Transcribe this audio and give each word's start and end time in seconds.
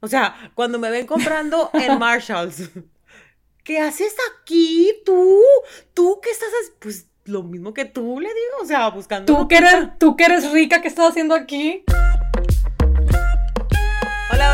O 0.00 0.08
sea, 0.08 0.52
cuando 0.54 0.78
me 0.78 0.90
ven 0.90 1.06
comprando 1.06 1.70
en 1.74 1.98
Marshalls, 1.98 2.70
¿qué 3.64 3.80
haces 3.80 4.14
aquí 4.32 4.92
tú? 5.04 5.40
¿Tú 5.94 6.20
qué 6.22 6.30
estás 6.30 6.48
haciendo? 6.48 6.78
Pues 6.80 7.06
lo 7.24 7.42
mismo 7.42 7.74
que 7.74 7.84
tú 7.84 8.20
le 8.20 8.28
digo, 8.28 8.62
o 8.62 8.66
sea, 8.66 8.88
buscando. 8.90 9.34
¿Tú 9.34 9.48
que 9.48 9.56
eres, 9.56 9.98
tú 9.98 10.16
que 10.16 10.24
eres 10.24 10.50
rica, 10.52 10.80
¿qué 10.80 10.88
estás 10.88 11.10
haciendo 11.10 11.34
aquí? 11.34 11.84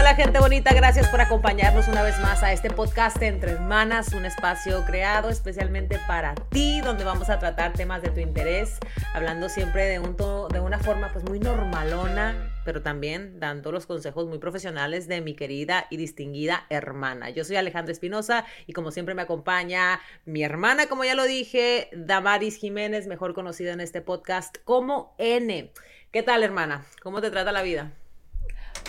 Hola, 0.05 0.17
gente 0.17 0.39
bonita, 0.39 0.75
gracias 0.75 1.09
por 1.09 1.23
acompañarnos 1.23 1.89
una 1.89 2.03
vez 2.03 2.21
más 2.21 2.43
a 2.43 2.53
este 2.53 2.69
podcast 2.69 3.23
Entre 3.23 3.53
Hermanas, 3.53 4.13
un 4.13 4.27
espacio 4.27 4.85
creado 4.85 5.31
especialmente 5.31 5.99
para 6.07 6.35
ti, 6.35 6.83
donde 6.83 7.05
vamos 7.05 7.31
a 7.31 7.39
tratar 7.39 7.73
temas 7.73 8.03
de 8.03 8.11
tu 8.11 8.21
interés, 8.21 8.77
hablando 9.15 9.49
siempre 9.49 9.87
de, 9.87 10.01
un 10.01 10.15
de 10.15 10.61
una 10.61 10.79
forma 10.79 11.11
pues 11.11 11.25
muy 11.25 11.41
normalona, 11.41 12.55
pero 12.67 12.83
también 12.83 13.41
dando 13.41 13.73
los 13.73 13.87
consejos 13.87 14.27
muy 14.27 14.37
profesionales 14.37 15.09
de 15.09 15.23
mi 15.23 15.35
querida 15.35 15.87
y 15.89 15.97
distinguida 15.97 16.67
hermana. 16.69 17.31
Yo 17.31 17.43
soy 17.43 17.57
Alejandra 17.57 17.93
Espinosa 17.93 18.45
y 18.67 18.75
como 18.75 18.91
siempre 18.91 19.15
me 19.15 19.23
acompaña 19.23 20.03
mi 20.27 20.43
hermana, 20.43 20.87
como 20.87 21.05
ya 21.05 21.15
lo 21.15 21.25
dije, 21.25 21.89
Damaris 21.95 22.57
Jiménez, 22.57 23.07
mejor 23.07 23.33
conocida 23.33 23.73
en 23.73 23.81
este 23.81 24.03
podcast 24.03 24.59
como 24.65 25.15
N. 25.17 25.73
¿Qué 26.13 26.23
tal, 26.23 26.43
hermana? 26.43 26.85
¿Cómo 27.03 27.23
te 27.23 27.31
trata 27.31 27.53
la 27.53 27.63
vida? 27.63 27.93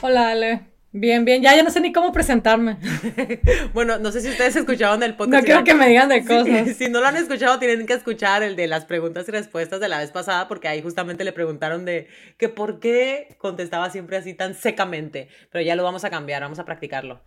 Hola, 0.01 0.31
Ale. 0.31 0.74
Bien, 0.97 1.25
bien, 1.25 1.41
ya, 1.41 1.53
ya 1.53 1.61
no 1.61 1.71
sé 1.71 1.81
ni 1.81 1.91
cómo 1.91 2.13
presentarme. 2.13 2.77
bueno, 3.73 3.97
no 3.99 4.13
sé 4.13 4.21
si 4.21 4.29
ustedes 4.29 4.55
escucharon 4.55 5.03
el 5.03 5.13
podcast. 5.13 5.41
No 5.41 5.45
quiero 5.45 5.63
que 5.65 5.73
me 5.73 5.89
digan 5.89 6.07
de 6.07 6.23
cosas. 6.25 6.77
Si, 6.77 6.87
no 6.87 7.01
lo 7.01 7.07
han 7.07 7.17
escuchado, 7.17 7.59
tienen 7.59 7.85
que 7.85 7.91
escuchar 7.91 8.43
el 8.43 8.55
de 8.55 8.67
las 8.67 8.85
preguntas 8.85 9.27
y 9.27 9.31
respuestas 9.33 9.81
de 9.81 9.89
la 9.89 9.97
vez 9.97 10.11
pasada, 10.11 10.47
porque 10.47 10.69
ahí 10.69 10.81
justamente 10.81 11.25
le 11.25 11.33
preguntaron 11.33 11.83
de 11.83 12.07
que 12.37 12.47
por 12.47 12.79
qué 12.79 13.35
contestaba 13.39 13.89
siempre 13.89 14.15
así 14.15 14.33
tan 14.33 14.53
secamente. 14.53 15.27
Pero 15.51 15.65
ya 15.65 15.75
lo 15.75 15.83
vamos 15.83 16.05
a 16.05 16.09
cambiar, 16.09 16.41
vamos 16.41 16.59
a 16.59 16.65
practicarlo. 16.65 17.19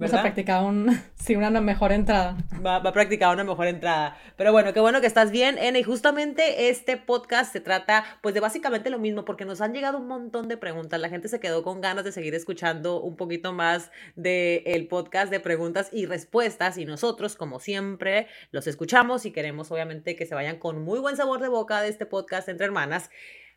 Vamos 0.00 0.14
a 0.14 0.22
practicar 0.22 0.64
un, 0.64 0.98
sí, 1.14 1.36
una 1.36 1.50
mejor 1.60 1.92
entrada. 1.92 2.34
Va, 2.64 2.78
va, 2.78 2.88
a 2.88 2.92
practicar 2.94 3.34
una 3.34 3.44
mejor 3.44 3.66
entrada. 3.66 4.16
Pero 4.36 4.50
bueno, 4.50 4.72
qué 4.72 4.80
bueno 4.80 5.02
que 5.02 5.06
estás 5.06 5.30
bien, 5.30 5.58
N. 5.58 5.78
Y 5.78 5.82
justamente 5.82 6.70
este 6.70 6.96
podcast 6.96 7.52
se 7.52 7.60
trata 7.60 8.04
pues 8.22 8.34
de 8.34 8.40
básicamente 8.40 8.88
lo 8.88 8.98
mismo, 8.98 9.26
porque 9.26 9.44
nos 9.44 9.60
han 9.60 9.74
llegado 9.74 9.98
un 9.98 10.08
montón 10.08 10.48
de 10.48 10.56
preguntas. 10.56 10.98
La 10.98 11.10
gente 11.10 11.28
se 11.28 11.38
quedó 11.38 11.62
con 11.62 11.82
ganas 11.82 12.04
de 12.04 12.12
seguir 12.12 12.34
escuchando 12.34 13.02
un 13.02 13.16
poquito 13.16 13.52
más 13.52 13.90
del 14.16 14.62
el 14.64 14.88
podcast 14.88 15.30
de 15.30 15.38
preguntas 15.38 15.90
y 15.92 16.06
respuestas. 16.06 16.78
Y 16.78 16.86
nosotros, 16.86 17.36
como 17.36 17.60
siempre, 17.60 18.26
los 18.52 18.66
escuchamos 18.66 19.26
y 19.26 19.32
queremos 19.32 19.70
obviamente 19.70 20.16
que 20.16 20.24
se 20.24 20.34
vayan 20.34 20.56
con 20.58 20.82
muy 20.82 20.98
buen 20.98 21.18
sabor 21.18 21.40
de 21.40 21.48
boca 21.48 21.82
de 21.82 21.88
este 21.88 22.06
podcast 22.06 22.48
entre 22.48 22.64
hermanas 22.64 23.10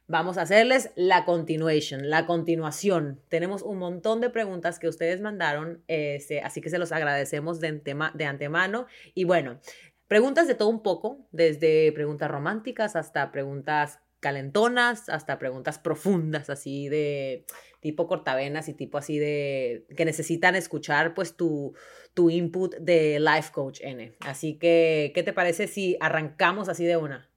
vamos 0.08 0.38
a 0.38 0.44
hacerles 0.44 0.92
la 0.96 1.26
continuation, 1.26 2.10
la 2.10 2.26
continuación. 2.26 3.22
Tenemos 3.30 3.62
un 3.62 3.78
montón 3.78 4.22
de 4.22 4.30
preguntas 4.30 4.80
que 4.80 4.88
ustedes 4.88 5.22
mandaron, 5.22 5.84
este, 5.88 6.42
así 6.42 6.62
que 6.62 6.70
se 6.70 6.78
los 6.78 6.92
agradecemos 6.92 7.60
de, 7.60 7.82
de 8.14 8.26
antemano. 8.26 8.88
Y 9.14 9.24
bueno, 9.24 9.60
preguntas 10.08 10.48
de 10.48 10.56
todo 10.56 10.70
un 10.70 10.84
poco, 10.84 11.28
desde 11.32 11.92
preguntas 11.92 12.30
románticas 12.30 12.96
hasta 12.96 13.32
preguntas 13.32 14.00
calentonas, 14.20 15.10
hasta 15.10 15.38
preguntas 15.38 15.78
profundas, 15.78 16.50
así 16.50 16.88
de 16.88 17.46
tipo 17.82 18.08
cortavenas 18.08 18.70
y 18.70 18.74
tipo 18.74 18.98
así 18.98 19.20
de 19.20 19.86
que 19.96 20.06
necesitan 20.06 20.56
escuchar 20.56 21.14
pues 21.14 21.36
tu, 21.36 21.76
tu 22.14 22.30
input 22.30 22.74
de 22.78 23.20
life 23.20 23.52
coach 23.52 23.82
N. 23.84 24.16
Así 24.22 24.58
que, 24.58 25.12
¿qué 25.14 25.22
te 25.24 25.34
parece 25.34 25.68
si 25.68 25.98
arrancamos 26.00 26.70
así 26.70 26.86
de 26.86 26.96
una? 26.96 27.30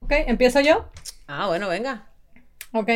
Ok, 0.00 0.12
¿empiezo 0.28 0.60
yo? 0.60 0.88
Ah, 1.26 1.48
bueno, 1.48 1.68
venga. 1.68 2.07
Ok. 2.72 2.90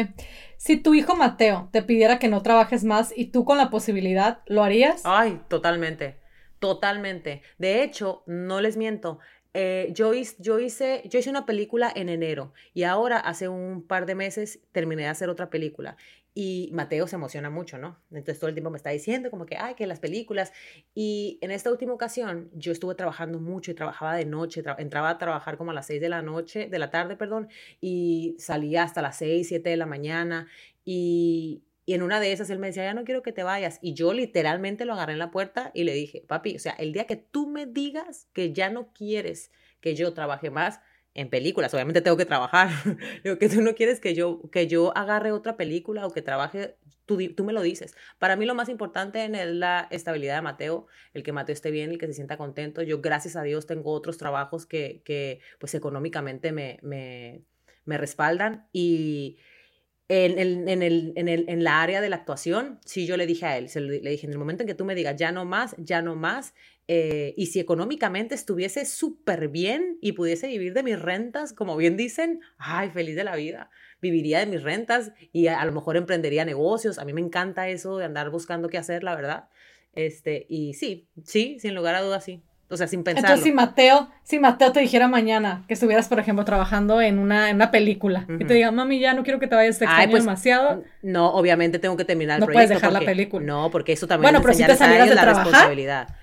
Si 0.57 0.77
tu 0.77 0.95
hijo 0.95 1.17
Mateo 1.17 1.69
te 1.73 1.83
pidiera 1.83 2.19
que 2.19 2.29
no 2.29 2.43
trabajes 2.43 2.85
más 2.85 3.13
y 3.17 3.27
tú 3.27 3.45
con 3.45 3.59
la 3.59 3.71
posibilidad, 3.71 4.41
¿lo 4.47 4.63
harías? 4.63 5.03
Ay, 5.05 5.41
totalmente. 5.49 6.17
Totalmente. 6.59 7.43
De 7.59 7.83
hecho, 7.83 8.23
no 8.27 8.61
les 8.61 8.77
miento. 8.77 9.19
Eh, 9.55 9.91
yo, 9.93 10.13
yo, 10.39 10.61
hice, 10.61 11.03
yo 11.07 11.19
hice 11.19 11.29
una 11.29 11.45
película 11.45 11.93
en 11.95 12.09
enero 12.09 12.55
y 12.73 12.85
ahora 12.85 13.19
hace 13.19 13.49
un 13.49 13.87
par 13.87 14.07
de 14.07 14.15
meses 14.15 14.61
terminé 14.73 15.03
de 15.03 15.09
hacer 15.09 15.29
otra 15.29 15.51
película 15.51 15.97
y 16.35 16.71
Mateo 16.73 17.07
se 17.07 17.17
emociona 17.17 17.51
mucho, 17.51 17.79
¿no? 17.79 17.99
Entonces 18.11 18.39
todo 18.39 18.49
el 18.49 18.55
tiempo 18.55 18.71
me 18.71 18.79
está 18.79 18.91
diciendo 18.91 19.31
como 19.31 19.45
que, 19.45 19.57
ay, 19.57 19.75
que 19.75 19.87
las 19.87 20.01
películas. 20.01 20.53
Y 20.95 21.39
en 21.43 21.51
esta 21.51 21.71
última 21.71 21.93
ocasión 21.93 22.51
yo 22.55 22.73
estuve 22.73 22.95
trabajando 22.95 23.39
mucho 23.39 23.71
y 23.71 23.75
trabajaba 23.75 24.17
de 24.17 24.25
noche, 24.25 24.63
entraba 24.79 25.11
a 25.11 25.19
trabajar 25.19 25.59
como 25.59 25.73
a 25.73 25.75
las 25.75 25.87
6 25.87 26.01
de 26.01 26.09
la 26.09 26.23
noche, 26.23 26.69
de 26.69 26.79
la 26.79 26.91
tarde, 26.91 27.17
perdón, 27.17 27.49
y 27.81 28.35
salía 28.39 28.83
hasta 28.85 29.03
las 29.03 29.17
6, 29.19 29.47
7 29.49 29.69
de 29.71 29.77
la 29.77 29.87
mañana. 29.87 30.49
Y, 30.85 31.65
y 31.85 31.95
en 31.95 32.03
una 32.03 32.19
de 32.21 32.33
esas 32.33 32.49
él 32.49 32.59
me 32.59 32.69
decía, 32.69 32.85
ya 32.85 32.95
no 32.95 33.05
quiero 33.05 33.23
que 33.23 33.33
te 33.33 33.43
vayas. 33.43 33.79
Y 33.83 33.93
yo 33.95 34.15
literalmente 34.15 34.85
lo 34.87 34.95
agarré 34.95 35.13
en 35.13 35.19
la 35.19 35.31
puerta 35.31 35.71
y 35.75 35.85
le 35.85 35.93
dije, 35.93 36.25
papi, 36.27 36.57
o 36.57 36.59
sea, 36.59 36.73
el 36.73 36.93
día 36.93 37.07
que 37.07 37.17
tú 37.17 37.47
me 37.47 37.67
digas 37.67 38.29
que 38.33 38.53
ya 38.53 38.71
no 38.71 38.93
quieres 38.95 39.51
que 39.83 39.95
yo 39.95 40.15
trabaje 40.15 40.51
más, 40.51 40.81
en 41.15 41.29
películas, 41.29 41.73
obviamente 41.75 42.01
tengo 42.01 42.17
que 42.17 42.25
trabajar. 42.25 42.71
Digo, 43.25 43.39
que 43.39 43.49
tú 43.49 43.61
no 43.61 43.75
quieres 43.75 44.01
que 44.01 44.15
yo, 44.15 44.43
que 44.51 44.67
yo 44.67 44.97
agarre 44.97 45.33
otra 45.33 45.57
película 45.57 46.07
o 46.07 46.11
que 46.11 46.23
trabaje, 46.23 46.77
tú, 47.07 47.19
tú 47.35 47.45
me 47.45 47.53
lo 47.53 47.63
dices. 47.63 47.95
Para 48.19 48.37
mí 48.37 48.47
lo 48.47 48.55
más 48.55 48.69
importante 48.69 49.25
es 49.25 49.47
la 49.55 49.89
estabilidad 49.91 50.37
de 50.37 50.43
Mateo, 50.43 50.87
el 51.13 51.23
que 51.23 51.33
Mateo 51.33 51.53
esté 51.53 51.71
bien, 51.71 51.91
el 51.91 51.99
que 51.99 52.07
se 52.07 52.15
sienta 52.15 52.37
contento. 52.37 52.83
Yo, 52.83 53.01
gracias 53.01 53.37
a 53.37 53.43
Dios, 53.43 53.67
tengo 53.67 53.93
otros 53.93 54.17
trabajos 54.17 54.67
que, 54.67 55.03
que 55.05 55.41
pues 55.59 55.75
económicamente 55.75 56.53
me, 56.53 56.79
me, 56.83 57.43
me 57.85 57.99
respaldan 57.99 58.69
y 58.73 59.39
en, 60.09 60.39
el, 60.39 60.69
en, 60.69 60.83
el, 60.83 61.13
en, 61.17 61.29
el, 61.29 61.45
en, 61.49 61.65
la 61.65 61.83
área 61.83 62.01
de 62.01 62.09
la 62.11 62.17
actuación, 62.17 62.81
sí 62.85 63.07
yo 63.07 63.17
le 63.17 63.27
dije 63.27 63.47
a 63.47 63.57
él, 63.57 63.69
le 63.75 64.11
dije, 64.11 64.27
en 64.27 64.33
el 64.33 64.39
momento 64.39 64.63
en 64.63 64.67
que 64.67 64.75
tú 64.75 64.85
me 64.85 64.95
digas, 64.95 65.17
ya 65.17 65.33
no 65.33 65.45
más, 65.45 65.75
ya 65.79 66.03
no 66.03 66.17
más, 66.17 66.55
eh, 66.89 67.33
y 67.37 67.47
si 67.47 67.61
económicamente 67.61 68.35
estuviese 68.35 68.85
súper 68.85 69.49
bien 69.49 69.99
y 70.01 70.13
pudiese 70.13 70.49
vivir 70.49 70.75
de 70.75 70.83
mis 70.83 71.01
rentas, 71.01 71.53
como 71.53 71.77
bien 71.77 71.97
dicen, 71.97 72.41
ay, 72.59 72.91
feliz 72.91 73.17
de 73.17 73.25
la 73.25 73.37
vida, 73.37 73.71
viviría 74.01 74.41
de 74.41 74.47
mis 74.47 74.63
rentas 74.63 75.13
y 75.33 75.47
a, 75.47 75.65
lo 75.65 75.73
mejor 75.73 75.97
emprendería 75.97 76.45
negocios, 76.45 76.99
a 76.99 77.05
mí 77.05 77.13
me 77.13 77.21
encanta 77.21 77.69
eso 77.69 77.97
de 77.97 78.05
andar 78.05 78.31
buscando 78.31 78.69
qué 78.69 78.79
hacer, 78.79 79.05
la 79.05 79.15
verdad. 79.15 79.49
Este, 79.95 80.47
y 80.49 80.75
sí, 80.75 81.09
sí, 81.25 81.59
sin 81.61 81.75
lugar 81.75 81.95
a 81.95 82.03
dudas, 82.03 82.25
sí. 82.25 82.43
O 82.73 82.77
sea, 82.79 82.87
sin 82.87 83.05
pensar. 83.05 83.25
Entonces, 83.25 83.45
si 83.45 83.53
Mateo, 83.53 84.09
si 84.23 84.39
Mateo 84.39 84.73
te 84.73 84.81
dijera 84.81 85.07
mañana 85.07 85.63
que 85.69 85.75
estuvieras, 85.75 86.09
por 86.09 86.19
ejemplo, 86.19 86.45
trabajando 86.47 87.03
en 87.03 87.19
una, 87.19 87.51
en 87.51 87.57
una 87.57 87.71
película 87.71 88.27
y 88.41 88.47
te 88.47 88.55
diga, 88.55 88.71
mami, 88.71 88.99
ya 88.99 89.13
no 89.13 89.25
quiero 89.25 89.39
que 89.39 89.47
te 89.47 89.55
vayas, 89.55 89.79
te 89.79 89.85
extraño 89.85 90.11
pues, 90.11 90.25
demasiado. 90.25 90.83
No, 91.03 91.35
obviamente 91.35 91.79
tengo 91.79 91.99
que 91.99 92.07
terminar 92.07 92.37
el 92.37 92.41
no 92.41 92.47
proyecto. 92.47 92.69
puedes 92.69 92.83
dejar 92.83 92.93
la 92.93 93.05
película. 93.05 93.45
No, 93.45 93.71
porque 93.71 93.93
eso 93.93 94.07
también 94.07 94.33
bueno, 94.33 94.41
pero 94.41 94.55
si 94.55 94.65
te 94.65 94.75
salieras 94.75 95.11
de 95.11 95.15
la 95.15 95.21
trabajar, 95.21 95.47
responsabilidad. 95.47 96.17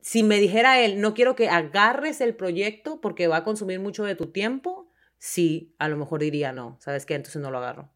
Si 0.00 0.24
me 0.24 0.40
dijera 0.40 0.80
él, 0.80 1.00
no 1.00 1.14
quiero 1.14 1.36
que 1.36 1.48
agarres 1.48 2.20
el 2.20 2.34
proyecto 2.34 3.00
porque 3.00 3.28
va 3.28 3.36
a 3.36 3.44
consumir 3.44 3.78
mucho 3.78 4.02
de 4.02 4.16
tu 4.16 4.32
tiempo, 4.32 4.90
sí, 5.18 5.72
a 5.78 5.88
lo 5.88 5.96
mejor 5.96 6.20
diría 6.20 6.52
no. 6.52 6.76
¿Sabes 6.80 7.06
qué? 7.06 7.14
Entonces 7.14 7.40
no 7.40 7.52
lo 7.52 7.58
agarro. 7.58 7.90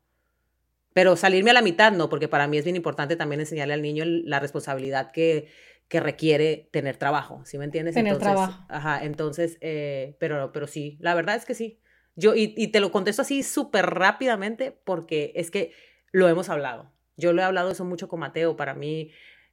Pero 0.93 1.17
salirme 1.17 1.51
a 1.51 1.55
la 1.55 1.63
mitad, 1.63 1.93
no, 1.93 2.09
porque 2.09 2.29
para 2.29 2.47
mí 2.47 2.57
es 2.59 2.65
bien 2.65 2.77
importante 2.77 3.17
también 3.17 3.41
enseñarle 3.41 3.75
al 3.75 3.83
niño 3.83 4.05
la 4.07 4.41
responsabilidad 4.41 5.11
que, 5.11 5.49
que 5.89 6.01
requiere 6.01 6.69
tener 6.71 6.97
trabajo, 6.97 7.43
¿sí 7.45 7.59
me 7.59 7.65
entiendes? 7.65 7.95
Tener 7.95 8.13
entonces, 8.13 8.35
trabajo. 8.35 8.65
Ajá, 8.69 9.05
entonces, 9.05 9.59
eh, 9.61 10.17
pero, 10.21 10.53
pero 10.53 10.67
sí, 10.67 10.99
la 11.01 11.15
verdad 11.15 11.37
es 11.37 11.45
que 11.45 11.55
sí. 11.55 11.81
Yo, 12.15 12.35
y, 12.35 12.55
y 12.57 12.69
te 12.69 12.81
lo 12.81 12.91
contesto 12.91 13.23
así 13.23 13.43
súper 13.43 13.87
rápidamente 13.87 14.73
porque 14.85 15.33
es 15.35 15.51
que 15.51 15.73
lo 16.13 16.29
hemos 16.29 16.49
hablado. 16.49 16.93
Yo 17.17 17.33
lo 17.33 17.43
he 17.43 17.45
hablado 17.45 17.71
eso 17.71 17.85
mucho 17.85 18.09
con 18.09 18.21
Mateo. 18.21 18.57
Para 18.57 18.75
mí, 18.75 19.11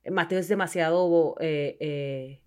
Mateo 0.09 0.39
es 0.39 0.47
demasiado... 0.47 1.35
Eh, 1.39 1.77
eh, 1.79 2.41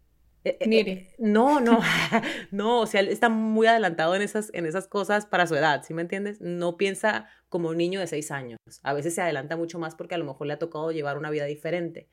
eh, 0.45 1.15
no, 1.19 1.61
no, 1.61 1.81
no, 2.53 2.81
o 2.81 2.87
sea, 2.87 3.01
él 3.01 3.09
está 3.09 3.29
muy 3.29 3.67
adelantado 3.67 4.15
en 4.15 4.23
esas, 4.23 4.51
en 4.55 4.65
esas 4.65 4.87
cosas 4.87 5.27
para 5.27 5.47
su 5.47 5.57
edad, 5.57 5.83
¿sí 5.83 5.93
me 5.93 6.01
entiendes? 6.01 6.41
No 6.41 6.79
piensa 6.79 7.29
como 7.51 7.69
un 7.69 7.77
niño 7.77 8.01
de 8.01 8.07
seis 8.07 8.31
años. 8.31 8.59
A 8.83 8.95
veces 8.95 9.15
se 9.15 9.21
adelanta 9.21 9.57
mucho 9.57 9.79
más 9.79 9.95
porque 9.95 10.15
a 10.15 10.19
lo 10.19 10.25
mejor 10.25 10.47
le 10.47 10.55
ha 10.55 10.59
tocado 10.59 10.91
llevar 10.93 11.19
una 11.19 11.29
vida 11.29 11.45
diferente. 11.45 12.09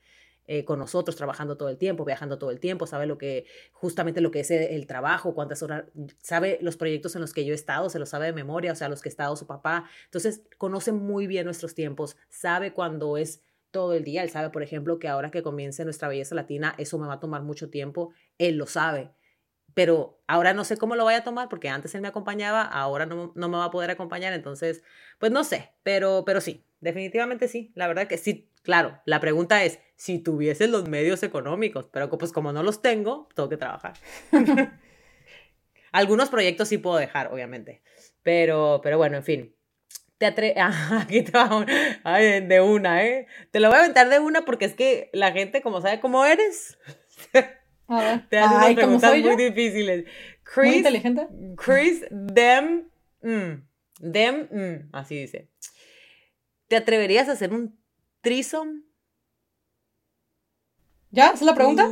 Eh, 0.48 0.64
con 0.64 0.78
nosotros, 0.78 1.16
trabajando 1.16 1.56
todo 1.56 1.68
el 1.68 1.76
tiempo, 1.76 2.04
viajando 2.04 2.38
todo 2.38 2.52
el 2.52 2.60
tiempo, 2.60 2.86
sabe 2.86 3.06
lo 3.06 3.18
que, 3.18 3.46
justamente 3.72 4.20
lo 4.20 4.30
que 4.30 4.40
es 4.40 4.50
el, 4.52 4.86
trabajo, 4.86 5.34
cuántas 5.34 5.60
horas, 5.64 5.86
sabe 6.22 6.58
los 6.62 6.76
proyectos 6.76 7.16
en 7.16 7.20
los 7.20 7.32
que 7.32 7.44
yo 7.44 7.52
he 7.52 7.56
estado, 7.56 7.90
se 7.90 7.98
los 7.98 8.10
sabe 8.10 8.26
de 8.26 8.32
memoria, 8.32 8.70
o 8.70 8.76
sea, 8.76 8.88
los 8.88 9.02
que 9.02 9.08
ha 9.08 9.10
estado 9.10 9.34
su 9.34 9.48
papá. 9.48 9.90
Entonces, 10.04 10.42
conoce 10.56 10.92
muy 10.92 11.26
bien 11.26 11.46
nuestros 11.46 11.74
tiempos, 11.74 12.16
sabe 12.28 12.72
cuando 12.72 13.16
es 13.16 13.42
todo 13.72 13.94
el 13.94 14.04
día, 14.04 14.22
él 14.22 14.30
sabe, 14.30 14.50
por 14.50 14.62
ejemplo, 14.62 15.00
que 15.00 15.08
ahora 15.08 15.32
que 15.32 15.42
comience 15.42 15.84
nuestra 15.84 16.06
belleza 16.06 16.36
latina, 16.36 16.76
eso 16.78 16.96
me 16.98 17.08
va 17.08 17.14
a 17.14 17.20
tomar 17.20 17.42
mucho 17.42 17.68
tiempo, 17.68 18.12
él 18.38 18.56
lo 18.56 18.66
sabe. 18.66 19.10
Pero 19.74 20.22
ahora 20.28 20.54
no 20.54 20.64
sé 20.64 20.76
cómo 20.76 20.94
lo 20.94 21.04
vaya 21.04 21.18
a 21.18 21.24
tomar 21.24 21.48
porque 21.48 21.68
antes 21.68 21.94
él 21.94 22.00
me 22.02 22.08
acompañaba, 22.08 22.62
ahora 22.62 23.04
no, 23.04 23.32
no 23.34 23.48
me 23.48 23.58
va 23.58 23.64
a 23.64 23.70
poder 23.70 23.90
acompañar, 23.90 24.32
entonces, 24.32 24.84
pues 25.18 25.32
no 25.32 25.42
sé, 25.42 25.72
pero, 25.82 26.22
pero 26.24 26.40
sí, 26.40 26.64
definitivamente 26.80 27.48
sí, 27.48 27.72
la 27.74 27.88
verdad 27.88 28.06
que 28.06 28.16
sí, 28.16 28.48
claro, 28.62 29.00
la 29.04 29.20
pregunta 29.20 29.64
es, 29.64 29.80
si 29.96 30.18
tuviese 30.18 30.68
los 30.68 30.88
medios 30.88 31.22
económicos, 31.22 31.88
pero 31.90 32.08
pues 32.10 32.32
como 32.32 32.52
no 32.52 32.62
los 32.62 32.82
tengo, 32.82 33.28
tengo 33.34 33.48
que 33.48 33.56
trabajar. 33.56 33.94
Algunos 35.92 36.28
proyectos 36.28 36.68
sí 36.68 36.78
puedo 36.78 36.96
dejar, 36.96 37.32
obviamente, 37.32 37.82
pero, 38.22 38.80
pero 38.82 38.98
bueno, 38.98 39.16
en 39.16 39.24
fin. 39.24 39.56
te 40.18 40.26
atre... 40.26 40.54
Ah, 40.58 41.00
aquí 41.02 41.22
te 41.22 41.32
va 41.32 41.64
Ay, 42.04 42.46
de 42.46 42.60
una, 42.60 43.04
¿eh? 43.04 43.26
Te 43.50 43.60
lo 43.60 43.68
voy 43.68 43.78
a 43.78 43.80
aventar 43.80 44.10
de 44.10 44.18
una 44.18 44.44
porque 44.44 44.66
es 44.66 44.74
que 44.74 45.08
la 45.12 45.32
gente, 45.32 45.62
como 45.62 45.80
sabe 45.80 46.00
cómo 46.00 46.24
eres, 46.24 46.78
te 47.32 48.38
hace 48.38 48.54
unas 48.54 48.74
preguntas 48.74 49.18
muy 49.18 49.36
difíciles. 49.36 50.04
Chris, 50.42 50.68
muy 50.68 50.76
inteligente. 50.76 51.28
Chris, 51.56 52.04
them, 52.34 52.90
mm, 53.22 54.12
them, 54.12 54.48
mm, 54.50 54.88
así 54.92 55.18
dice. 55.18 55.48
¿Te 56.68 56.76
atreverías 56.76 57.28
a 57.28 57.32
hacer 57.32 57.52
un 57.52 57.78
trisom? 58.20 58.85
¿Ya? 61.16 61.28
¿Esa 61.28 61.36
es 61.36 61.42
la 61.42 61.54
pregunta? 61.54 61.88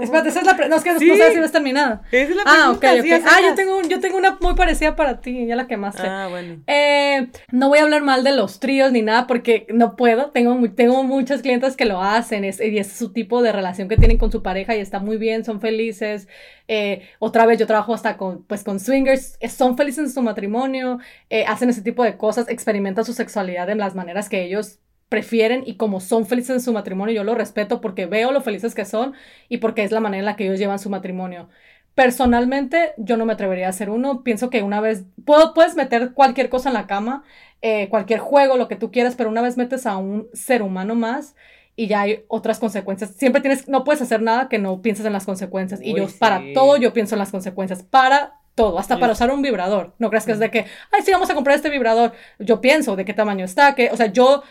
Espérate, 0.00 0.30
esa 0.30 0.40
es 0.40 0.46
la 0.46 0.56
pregunta. 0.56 0.68
No, 0.68 0.76
es 0.76 0.82
que 0.82 0.92
no 0.92 0.98
sé 0.98 1.30
si 1.32 1.36
no 1.36 1.44
es 1.44 1.52
terminada. 1.52 2.00
es 2.10 2.34
la 2.34 2.42
ah, 2.46 2.70
ok, 2.70 2.76
ok. 2.76 3.22
ah, 3.26 3.40
yo 3.46 3.54
tengo, 3.54 3.82
yo 3.82 4.00
tengo 4.00 4.16
una 4.16 4.38
muy 4.40 4.54
parecida 4.54 4.96
para 4.96 5.20
ti, 5.20 5.46
ya 5.46 5.54
la 5.54 5.66
quemaste. 5.66 6.06
Ah, 6.06 6.28
bueno. 6.30 6.62
Eh, 6.66 7.28
no 7.52 7.68
voy 7.68 7.80
a 7.80 7.82
hablar 7.82 8.02
mal 8.02 8.24
de 8.24 8.34
los 8.34 8.60
tríos 8.60 8.92
ni 8.92 9.02
nada 9.02 9.26
porque 9.26 9.66
no 9.68 9.94
puedo. 9.94 10.30
Tengo, 10.30 10.58
tengo 10.70 11.02
muchos 11.04 11.42
clientes 11.42 11.76
que 11.76 11.84
lo 11.84 12.02
hacen 12.02 12.44
y 12.44 12.78
es 12.78 12.92
su 12.92 13.12
tipo 13.12 13.42
de 13.42 13.52
relación 13.52 13.88
que 13.88 13.98
tienen 13.98 14.16
con 14.16 14.32
su 14.32 14.42
pareja 14.42 14.74
y 14.74 14.80
está 14.80 14.98
muy 14.98 15.18
bien, 15.18 15.44
son 15.44 15.60
felices. 15.60 16.28
Eh, 16.66 17.02
otra 17.18 17.44
vez 17.44 17.58
yo 17.58 17.66
trabajo 17.66 17.92
hasta 17.92 18.16
con, 18.16 18.42
pues, 18.44 18.64
con 18.64 18.80
swingers, 18.80 19.38
son 19.54 19.76
felices 19.76 20.06
en 20.06 20.10
su 20.12 20.22
matrimonio, 20.22 20.98
eh, 21.28 21.44
hacen 21.46 21.68
ese 21.68 21.82
tipo 21.82 22.04
de 22.04 22.16
cosas, 22.16 22.48
experimentan 22.48 23.04
su 23.04 23.12
sexualidad 23.12 23.68
en 23.68 23.78
las 23.78 23.94
maneras 23.94 24.30
que 24.30 24.44
ellos 24.44 24.78
prefieren 25.08 25.62
y 25.66 25.76
como 25.76 26.00
son 26.00 26.26
felices 26.26 26.50
en 26.50 26.60
su 26.60 26.72
matrimonio, 26.72 27.14
yo 27.14 27.24
lo 27.24 27.34
respeto 27.34 27.80
porque 27.80 28.06
veo 28.06 28.32
lo 28.32 28.40
felices 28.40 28.74
que 28.74 28.84
son 28.84 29.14
y 29.48 29.58
porque 29.58 29.82
es 29.82 29.92
la 29.92 30.00
manera 30.00 30.20
en 30.20 30.24
la 30.26 30.36
que 30.36 30.44
ellos 30.44 30.58
llevan 30.58 30.78
su 30.78 30.90
matrimonio. 30.90 31.48
Personalmente, 31.94 32.92
yo 32.96 33.16
no 33.16 33.24
me 33.24 33.32
atrevería 33.32 33.66
a 33.66 33.70
hacer 33.70 33.90
uno. 33.90 34.22
Pienso 34.22 34.50
que 34.50 34.62
una 34.62 34.80
vez, 34.80 35.04
puedo, 35.24 35.52
puedes 35.52 35.74
meter 35.74 36.12
cualquier 36.12 36.48
cosa 36.48 36.68
en 36.68 36.74
la 36.74 36.86
cama, 36.86 37.24
eh, 37.60 37.88
cualquier 37.88 38.20
juego, 38.20 38.56
lo 38.56 38.68
que 38.68 38.76
tú 38.76 38.92
quieras, 38.92 39.16
pero 39.16 39.30
una 39.30 39.42
vez 39.42 39.56
metes 39.56 39.84
a 39.84 39.96
un 39.96 40.28
ser 40.32 40.62
humano 40.62 40.94
más 40.94 41.34
y 41.74 41.88
ya 41.88 42.02
hay 42.02 42.24
otras 42.28 42.58
consecuencias. 42.58 43.10
Siempre 43.16 43.40
tienes, 43.40 43.68
no 43.68 43.82
puedes 43.82 44.02
hacer 44.02 44.22
nada 44.22 44.48
que 44.48 44.58
no 44.58 44.82
pienses 44.82 45.06
en 45.06 45.12
las 45.12 45.24
consecuencias. 45.24 45.80
Y 45.82 45.94
yo, 45.94 46.06
para 46.18 46.42
todo, 46.54 46.76
yo 46.76 46.92
pienso 46.92 47.14
en 47.14 47.20
las 47.20 47.30
consecuencias. 47.30 47.82
Para 47.82 48.34
todo, 48.54 48.78
hasta 48.80 48.98
para 48.98 49.12
usar 49.12 49.30
un 49.30 49.42
vibrador. 49.42 49.94
No 49.98 50.10
creas 50.10 50.26
que 50.26 50.32
es 50.32 50.40
de 50.40 50.50
que, 50.50 50.66
ay, 50.90 51.02
sí, 51.04 51.12
vamos 51.12 51.30
a 51.30 51.34
comprar 51.34 51.56
este 51.56 51.70
vibrador. 51.70 52.12
Yo 52.40 52.60
pienso 52.60 52.96
de 52.96 53.04
qué 53.04 53.14
tamaño 53.14 53.44
está, 53.44 53.76
que, 53.76 53.90
o 53.92 53.96
sea, 53.96 54.06
yo 54.06 54.42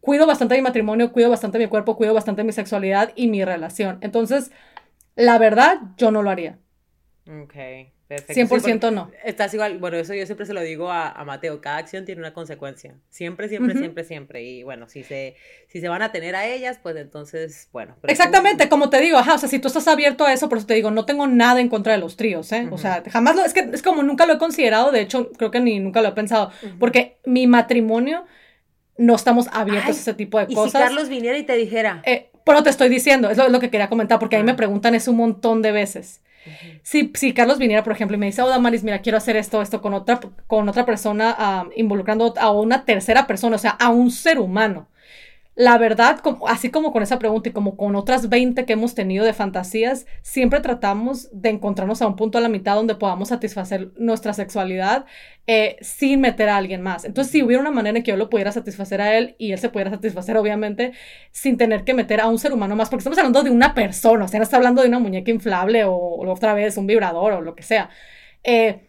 cuido 0.00 0.26
bastante 0.26 0.54
mi 0.54 0.62
matrimonio, 0.62 1.12
cuido 1.12 1.30
bastante 1.30 1.58
mi 1.58 1.66
cuerpo, 1.66 1.96
cuido 1.96 2.14
bastante 2.14 2.44
mi 2.44 2.52
sexualidad 2.52 3.12
y 3.14 3.28
mi 3.28 3.44
relación. 3.44 3.98
Entonces, 4.00 4.50
la 5.16 5.38
verdad, 5.38 5.78
yo 5.96 6.10
no 6.10 6.22
lo 6.22 6.30
haría. 6.30 6.58
Ok, 7.26 7.54
perfecto. 8.06 8.56
100% 8.56 8.92
no. 8.92 9.10
Estás 9.22 9.52
igual, 9.52 9.78
bueno, 9.78 9.98
eso 9.98 10.14
yo 10.14 10.24
siempre 10.24 10.46
se 10.46 10.54
lo 10.54 10.62
digo 10.62 10.90
a, 10.90 11.22
Mateo, 11.26 11.60
cada 11.60 11.76
acción 11.76 12.06
tiene 12.06 12.20
una 12.20 12.32
consecuencia. 12.32 12.94
Siempre, 13.10 13.48
siempre, 13.48 13.76
siempre, 13.76 14.04
siempre. 14.04 14.42
Y 14.42 14.62
bueno, 14.62 14.88
si 14.88 15.02
se, 15.02 15.36
si 15.66 15.80
se 15.80 15.88
van 15.88 16.00
a 16.00 16.12
tener 16.12 16.36
a 16.36 16.46
ellas, 16.46 16.78
pues 16.82 16.96
entonces, 16.96 17.68
bueno. 17.72 17.96
Exactamente, 18.04 18.68
como 18.68 18.88
te 18.88 19.00
digo, 19.00 19.18
ajá, 19.18 19.34
o 19.34 19.38
sea, 19.38 19.48
si 19.48 19.58
tú 19.58 19.68
estás 19.68 19.88
abierto 19.88 20.24
a 20.24 20.32
eso, 20.32 20.48
por 20.48 20.58
eso 20.58 20.66
te 20.66 20.74
digo, 20.74 20.90
no 20.90 21.04
tengo 21.04 21.26
nada 21.26 21.60
en 21.60 21.68
contra 21.68 21.92
de 21.92 21.98
los 21.98 22.16
tríos, 22.16 22.50
¿eh? 22.52 22.68
O 22.70 22.78
sea, 22.78 23.02
jamás 23.10 23.36
lo, 23.36 23.44
es 23.44 23.52
que 23.52 23.68
es 23.72 23.82
como 23.82 24.02
nunca 24.02 24.24
lo 24.24 24.34
he 24.34 24.38
considerado, 24.38 24.90
de 24.90 25.02
hecho, 25.02 25.30
creo 25.32 25.50
que 25.50 25.60
ni 25.60 25.80
nunca 25.80 26.00
lo 26.00 26.08
he 26.08 26.12
pensado, 26.12 26.50
porque 26.78 27.18
mi 27.26 27.46
matrimonio 27.46 28.24
no 28.98 29.14
estamos 29.14 29.48
abiertos 29.52 29.96
a 29.96 30.00
ese 30.00 30.14
tipo 30.14 30.38
de 30.38 30.46
cosas. 30.46 30.66
¿Y 30.66 30.70
si 30.70 30.84
Carlos 30.84 31.08
viniera 31.08 31.38
y 31.38 31.44
te 31.44 31.54
dijera? 31.56 32.02
Eh, 32.04 32.30
pero 32.44 32.62
te 32.62 32.70
estoy 32.70 32.88
diciendo, 32.88 33.30
es 33.30 33.38
lo, 33.38 33.60
que 33.60 33.70
quería 33.70 33.88
comentar, 33.88 34.18
porque 34.18 34.36
a 34.36 34.38
mí 34.40 34.44
me 34.44 34.52
ah. 34.52 34.56
preguntan 34.56 34.94
eso 34.94 35.10
un 35.10 35.18
montón 35.18 35.62
de 35.62 35.72
veces. 35.72 36.22
si, 36.82 37.12
si, 37.14 37.32
Carlos 37.32 37.58
viniera, 37.58 37.82
por 37.82 37.92
ejemplo, 37.92 38.16
y 38.16 38.20
me 38.20 38.26
dice, 38.26 38.42
oh, 38.42 38.48
Damaris, 38.48 38.84
mira, 38.84 39.00
quiero 39.00 39.18
hacer 39.18 39.36
esto, 39.36 39.62
esto 39.62 39.80
con 39.80 39.94
otra, 39.94 40.20
con 40.46 40.68
otra 40.68 40.84
persona, 40.84 41.34
ah, 41.38 41.66
involucrando 41.76 42.34
a 42.38 42.50
una 42.50 42.84
tercera 42.84 43.26
persona, 43.26 43.56
o 43.56 43.58
sea, 43.58 43.70
a 43.72 43.90
un 43.90 44.10
ser 44.10 44.38
humano 44.38 44.88
la 45.58 45.76
verdad, 45.76 46.20
así 46.46 46.70
como 46.70 46.92
con 46.92 47.02
esa 47.02 47.18
pregunta 47.18 47.48
y 47.48 47.52
como 47.52 47.76
con 47.76 47.96
otras 47.96 48.28
20 48.28 48.64
que 48.64 48.74
hemos 48.74 48.94
tenido 48.94 49.24
de 49.24 49.32
fantasías, 49.32 50.06
siempre 50.22 50.60
tratamos 50.60 51.28
de 51.32 51.48
encontrarnos 51.48 52.00
a 52.00 52.06
un 52.06 52.14
punto 52.14 52.38
a 52.38 52.40
la 52.40 52.48
mitad 52.48 52.76
donde 52.76 52.94
podamos 52.94 53.30
satisfacer 53.30 53.90
nuestra 53.96 54.34
sexualidad 54.34 55.04
eh, 55.48 55.76
sin 55.80 56.20
meter 56.20 56.48
a 56.48 56.58
alguien 56.58 56.80
más. 56.80 57.04
Entonces, 57.04 57.32
si 57.32 57.42
hubiera 57.42 57.60
una 57.60 57.72
manera 57.72 57.98
en 57.98 58.04
que 58.04 58.12
yo 58.12 58.16
lo 58.16 58.30
pudiera 58.30 58.52
satisfacer 58.52 59.00
a 59.00 59.18
él 59.18 59.34
y 59.36 59.50
él 59.50 59.58
se 59.58 59.68
pudiera 59.68 59.90
satisfacer, 59.90 60.36
obviamente, 60.36 60.92
sin 61.32 61.56
tener 61.56 61.82
que 61.82 61.92
meter 61.92 62.20
a 62.20 62.28
un 62.28 62.38
ser 62.38 62.52
humano 62.52 62.76
más, 62.76 62.88
porque 62.88 63.00
estamos 63.00 63.18
hablando 63.18 63.42
de 63.42 63.50
una 63.50 63.74
persona, 63.74 64.26
o 64.26 64.28
sea, 64.28 64.38
no 64.38 64.44
está 64.44 64.58
hablando 64.58 64.82
de 64.82 64.88
una 64.88 65.00
muñeca 65.00 65.32
inflable 65.32 65.82
o, 65.82 65.92
o 65.92 66.30
otra 66.30 66.54
vez 66.54 66.76
un 66.76 66.86
vibrador 66.86 67.32
o 67.32 67.40
lo 67.40 67.56
que 67.56 67.64
sea. 67.64 67.90
Eh, 68.44 68.87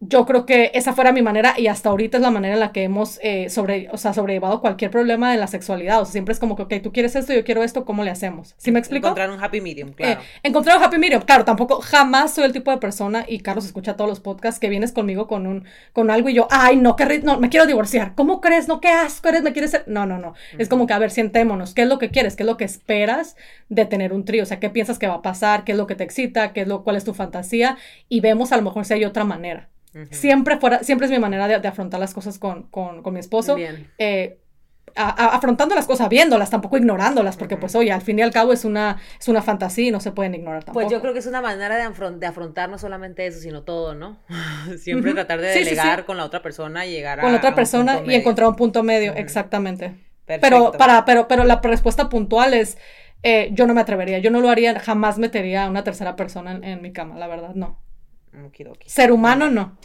yo 0.00 0.26
creo 0.26 0.46
que 0.46 0.70
esa 0.74 0.92
fuera 0.92 1.10
mi 1.10 1.22
manera 1.22 1.54
y 1.58 1.66
hasta 1.66 1.88
ahorita 1.88 2.18
es 2.18 2.22
la 2.22 2.30
manera 2.30 2.54
en 2.54 2.60
la 2.60 2.70
que 2.70 2.84
hemos 2.84 3.18
eh, 3.22 3.50
sobre, 3.50 3.88
o 3.90 3.96
sea, 3.96 4.12
sobrellevado 4.12 4.60
cualquier 4.60 4.90
problema 4.90 5.32
de 5.32 5.38
la 5.38 5.48
sexualidad. 5.48 6.00
O 6.00 6.04
sea, 6.04 6.12
siempre 6.12 6.32
es 6.32 6.38
como 6.38 6.54
que, 6.54 6.62
ok, 6.62 6.74
tú 6.82 6.92
quieres 6.92 7.16
esto, 7.16 7.32
yo 7.32 7.44
quiero 7.44 7.64
esto, 7.64 7.84
¿cómo 7.84 8.04
le 8.04 8.10
hacemos? 8.10 8.54
¿Sí 8.58 8.70
me 8.70 8.78
explico? 8.78 9.08
Encontrar 9.08 9.30
un 9.30 9.42
happy 9.42 9.60
medium, 9.60 9.92
claro. 9.92 10.20
Eh, 10.20 10.24
encontrar 10.44 10.78
un 10.78 10.84
happy 10.84 10.98
medium, 10.98 11.22
claro, 11.22 11.44
tampoco, 11.44 11.80
jamás 11.80 12.34
soy 12.34 12.44
el 12.44 12.52
tipo 12.52 12.70
de 12.70 12.78
persona, 12.78 13.24
y 13.26 13.40
Carlos 13.40 13.66
escucha 13.66 13.96
todos 13.96 14.08
los 14.08 14.20
podcasts, 14.20 14.60
que 14.60 14.68
vienes 14.68 14.92
conmigo 14.92 15.26
con 15.26 15.46
un, 15.46 15.64
con 15.92 16.10
algo 16.10 16.28
y 16.28 16.34
yo, 16.34 16.46
ay, 16.50 16.76
no, 16.76 16.94
que 16.94 17.20
no, 17.24 17.40
me 17.40 17.48
quiero 17.48 17.66
divorciar. 17.66 18.14
¿Cómo 18.14 18.40
crees? 18.40 18.68
No, 18.68 18.80
qué 18.80 18.88
asco 18.88 19.28
eres, 19.28 19.42
me 19.42 19.52
quieres 19.52 19.72
ser. 19.72 19.84
No, 19.86 20.06
no, 20.06 20.18
no. 20.18 20.34
Es 20.58 20.68
como 20.68 20.86
que, 20.86 20.92
a 20.92 20.98
ver, 20.98 21.10
sientémonos, 21.10 21.74
¿qué 21.74 21.82
es 21.82 21.88
lo 21.88 21.98
que 21.98 22.10
quieres? 22.10 22.36
¿Qué 22.36 22.44
es 22.44 22.46
lo 22.46 22.56
que 22.56 22.64
esperas 22.64 23.36
de 23.68 23.84
tener 23.84 24.12
un 24.12 24.24
trío? 24.24 24.44
O 24.44 24.46
sea, 24.46 24.60
¿qué 24.60 24.70
piensas 24.70 24.98
que 24.98 25.08
va 25.08 25.14
a 25.14 25.22
pasar? 25.22 25.64
¿Qué 25.64 25.72
es 25.72 25.78
lo 25.78 25.86
que 25.86 25.96
te 25.96 26.04
excita? 26.04 26.52
¿Qué 26.52 26.60
es 26.62 26.68
lo, 26.68 26.84
cuál 26.84 26.96
es 26.96 27.04
tu 27.04 27.14
fantasía? 27.14 27.78
Y 28.08 28.20
vemos 28.20 28.52
a 28.52 28.56
lo 28.56 28.62
mejor 28.62 28.84
si 28.84 28.94
hay 28.94 29.04
otra 29.04 29.24
manera. 29.24 29.68
Siempre 30.10 30.58
fuera, 30.58 30.82
siempre 30.82 31.06
es 31.06 31.10
mi 31.10 31.18
manera 31.18 31.46
de, 31.48 31.68
afrontar 31.68 32.00
las 32.00 32.14
cosas 32.14 32.38
con, 32.38 32.68
mi 33.12 33.20
esposo. 33.20 33.56
Eh, 33.98 34.38
afrontando 34.94 35.74
las 35.74 35.86
cosas, 35.86 36.08
viéndolas, 36.08 36.50
tampoco 36.50 36.76
ignorándolas, 36.76 37.36
porque 37.36 37.56
pues 37.56 37.74
oye, 37.74 37.92
al 37.92 38.02
fin 38.02 38.18
y 38.18 38.22
al 38.22 38.32
cabo 38.32 38.52
es 38.52 38.64
una, 38.64 38.98
es 39.18 39.28
una 39.28 39.42
fantasía 39.42 39.88
y 39.88 39.90
no 39.90 40.00
se 40.00 40.12
pueden 40.12 40.34
ignorar 40.34 40.64
tampoco. 40.64 40.84
Pues 40.84 40.92
yo 40.92 41.00
creo 41.00 41.12
que 41.12 41.20
es 41.20 41.26
una 41.26 41.40
manera 41.40 41.76
de, 41.76 42.26
afrontar 42.26 42.68
no 42.68 42.78
solamente 42.78 43.26
eso, 43.26 43.40
sino 43.40 43.62
todo, 43.62 43.94
¿no? 43.94 44.18
Siempre 44.78 45.14
tratar 45.14 45.40
de 45.40 45.48
delegar 45.48 46.04
con 46.04 46.16
la 46.16 46.24
otra 46.24 46.42
persona 46.42 46.86
y 46.86 46.92
llegar 46.92 47.20
a... 47.20 47.22
Con 47.22 47.32
la 47.32 47.38
otra 47.38 47.54
persona 47.54 48.02
y 48.04 48.14
encontrar 48.14 48.48
un 48.48 48.56
punto 48.56 48.82
medio, 48.82 49.14
exactamente. 49.14 49.94
Pero, 50.26 50.72
para, 50.72 51.04
pero, 51.04 51.26
pero 51.26 51.44
la 51.44 51.60
respuesta 51.62 52.08
puntual 52.08 52.52
es, 52.52 52.76
eh, 53.22 53.48
yo 53.52 53.66
no 53.66 53.74
me 53.74 53.80
atrevería, 53.80 54.18
yo 54.18 54.30
no 54.30 54.40
lo 54.40 54.50
haría, 54.50 54.78
jamás 54.78 55.18
metería 55.18 55.64
a 55.64 55.70
una 55.70 55.84
tercera 55.84 56.16
persona 56.16 56.58
en 56.62 56.82
mi 56.82 56.92
cama, 56.92 57.18
la 57.18 57.28
verdad, 57.28 57.54
no. 57.54 57.78
Ser 58.86 59.12
humano 59.12 59.50
no. 59.50 59.78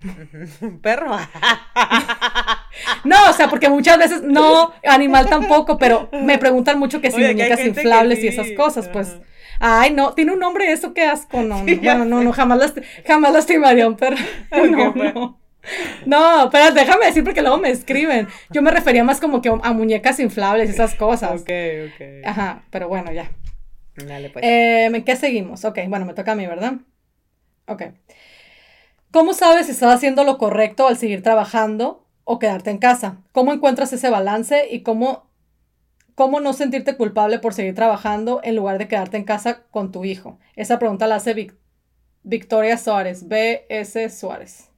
Perro. 0.82 1.10
no, 3.04 3.30
o 3.30 3.32
sea, 3.32 3.48
porque 3.48 3.68
muchas 3.68 3.98
veces 3.98 4.22
no, 4.22 4.72
animal 4.84 5.28
tampoco, 5.28 5.78
pero 5.78 6.08
me 6.12 6.38
preguntan 6.38 6.78
mucho 6.78 7.00
que 7.00 7.10
si 7.10 7.20
muñecas 7.20 7.64
inflables 7.64 8.22
y 8.22 8.28
esas 8.28 8.48
cosas, 8.56 8.88
pues. 8.88 9.16
Ay, 9.60 9.92
no, 9.92 10.14
tiene 10.14 10.32
un 10.32 10.38
nombre 10.38 10.70
eso, 10.70 10.94
qué 10.94 11.04
asco, 11.04 11.42
no, 11.42 11.64
no, 11.64 11.76
bueno, 11.82 12.04
no, 12.04 12.22
no, 12.22 12.32
jamás, 12.32 12.58
las, 12.58 12.74
jamás 13.04 13.32
lastimaría 13.32 13.88
un 13.88 13.96
perro. 13.96 14.16
no, 14.52 14.94
no. 14.94 15.40
No, 16.06 16.48
pero 16.50 16.72
déjame 16.72 17.06
decir 17.06 17.24
porque 17.24 17.42
luego 17.42 17.58
me 17.58 17.70
escriben. 17.70 18.28
Yo 18.50 18.62
me 18.62 18.70
refería 18.70 19.04
más 19.04 19.20
como 19.20 19.42
que 19.42 19.48
a 19.48 19.72
muñecas 19.72 20.20
inflables 20.20 20.70
y 20.70 20.72
esas 20.72 20.94
cosas. 20.94 21.42
Ok, 21.42 21.50
ok. 21.88 22.24
Ajá, 22.24 22.62
pero 22.70 22.88
bueno, 22.88 23.12
ya. 23.12 23.30
Dale, 23.96 24.30
pues. 24.30 24.44
Eh, 24.46 25.02
¿Qué 25.04 25.16
seguimos? 25.16 25.64
Ok, 25.64 25.80
bueno, 25.88 26.06
me 26.06 26.14
toca 26.14 26.32
a 26.32 26.34
mí, 26.36 26.46
¿verdad? 26.46 26.74
Ok. 27.68 27.82
¿Cómo 29.10 29.32
sabes 29.32 29.66
si 29.66 29.72
estás 29.72 29.94
haciendo 29.94 30.24
lo 30.24 30.38
correcto 30.38 30.86
al 30.86 30.96
seguir 30.96 31.22
trabajando 31.22 32.06
o 32.24 32.38
quedarte 32.38 32.70
en 32.70 32.78
casa? 32.78 33.22
¿Cómo 33.32 33.52
encuentras 33.52 33.92
ese 33.92 34.10
balance 34.10 34.68
y 34.70 34.82
cómo, 34.82 35.30
cómo 36.14 36.40
no 36.40 36.52
sentirte 36.52 36.96
culpable 36.96 37.38
por 37.38 37.54
seguir 37.54 37.74
trabajando 37.74 38.40
en 38.42 38.56
lugar 38.56 38.78
de 38.78 38.88
quedarte 38.88 39.16
en 39.16 39.24
casa 39.24 39.62
con 39.70 39.92
tu 39.92 40.04
hijo? 40.04 40.38
Esa 40.56 40.78
pregunta 40.78 41.06
la 41.06 41.16
hace 41.16 41.54
Victoria 42.22 42.76
Suárez, 42.76 43.28
B.S. 43.28 44.10
Suárez. 44.10 44.70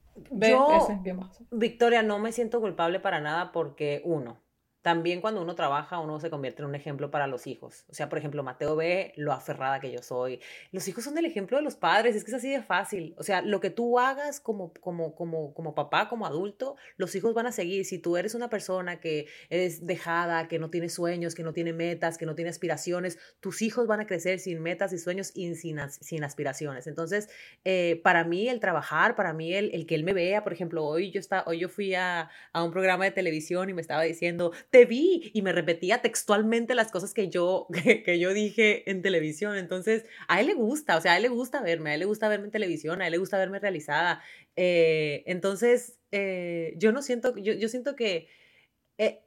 Victoria, 1.51 2.03
no 2.03 2.19
me 2.19 2.33
siento 2.33 2.61
culpable 2.61 3.01
para 3.01 3.21
nada 3.21 3.53
porque, 3.53 4.03
uno, 4.05 4.41
también 4.83 5.21
cuando 5.21 5.43
uno 5.43 5.55
trabaja, 5.55 5.99
uno 5.99 6.19
se 6.21 6.31
convierte 6.31 6.63
en 6.63 6.69
un 6.69 6.75
ejemplo 6.75 7.11
para 7.11 7.27
los 7.27 7.47
hijos. 7.47 7.85
O 7.89 7.95
sea, 7.95 8.09
por 8.09 8.19
ejemplo, 8.19 8.43
Mateo 8.43 8.77
ve 8.77 9.13
lo 9.17 9.33
aferrada 9.33 9.81
que 9.81 9.93
yo 9.93 10.03
soy. 10.03 10.41
Los 10.73 10.89
hijos 10.89 11.05
son 11.05 11.19
el 11.19 11.27
ejemplo 11.27 11.59
de 11.59 11.63
los 11.63 11.77
padres, 11.77 12.17
es 12.17 12.25
que 12.25 12.31
es 12.31 12.37
así 12.37 12.51
de 12.51 12.63
fácil. 12.63 13.15
O 13.19 13.23
sea, 13.23 13.43
lo 13.43 13.61
que 13.61 13.71
tú 13.71 13.99
hagas 13.99 14.41
como, 14.41 14.73
como, 14.81 15.15
como, 15.15 15.53
como 15.53 15.75
papá, 15.75 16.09
como 16.09 16.27
adulto, 16.27 16.77
los 16.97 17.15
hijos 17.15 17.35
van 17.35 17.47
a 17.47 17.53
seguir. 17.53 17.85
Si 17.85 17.99
tú 17.99 18.17
eres 18.17 18.35
una 18.35 18.49
persona 18.49 19.01
que 19.01 19.27
es 19.51 19.87
dejada, 19.87 20.49
que 20.49 20.59
no 20.59 20.71
tiene 20.71 20.89
sueños, 20.89 21.35
que 21.35 21.43
no 21.43 21.53
tiene 21.53 21.73
metas, 21.73 22.17
que 22.17 22.27
no 22.27 22.35
tiene 22.35 22.51
aspiraciones, 22.51 23.19
tus 23.41 23.63
hijos 23.63 23.87
van 23.87 24.01
a 24.01 24.07
crecer 24.07 24.39
sin 24.39 24.63
metas 24.63 24.93
y 24.93 24.99
sueños 24.99 25.33
y 25.35 25.55
sin, 25.57 25.79
sin 25.91 26.25
aspiraciones. 26.25 26.87
Entonces, 26.87 27.29
eh, 27.65 28.01
para 28.03 28.25
mí 28.25 28.49
el 28.49 28.61
trabajar, 28.61 29.15
para 29.15 29.35
mí 29.35 29.53
el, 29.53 29.75
el, 29.75 29.87
que 29.87 29.95
él 29.95 30.05
me 30.05 30.15
vea, 30.15 30.43
por 30.43 30.53
ejemplo, 30.53 30.85
hoy 30.87 31.11
yo, 31.11 31.21
está, 31.21 31.45
hoy 31.47 31.59
yo 31.59 31.69
fui 31.69 31.95
a, 31.95 32.31
a 32.53 32.65
un 32.65 32.71
programa 32.71 33.05
de 33.05 33.11
televisión 33.11 33.69
y 33.69 33.75
me 33.75 33.83
estaba 33.83 34.03
diciendo, 34.03 34.53
te 34.71 34.85
vi 34.85 35.31
y 35.35 35.43
me 35.43 35.53
repetía 35.53 36.01
textualmente 36.01 36.75
las 36.75 36.91
cosas 36.91 37.13
que 37.13 37.29
yo, 37.29 37.67
que, 38.05 38.19
yo 38.19 38.33
dije 38.33 38.89
en 38.91 39.03
televisión. 39.03 39.57
Entonces, 39.57 40.05
a 40.29 40.41
él 40.41 40.47
le 40.47 40.55
gusta, 40.55 40.97
o 40.97 41.01
sea, 41.01 41.13
a 41.13 41.17
él 41.17 41.23
le 41.23 41.29
gusta 41.29 41.61
verme, 41.61 41.91
a 41.91 41.95
él 41.95 42.01
le 42.01 42.07
gusta 42.07 42.29
verme 42.29 42.47
en 42.47 42.53
televisión, 42.53 43.03
a 43.03 43.07
él 43.07 43.13
le 43.13 43.19
gusta 43.19 43.39
verme 43.39 43.59
realizada. 43.59 44.23
Eh, 44.57 45.25
entonces, 45.27 45.99
eh, 46.13 46.75
yo 46.77 46.93
no 46.93 47.03
siento, 47.03 47.37
yo, 47.37 47.53
yo 47.55 47.69
siento 47.69 47.97
que... 47.97 48.29
Eh, 48.99 49.25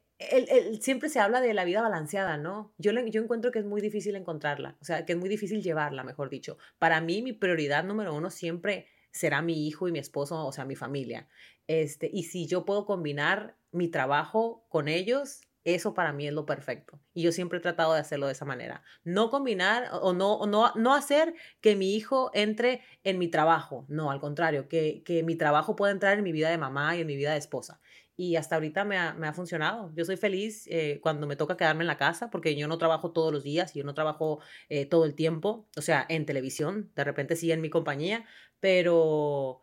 siempre 0.79 1.09
se 1.09 1.19
habla 1.19 1.41
de 1.41 1.53
la 1.53 1.65
vida 1.65 1.81
balanceada, 1.81 2.37
¿no? 2.37 2.73
Yo, 2.77 2.93
yo 2.93 3.21
encuentro 3.21 3.51
que 3.51 3.59
es 3.59 3.65
muy 3.65 3.81
difícil 3.81 4.15
encontrarla, 4.15 4.77
o 4.79 4.85
sea, 4.85 5.05
que 5.05 5.13
es 5.13 5.19
muy 5.19 5.27
difícil 5.27 5.61
llevarla, 5.61 6.03
mejor 6.03 6.29
dicho. 6.29 6.57
Para 6.79 7.01
mí, 7.01 7.21
mi 7.21 7.33
prioridad 7.33 7.83
número 7.83 8.15
uno 8.15 8.29
siempre 8.29 8.87
será 9.11 9.41
mi 9.41 9.67
hijo 9.67 9.89
y 9.89 9.91
mi 9.91 9.99
esposo, 9.99 10.45
o 10.45 10.51
sea, 10.53 10.63
mi 10.63 10.75
familia. 10.75 11.27
Este, 11.67 12.09
y 12.13 12.23
si 12.23 12.47
yo 12.47 12.63
puedo 12.63 12.85
combinar 12.85 13.57
mi 13.73 13.87
trabajo 13.87 14.65
con 14.69 14.87
ellos, 14.87 15.41
eso 15.63 15.93
para 15.93 16.11
mí 16.13 16.27
es 16.27 16.33
lo 16.33 16.45
perfecto. 16.45 16.99
Y 17.13 17.23
yo 17.23 17.31
siempre 17.31 17.59
he 17.59 17.61
tratado 17.61 17.93
de 17.93 17.99
hacerlo 17.99 18.27
de 18.27 18.33
esa 18.33 18.45
manera. 18.45 18.83
No 19.03 19.29
combinar 19.29 19.89
o 20.01 20.13
no, 20.13 20.45
no, 20.45 20.73
no 20.75 20.93
hacer 20.93 21.35
que 21.61 21.75
mi 21.75 21.95
hijo 21.95 22.31
entre 22.33 22.81
en 23.03 23.17
mi 23.17 23.29
trabajo. 23.29 23.85
No, 23.87 24.11
al 24.11 24.19
contrario, 24.19 24.67
que, 24.67 25.03
que 25.05 25.23
mi 25.23 25.35
trabajo 25.35 25.75
pueda 25.75 25.91
entrar 25.91 26.17
en 26.17 26.23
mi 26.23 26.31
vida 26.31 26.49
de 26.49 26.57
mamá 26.57 26.95
y 26.95 27.01
en 27.01 27.07
mi 27.07 27.15
vida 27.15 27.31
de 27.31 27.39
esposa 27.39 27.79
y 28.15 28.35
hasta 28.35 28.55
ahorita 28.55 28.85
me 28.85 28.97
ha, 28.97 29.33
funcionado. 29.33 29.91
Yo 29.95 30.05
soy 30.05 30.17
feliz 30.17 30.67
eh, 30.67 30.99
cuando 31.01 31.25
me 31.25 31.35
toca 31.35 31.57
quedarme 31.57 31.83
en 31.83 31.87
la 31.87 31.97
casa 31.97 32.29
porque 32.29 32.55
yo 32.55 32.67
no 32.67 32.77
trabajo 32.77 33.11
todos 33.11 33.33
los 33.33 33.43
días 33.43 33.75
y 33.75 33.79
yo 33.79 33.85
no 33.85 33.93
trabajo 33.93 34.39
eh, 34.69 34.85
todo 34.85 35.05
el 35.05 35.15
tiempo, 35.15 35.67
o 35.75 35.81
sea, 35.81 36.05
en 36.09 36.25
televisión, 36.25 36.91
de 36.95 37.03
repente 37.03 37.35
sí 37.35 37.51
en 37.51 37.61
mi 37.61 37.69
compañía, 37.69 38.25
pero 38.59 39.62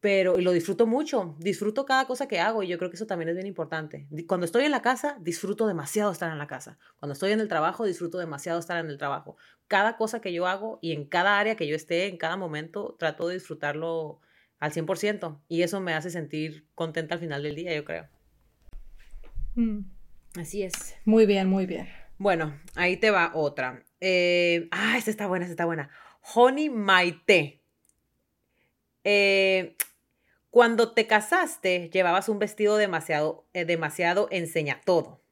pero 0.00 0.38
y 0.38 0.42
lo 0.42 0.52
disfruto 0.52 0.86
mucho, 0.86 1.36
disfruto 1.38 1.84
cada 1.84 2.06
cosa 2.06 2.26
que 2.26 2.40
hago 2.40 2.62
y 2.62 2.68
yo 2.68 2.78
creo 2.78 2.90
que 2.90 2.96
eso 2.96 3.06
también 3.06 3.28
es 3.28 3.34
bien 3.34 3.46
importante. 3.46 4.06
Cuando 4.26 4.46
estoy 4.46 4.64
en 4.64 4.70
la 4.70 4.80
casa, 4.80 5.18
disfruto 5.20 5.66
demasiado 5.66 6.10
estar 6.10 6.32
en 6.32 6.38
la 6.38 6.46
casa. 6.46 6.78
Cuando 6.98 7.12
estoy 7.12 7.32
en 7.32 7.40
el 7.40 7.48
trabajo, 7.48 7.84
disfruto 7.84 8.18
demasiado 8.18 8.58
estar 8.58 8.82
en 8.82 8.90
el 8.90 8.96
trabajo. 8.96 9.36
Cada 9.68 9.96
cosa 9.96 10.20
que 10.20 10.32
yo 10.32 10.46
hago 10.46 10.78
y 10.80 10.92
en 10.92 11.04
cada 11.04 11.38
área 11.38 11.54
que 11.54 11.66
yo 11.66 11.76
esté, 11.76 12.06
en 12.06 12.16
cada 12.16 12.36
momento, 12.36 12.96
trato 12.98 13.28
de 13.28 13.34
disfrutarlo 13.34 14.20
al 14.58 14.72
100%. 14.72 15.38
Y 15.48 15.62
eso 15.62 15.80
me 15.80 15.92
hace 15.92 16.10
sentir 16.10 16.66
contenta 16.74 17.14
al 17.14 17.20
final 17.20 17.42
del 17.42 17.54
día, 17.54 17.74
yo 17.74 17.84
creo. 17.84 18.08
Mm. 19.54 19.80
Así 20.36 20.62
es. 20.62 20.96
Muy 21.04 21.26
bien, 21.26 21.48
muy 21.48 21.66
bien. 21.66 21.88
Bueno, 22.16 22.58
ahí 22.74 22.96
te 22.96 23.10
va 23.10 23.32
otra. 23.34 23.82
Eh, 24.00 24.68
ah, 24.70 24.96
esta 24.96 25.10
está 25.10 25.26
buena, 25.26 25.44
esta 25.44 25.52
está 25.52 25.64
buena. 25.66 25.90
Honey 26.34 26.70
Maite. 26.70 27.60
Eh, 29.04 29.76
cuando 30.50 30.92
te 30.92 31.06
casaste, 31.06 31.90
llevabas 31.92 32.28
un 32.28 32.38
vestido 32.38 32.76
demasiado, 32.76 33.46
eh, 33.52 33.64
demasiado 33.64 34.28
enseña 34.30 34.80
todo. 34.84 35.22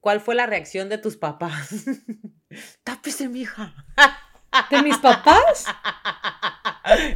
¿Cuál 0.00 0.20
fue 0.20 0.34
la 0.34 0.46
reacción 0.46 0.88
de 0.88 0.98
tus 0.98 1.16
papás? 1.16 1.70
Tápese, 2.84 3.28
mija. 3.28 3.74
¿De 4.70 4.82
mis 4.82 4.98
papás? 4.98 5.66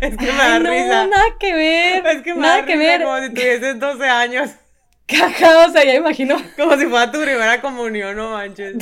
Es 0.00 0.16
que 0.16 0.26
me 0.26 0.38
da 0.38 0.58
no, 0.58 0.68
risa. 0.68 1.06
nada 1.06 1.24
que 1.38 1.54
ver. 1.54 2.04
Es 2.04 2.22
que 2.22 2.34
me 2.34 2.40
nada 2.40 2.56
da 2.56 2.66
que 2.66 2.76
ver. 2.76 3.02
como 3.04 3.18
si 3.20 3.28
tuvieses 3.28 3.78
12 3.78 4.04
años. 4.04 4.50
Caja, 5.06 5.66
o 5.66 5.70
sea, 5.70 5.84
ya 5.84 5.94
imagino. 5.94 6.36
Como 6.56 6.76
si 6.76 6.86
fuera 6.86 7.12
tu 7.12 7.20
primera 7.20 7.60
comunión, 7.60 8.16
no 8.16 8.32
manches. 8.32 8.74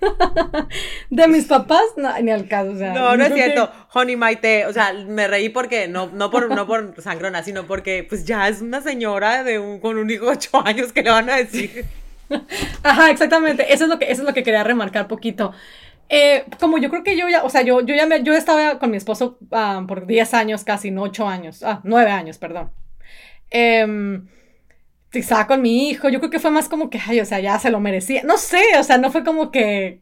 De 1.10 1.28
mis 1.28 1.46
papás, 1.46 1.84
no, 1.96 2.18
ni 2.20 2.30
al 2.30 2.46
caso, 2.48 2.72
o 2.72 2.76
sea. 2.76 2.92
No, 2.92 3.16
no 3.16 3.24
es 3.24 3.34
cierto. 3.34 3.70
Honey 3.92 4.16
Maite, 4.16 4.66
o 4.66 4.72
sea, 4.72 4.92
me 4.92 5.26
reí 5.26 5.48
porque, 5.48 5.88
no, 5.88 6.06
no 6.12 6.30
por, 6.30 6.54
no 6.54 6.66
por 6.66 6.94
sangrona, 7.02 7.42
sino 7.42 7.66
porque, 7.66 8.04
pues 8.08 8.24
ya 8.24 8.48
es 8.48 8.60
una 8.60 8.80
señora 8.80 9.44
de 9.44 9.58
un, 9.58 9.80
con 9.80 9.98
un 9.98 10.10
hijo 10.10 10.26
de 10.26 10.32
8 10.32 10.62
años 10.64 10.92
que 10.92 11.02
le 11.02 11.10
van 11.10 11.28
a 11.30 11.36
decir. 11.36 11.84
Ajá, 12.82 13.10
exactamente. 13.10 13.72
Eso 13.72 13.84
es 13.84 13.90
lo 13.90 13.98
que, 13.98 14.10
eso 14.10 14.22
es 14.22 14.28
lo 14.28 14.34
que 14.34 14.42
quería 14.42 14.64
remarcar 14.64 15.08
poquito. 15.08 15.52
Eh, 16.10 16.44
como 16.58 16.78
yo 16.78 16.88
creo 16.88 17.04
que 17.04 17.18
yo 17.18 17.28
ya, 17.28 17.44
o 17.44 17.50
sea, 17.50 17.62
yo, 17.62 17.80
yo 17.82 17.94
ya 17.94 18.06
me, 18.06 18.22
yo 18.22 18.32
estaba 18.32 18.78
con 18.78 18.90
mi 18.90 18.96
esposo 18.96 19.38
ah, 19.52 19.84
por 19.86 20.06
10 20.06 20.34
años 20.34 20.64
casi, 20.64 20.90
no 20.90 21.02
8 21.02 21.28
años, 21.28 21.62
ah, 21.62 21.80
9 21.84 22.10
años, 22.10 22.38
perdón. 22.38 22.70
Eh, 23.50 24.20
estaba 25.12 25.46
con 25.46 25.62
mi 25.62 25.88
hijo, 25.88 26.08
yo 26.08 26.18
creo 26.18 26.30
que 26.30 26.38
fue 26.38 26.50
más 26.50 26.68
como 26.68 26.90
que, 26.90 27.00
ay, 27.06 27.20
o 27.20 27.24
sea, 27.24 27.40
ya 27.40 27.58
se 27.58 27.70
lo 27.70 27.80
merecía. 27.80 28.22
No 28.24 28.36
sé, 28.38 28.62
o 28.78 28.82
sea, 28.82 28.98
no 28.98 29.10
fue 29.10 29.24
como 29.24 29.50
que, 29.50 30.00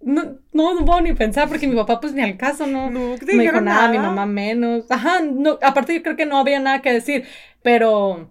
no, 0.00 0.38
no, 0.52 0.84
puedo 0.84 1.00
ni 1.00 1.12
pensar 1.14 1.48
porque 1.48 1.66
mi 1.66 1.74
papá 1.74 2.00
pues 2.00 2.12
ni 2.12 2.22
al 2.22 2.36
caso, 2.36 2.66
no, 2.66 2.90
no 2.90 3.16
me 3.20 3.42
dijo 3.42 3.60
nada, 3.60 3.88
mi 3.88 3.98
mamá 3.98 4.26
menos. 4.26 4.90
Ajá, 4.90 5.20
no, 5.20 5.58
aparte 5.62 5.94
yo 5.94 6.02
creo 6.02 6.16
que 6.16 6.26
no 6.26 6.38
había 6.38 6.60
nada 6.60 6.82
que 6.82 6.92
decir, 6.92 7.26
pero 7.62 8.30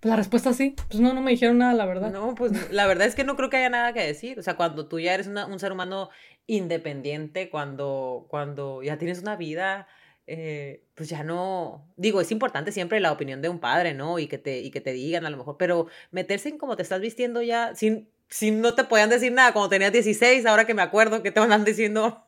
pues 0.00 0.10
la 0.10 0.16
respuesta 0.16 0.54
sí. 0.54 0.74
Pues 0.88 0.98
no, 0.98 1.12
no 1.12 1.20
me 1.20 1.30
dijeron 1.30 1.58
nada, 1.58 1.74
la 1.74 1.84
verdad. 1.84 2.10
No, 2.10 2.34
pues 2.34 2.72
la 2.72 2.86
verdad 2.86 3.06
es 3.06 3.14
que 3.14 3.22
no 3.22 3.36
creo 3.36 3.50
que 3.50 3.58
haya 3.58 3.68
nada 3.68 3.92
que 3.92 4.04
decir. 4.04 4.38
O 4.38 4.42
sea, 4.42 4.56
cuando 4.56 4.88
tú 4.88 4.98
ya 4.98 5.12
eres 5.12 5.26
un 5.26 5.60
ser 5.60 5.72
humano 5.72 6.08
independiente, 6.46 7.50
cuando, 7.50 8.26
cuando 8.30 8.82
ya 8.82 8.96
tienes 8.96 9.20
una 9.20 9.36
vida, 9.36 9.86
eh, 10.32 10.84
pues 10.94 11.08
ya 11.08 11.24
no. 11.24 11.92
Digo, 11.96 12.20
es 12.20 12.30
importante 12.30 12.70
siempre 12.72 13.00
la 13.00 13.10
opinión 13.10 13.42
de 13.42 13.48
un 13.48 13.58
padre, 13.58 13.94
¿no? 13.94 14.18
Y 14.18 14.28
que 14.28 14.38
te, 14.38 14.60
y 14.60 14.70
que 14.70 14.80
te 14.80 14.92
digan 14.92 15.26
a 15.26 15.30
lo 15.30 15.36
mejor, 15.36 15.56
pero 15.58 15.88
meterse 16.12 16.48
en 16.48 16.58
cómo 16.58 16.76
te 16.76 16.82
estás 16.82 17.00
vistiendo 17.00 17.42
ya, 17.42 17.74
sin, 17.74 18.08
sin 18.28 18.60
no 18.60 18.74
te 18.74 18.84
podían 18.84 19.10
decir 19.10 19.32
nada, 19.32 19.52
cuando 19.52 19.70
tenías 19.70 19.92
16, 19.92 20.46
ahora 20.46 20.66
que 20.66 20.74
me 20.74 20.82
acuerdo 20.82 21.22
que 21.22 21.32
te 21.32 21.40
van 21.40 21.50
a 21.50 21.54
andar 21.56 21.66
diciendo 21.66 22.26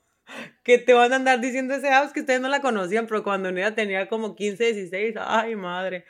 que 0.65 0.79
te 0.79 0.95
van 0.95 1.13
a 1.13 1.17
andar 1.17 1.41
diciendo 1.41 1.75
ese 1.75 1.91
house 1.91 2.13
que 2.13 2.21
ustedes 2.21 2.41
no 2.41 2.49
la 2.49 2.61
conocían, 2.61 3.07
pero 3.07 3.23
cuando 3.23 3.49
ella 3.51 3.75
tenía 3.75 4.09
como 4.09 4.35
15, 4.35 4.73
16, 4.73 5.15
ay 5.19 5.57
madre 5.57 6.05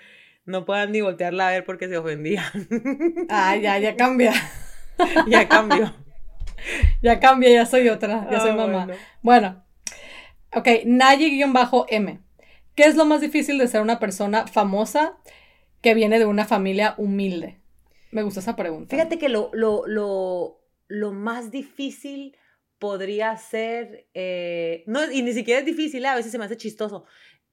no 0.44 0.64
puedan 0.64 0.92
ni 0.92 1.00
voltearla 1.00 1.48
a 1.48 1.50
ver 1.52 1.64
porque 1.64 1.88
se 1.88 1.96
ofendía. 1.96 2.44
Ah, 3.28 3.56
ya, 3.56 3.78
ya 3.78 3.96
cambia. 3.96 4.32
ya 5.26 5.48
cambio. 5.48 5.94
ya 7.02 7.20
cambia, 7.20 7.50
ya 7.50 7.66
soy 7.66 7.88
otra, 7.88 8.28
ya 8.30 8.40
soy 8.40 8.50
ah, 8.50 8.54
mamá. 8.54 8.88
Bueno, 9.22 9.64
ok, 10.54 10.68
Nayi-M. 10.84 12.20
¿Qué 12.74 12.84
es 12.84 12.96
lo 12.96 13.04
más 13.04 13.20
difícil 13.20 13.58
de 13.58 13.68
ser 13.68 13.82
una 13.82 13.98
persona 13.98 14.46
famosa 14.46 15.18
que 15.80 15.94
viene 15.94 16.18
de 16.18 16.24
una 16.24 16.46
familia 16.46 16.94
humilde? 16.96 17.60
Me 18.12 18.22
gusta 18.22 18.40
esa 18.40 18.56
pregunta. 18.56 18.94
Fíjate 18.94 19.18
que 19.18 19.28
lo, 19.28 19.50
lo, 19.52 19.86
lo, 19.86 20.60
lo 20.88 21.12
más 21.12 21.50
difícil 21.50 22.36
podría 22.78 23.36
ser, 23.36 24.08
eh, 24.14 24.84
no, 24.86 25.10
y 25.10 25.22
ni 25.22 25.32
siquiera 25.32 25.60
es 25.60 25.66
difícil, 25.66 26.04
a 26.04 26.14
veces 26.14 26.32
se 26.32 26.38
me 26.38 26.44
hace 26.44 26.56
chistoso. 26.56 27.04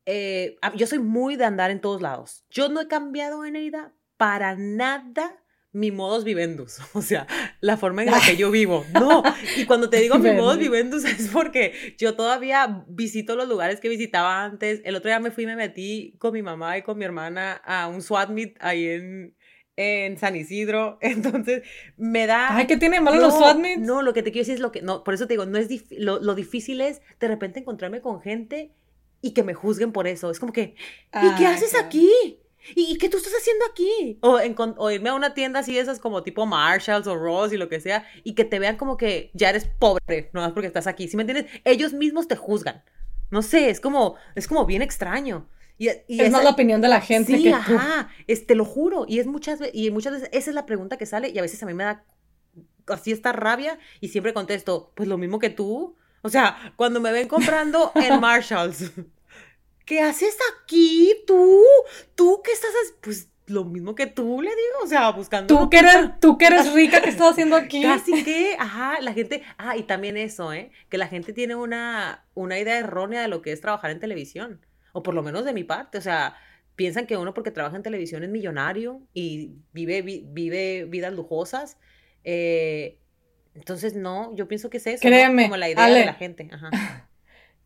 Eh, 0.05 0.57
yo 0.75 0.87
soy 0.87 0.99
muy 0.99 1.35
de 1.35 1.45
andar 1.45 1.69
en 1.69 1.81
todos 1.81 2.01
lados. 2.01 2.45
Yo 2.49 2.67
no 2.69 2.81
he 2.81 2.87
cambiado, 2.87 3.45
Eneida, 3.45 3.93
para 4.17 4.55
nada 4.55 5.43
mi 5.71 5.91
modus 5.91 6.23
vivendus, 6.23 6.79
o 6.93 7.01
sea, 7.01 7.27
la 7.61 7.77
forma 7.77 8.03
en 8.03 8.11
la 8.11 8.19
que 8.19 8.35
yo 8.35 8.51
vivo. 8.51 8.85
No, 8.93 9.23
y 9.57 9.65
cuando 9.65 9.89
te 9.89 9.97
digo 9.97 10.17
mi 10.17 10.31
modus 10.31 10.57
vivendus 10.57 11.05
es 11.05 11.29
porque 11.29 11.95
yo 11.97 12.15
todavía 12.15 12.83
visito 12.87 13.35
los 13.35 13.47
lugares 13.47 13.79
que 13.79 13.89
visitaba 13.89 14.43
antes. 14.43 14.81
El 14.83 14.95
otro 14.95 15.09
día 15.09 15.19
me 15.19 15.31
fui 15.31 15.43
y 15.43 15.47
me 15.47 15.55
metí 15.55 16.15
con 16.17 16.33
mi 16.33 16.41
mamá 16.41 16.77
y 16.77 16.81
con 16.81 16.97
mi 16.97 17.05
hermana 17.05 17.53
a 17.53 17.87
un 17.87 18.01
SWAT 18.01 18.29
meet 18.29 18.57
ahí 18.59 18.87
en, 18.87 19.35
en 19.75 20.17
San 20.17 20.35
Isidro. 20.35 20.97
Entonces, 21.01 21.63
me 21.97 22.25
da. 22.25 22.55
Ay, 22.55 22.67
¿qué 22.67 22.77
tiene 22.77 22.99
malo 22.99 23.21
los 23.21 23.35
SWAT 23.35 23.57
meets? 23.57 23.81
No, 23.81 24.01
lo 24.01 24.13
que 24.13 24.23
te 24.23 24.31
quiero 24.31 24.43
decir 24.43 24.55
es 24.55 24.61
lo 24.61 24.71
que. 24.71 24.81
No, 24.81 25.03
por 25.03 25.13
eso 25.13 25.27
te 25.27 25.33
digo, 25.33 25.45
no 25.45 25.57
es 25.57 25.69
lo, 25.91 26.19
lo, 26.19 26.35
difícil 26.35 26.81
es 26.81 27.01
de 27.19 27.27
repente 27.27 27.59
encontrarme 27.59 28.01
con 28.01 28.21
gente 28.21 28.71
y 29.21 29.33
que 29.33 29.43
me 29.43 29.53
juzguen 29.53 29.91
por 29.91 30.07
eso. 30.07 30.31
Es 30.31 30.39
como 30.39 30.53
que, 30.53 30.75
¿y 31.13 31.35
qué 31.37 31.45
haces 31.45 31.75
aquí? 31.75 32.09
¿Y, 32.75 32.97
qué 32.97 33.09
tú 33.09 33.17
estás 33.17 33.33
haciendo 33.33 33.65
aquí? 33.71 34.17
O, 34.21 34.39
en, 34.39 34.55
o, 34.57 34.91
irme 34.91 35.09
a 35.09 35.13
una 35.13 35.33
tienda 35.33 35.59
así, 35.59 35.77
esas 35.77 35.99
como 35.99 36.23
tipo 36.23 36.45
Marshalls 36.45 37.07
o 37.07 37.15
Ross 37.15 37.53
y 37.53 37.57
lo 37.57 37.69
que 37.69 37.79
sea, 37.79 38.05
y 38.23 38.35
que 38.35 38.43
te 38.43 38.59
vean 38.59 38.77
como 38.77 38.97
que 38.97 39.31
ya 39.33 39.49
eres 39.49 39.65
pobre, 39.65 40.29
no 40.33 40.41
más 40.41 40.51
porque 40.51 40.67
estás 40.67 40.87
aquí. 40.87 41.07
¿Sí 41.07 41.17
me 41.17 41.23
entiendes? 41.23 41.51
Ellos 41.63 41.93
mismos 41.93 42.27
te 42.27 42.35
juzgan. 42.35 42.83
No 43.31 43.41
sé, 43.41 43.69
es 43.69 43.79
como, 43.79 44.15
es 44.35 44.47
como 44.47 44.65
bien 44.65 44.81
extraño. 44.81 45.47
Y, 45.77 45.87
es 45.87 46.31
más 46.31 46.43
la 46.43 46.49
opinión 46.49 46.81
de 46.81 46.89
la 46.89 46.99
gente. 46.99 47.37
Sí, 47.37 47.47
ajá, 47.49 48.09
es, 48.27 48.45
te 48.45 48.53
lo 48.53 48.65
juro. 48.65 49.05
Y 49.07 49.19
es 49.19 49.27
muchas, 49.27 49.59
y 49.71 49.91
muchas 49.91 50.13
veces 50.13 50.29
esa 50.33 50.51
es 50.51 50.55
la 50.55 50.65
pregunta 50.65 50.97
que 50.97 51.05
sale 51.05 51.29
y 51.29 51.39
a 51.39 51.41
veces 51.41 51.63
a 51.63 51.65
mí 51.65 51.73
me 51.73 51.85
da 51.85 52.03
así 52.87 53.11
esta 53.11 53.31
rabia 53.31 53.79
y 54.01 54.09
siempre 54.09 54.33
contesto, 54.33 54.91
pues 54.95 55.07
lo 55.07 55.17
mismo 55.17 55.39
que 55.39 55.49
tú. 55.49 55.95
O 56.21 56.29
sea, 56.29 56.73
cuando 56.75 56.99
me 56.99 57.13
ven 57.13 57.29
comprando 57.29 57.93
en 57.95 58.19
Marshalls, 58.19 58.91
¿qué 59.89 60.01
haces 60.01 60.37
aquí 60.53 61.15
tú? 61.25 61.63
¿Tú 62.13 62.41
qué 62.43 62.51
estás 62.51 62.69
haciendo? 62.69 63.01
Pues 63.01 63.31
lo 63.47 63.65
mismo 63.65 63.95
que 63.95 64.05
tú 64.05 64.39
le 64.39 64.51
digo, 64.51 64.83
o 64.83 64.87
sea, 64.87 65.09
buscando. 65.09 65.57
Tú 65.57 65.67
que 65.67 65.79
eres, 65.79 66.19
tú 66.19 66.37
que 66.37 66.45
eres 66.45 66.71
rica, 66.73 67.01
¿qué 67.01 67.09
estás 67.09 67.31
haciendo 67.31 67.55
aquí? 67.55 67.81
Casi 67.81 68.23
que, 68.23 68.55
ajá, 68.59 69.01
la 69.01 69.13
gente, 69.13 69.41
ah, 69.57 69.75
y 69.75 69.81
también 69.81 70.15
eso, 70.15 70.53
¿eh? 70.53 70.69
Que 70.89 70.99
la 70.99 71.07
gente 71.07 71.33
tiene 71.33 71.55
una, 71.55 72.23
una 72.35 72.59
idea 72.59 72.77
errónea 72.77 73.23
de 73.23 73.29
lo 73.29 73.41
que 73.41 73.51
es 73.51 73.61
trabajar 73.61 73.89
en 73.89 73.99
televisión, 73.99 74.63
o 74.93 75.01
por 75.01 75.15
lo 75.15 75.23
menos 75.23 75.43
de 75.43 75.53
mi 75.53 75.63
parte, 75.63 75.97
o 75.97 76.01
sea, 76.01 76.37
piensan 76.75 77.07
que 77.07 77.17
uno 77.17 77.33
porque 77.33 77.49
trabaja 77.49 77.75
en 77.75 77.81
televisión 77.81 78.23
es 78.23 78.29
millonario 78.29 79.01
y 79.11 79.53
vive, 79.73 80.03
vive 80.03 80.85
vidas 80.85 81.13
lujosas, 81.13 81.79
eh, 82.23 82.99
entonces, 83.55 83.95
no, 83.95 84.35
yo 84.35 84.47
pienso 84.47 84.69
que 84.69 84.77
es 84.77 84.85
eso. 84.85 85.01
Créeme. 85.01 85.45
Como 85.45 85.57
la 85.57 85.67
idea 85.67 85.87
de 85.87 86.05
la 86.05 86.13
gente. 86.13 86.47
Ajá. 86.51 86.69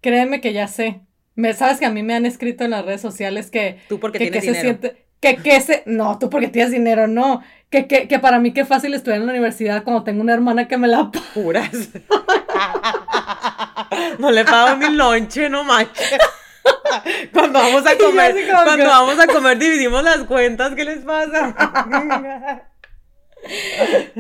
Créeme 0.02 0.40
que 0.40 0.54
ya 0.54 0.70
sé. 0.70 1.02
Me, 1.36 1.54
Sabes 1.54 1.80
que 1.80 1.86
a 1.86 1.90
mí 1.90 2.04
me 2.04 2.16
han 2.16 2.26
escrito 2.26 2.64
en 2.64 2.72
las 2.72 2.86
redes 2.86 3.02
sociales 3.02 3.50
que. 3.50 3.80
Tú 3.90 4.00
porque 4.00 4.20
que, 4.20 4.32
tienes 4.32 4.44
dinero. 4.44 4.80
Se 4.82 5.04
que, 5.24 5.38
que 5.38 5.56
ese, 5.56 5.84
no, 5.86 6.20
tú 6.20 6.30
porque 6.30 6.50
tienes 6.50 6.72
dinero, 6.72 7.08
no, 7.08 7.42
que, 7.70 7.88
que, 7.88 8.10
que 8.10 8.20
para 8.20 8.40
mí 8.40 8.52
qué 8.52 8.66
fácil 8.66 8.94
estudiar 8.94 9.22
en 9.22 9.26
la 9.26 9.32
universidad 9.32 9.84
cuando 9.84 10.04
tengo 10.04 10.22
una 10.22 10.34
hermana 10.34 10.68
que 10.68 10.78
me 10.78 10.90
la 10.90 11.10
puras. 11.34 11.72
no 14.20 14.32
le 14.32 14.44
pago 14.44 14.76
mi 14.78 14.94
lonche, 14.94 15.50
no 15.50 15.64
manches. 15.64 16.20
Cuando 17.34 17.60
vamos 17.60 17.86
a 17.86 17.98
comer, 17.98 18.34
cuando 18.50 18.86
vamos 18.86 19.20
a 19.20 19.28
comer 19.28 19.58
dividimos 19.58 20.02
las 20.02 20.20
cuentas, 20.20 20.74
¿qué 20.76 20.86
les 20.86 21.00
pasa? 21.00 21.54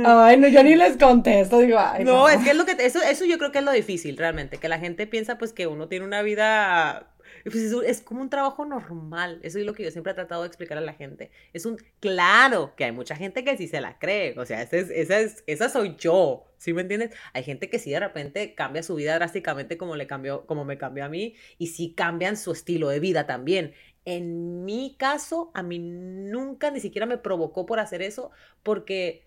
Ay, 0.06 0.38
no, 0.38 0.48
yo 0.48 0.64
ni 0.64 0.76
les 0.76 0.98
contesto, 0.98 1.60
digo, 1.60 1.78
ay. 1.80 2.04
No, 2.04 2.28
es 2.30 2.44
que 2.44 2.52
es 2.52 2.56
lo 2.56 2.66
que, 2.66 2.76
eso, 2.80 3.02
eso 3.02 3.26
yo 3.26 3.38
creo 3.38 3.52
que 3.52 3.60
es 3.60 3.64
lo 3.64 3.72
difícil, 3.72 4.18
realmente, 4.18 4.58
que 4.58 4.68
la 4.68 4.80
gente 4.80 5.08
piensa 5.08 5.38
pues 5.38 5.54
que 5.54 5.68
uno 5.68 5.88
tiene 5.88 6.06
una 6.06 6.22
vida 6.22 7.14
pues 7.44 7.56
es, 7.56 8.02
como 8.02 8.22
un 8.22 8.30
trabajo 8.30 8.66
normal. 8.66 9.40
Eso 9.44 9.60
es 9.60 9.66
lo 9.66 9.74
que 9.74 9.84
yo 9.84 9.92
siempre 9.92 10.12
he 10.12 10.16
tratado 10.16 10.44
de 10.44 10.48
explicar 10.48 10.78
a 10.78 10.82
la 10.82 10.94
gente. 10.94 11.30
Es 11.52 11.66
un, 11.66 11.78
claro, 12.00 12.74
que 12.76 12.86
hay 12.86 12.92
mucha 12.92 13.16
gente 13.16 13.44
que 13.44 13.58
sí 13.58 13.68
se 13.68 13.82
la 13.82 14.00
cree. 14.00 14.38
O 14.40 14.46
sea, 14.46 14.62
esa, 14.62 14.78
es, 14.78 14.90
esa, 14.90 15.20
es, 15.20 15.44
esa 15.46 15.70
soy 15.70 15.96
yo. 15.98 16.50
¿Sí 16.58 16.72
me 16.72 16.82
entiendes? 16.82 17.12
Hay 17.34 17.44
gente 17.44 17.70
que 17.70 17.80
sí 17.80 17.92
de 17.92 18.00
repente 18.00 18.56
cambia 18.56 18.84
su 18.84 18.96
vida 18.96 19.16
drásticamente 19.16 19.78
como, 19.78 19.98
le 19.98 20.08
cambió, 20.08 20.46
como 20.46 20.64
me 20.64 20.78
cambió 20.78 21.04
a 21.04 21.10
mí 21.10 21.36
y 21.58 21.68
sí 21.68 21.94
cambian 21.94 22.38
su 22.38 22.54
estilo 22.54 22.88
de 22.88 23.02
vida 23.02 23.28
también. 23.28 23.74
En 24.06 24.66
mi 24.66 24.96
caso, 24.98 25.52
a 25.54 25.64
mí 25.64 25.80
nunca 25.80 26.72
ni 26.72 26.80
siquiera 26.80 27.06
me 27.06 27.18
provocó 27.18 27.66
por 27.66 27.80
hacer 27.80 28.02
eso 28.02 28.32
porque, 28.64 29.26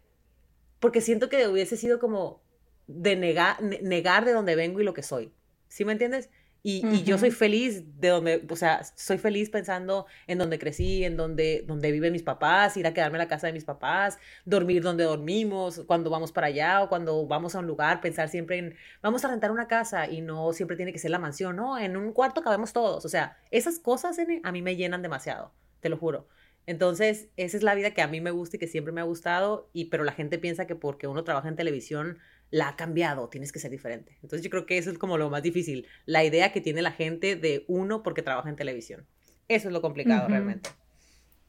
porque 0.81 1.01
siento 1.01 1.29
que 1.29 1.49
hubiese 1.49 1.77
sido 1.77 1.99
como 1.99 2.43
de 2.87 3.17
negar, 3.17 3.63
negar 3.63 4.25
de 4.25 4.33
dónde 4.33 4.57
vengo 4.57 4.81
y 4.81 4.85
lo 4.85 4.95
que 4.95 5.03
soy. 5.03 5.33
¿Sí 5.69 5.85
me 5.85 5.93
entiendes? 5.93 6.31
Y, 6.69 7.05
yo 7.05 7.17
soy 7.17 7.31
feliz 7.31 7.85
de 8.01 8.09
donde, 8.09 8.45
o 8.51 8.57
sea, 8.57 8.83
soy 8.97 9.19
feliz 9.19 9.51
pensando 9.51 10.07
en 10.27 10.39
donde 10.39 10.59
crecí, 10.59 11.05
en 11.05 11.17
donde, 11.17 11.63
donde 11.65 11.93
viven 11.93 12.13
mis 12.13 12.25
papás, 12.25 12.77
ir 12.77 12.89
a 12.89 12.93
quedarme 12.93 13.19
en 13.19 13.21
la 13.21 13.29
casa 13.29 13.47
de 13.47 13.53
mis 13.53 13.65
papás, 13.65 14.19
dormir 14.45 14.83
donde 14.83 15.05
dormimos, 15.05 15.85
cuando 15.87 16.11
vamos 16.11 16.33
para 16.33 16.49
allá 16.49 16.83
o 16.83 16.89
cuando 16.89 17.25
vamos 17.29 17.55
a 17.55 17.61
un 17.61 17.69
lugar, 17.69 18.01
pensar 18.01 18.29
siempre 18.29 18.59
en, 18.59 18.75
vamos 19.01 19.25
a 19.25 19.29
rentar 19.29 19.53
una 19.53 19.69
casa 19.69 20.11
y 20.11 20.23
no 20.23 20.53
siempre 20.53 20.77
tiene 20.77 20.93
que 20.93 20.99
ser 20.99 21.13
la 21.13 21.21
mansión, 21.21 21.55
no, 21.55 21.79
en 21.79 21.97
un 21.97 22.13
cuarto 22.13 22.43
cabemos 22.43 22.73
todos. 22.73 23.05
O 23.05 23.09
sea, 23.09 23.39
esas 23.53 23.79
cosas 23.79 24.19
a 24.43 24.51
mí 24.51 24.61
me 24.61 24.75
llenan 24.75 25.03
demasiado, 25.03 25.53
te 25.79 25.89
lo 25.89 25.97
juro. 25.97 26.27
Entonces, 26.67 27.29
esa 27.37 27.57
es 27.57 27.63
la 27.63 27.77
vida 27.77 27.93
que 27.93 28.03
a 28.03 28.09
mí 28.09 28.21
me 28.21 28.33
gusta 28.33 28.57
y 28.57 28.59
que 28.59 28.67
siempre 28.67 28.93
me 28.93 29.01
ha 29.01 29.05
gustado, 29.05 29.71
y, 29.73 29.85
pero 29.85 30.03
la 30.03 30.11
gente 30.11 30.37
piensa 30.37 30.67
que 30.67 30.75
porque 30.75 31.07
uno 31.07 31.23
trabaja 31.23 31.49
en 31.49 31.55
televisión 31.55 32.19
la 32.51 32.69
ha 32.69 32.77
cambiado, 32.77 33.29
tienes 33.29 33.53
que 33.53 33.59
ser 33.59 33.71
diferente. 33.71 34.19
Entonces 34.23 34.43
yo 34.43 34.51
creo 34.51 34.67
que 34.67 34.79
eso 34.79 34.91
es 34.91 34.99
como 34.99 35.19
lo 35.19 35.31
más 35.31 35.43
difícil, 35.43 35.87
la 36.05 36.25
idea 36.25 36.53
que 36.53 36.61
tiene 36.61 36.83
la 36.83 36.93
gente 36.93 37.37
de 37.37 37.65
uno 37.69 38.03
porque 38.03 38.23
trabaja 38.23 38.49
en 38.49 38.57
televisión. 38.57 39.07
Eso 39.49 39.69
es 39.69 39.73
lo 39.73 39.83
complicado 39.83 40.29
realmente. 40.29 40.71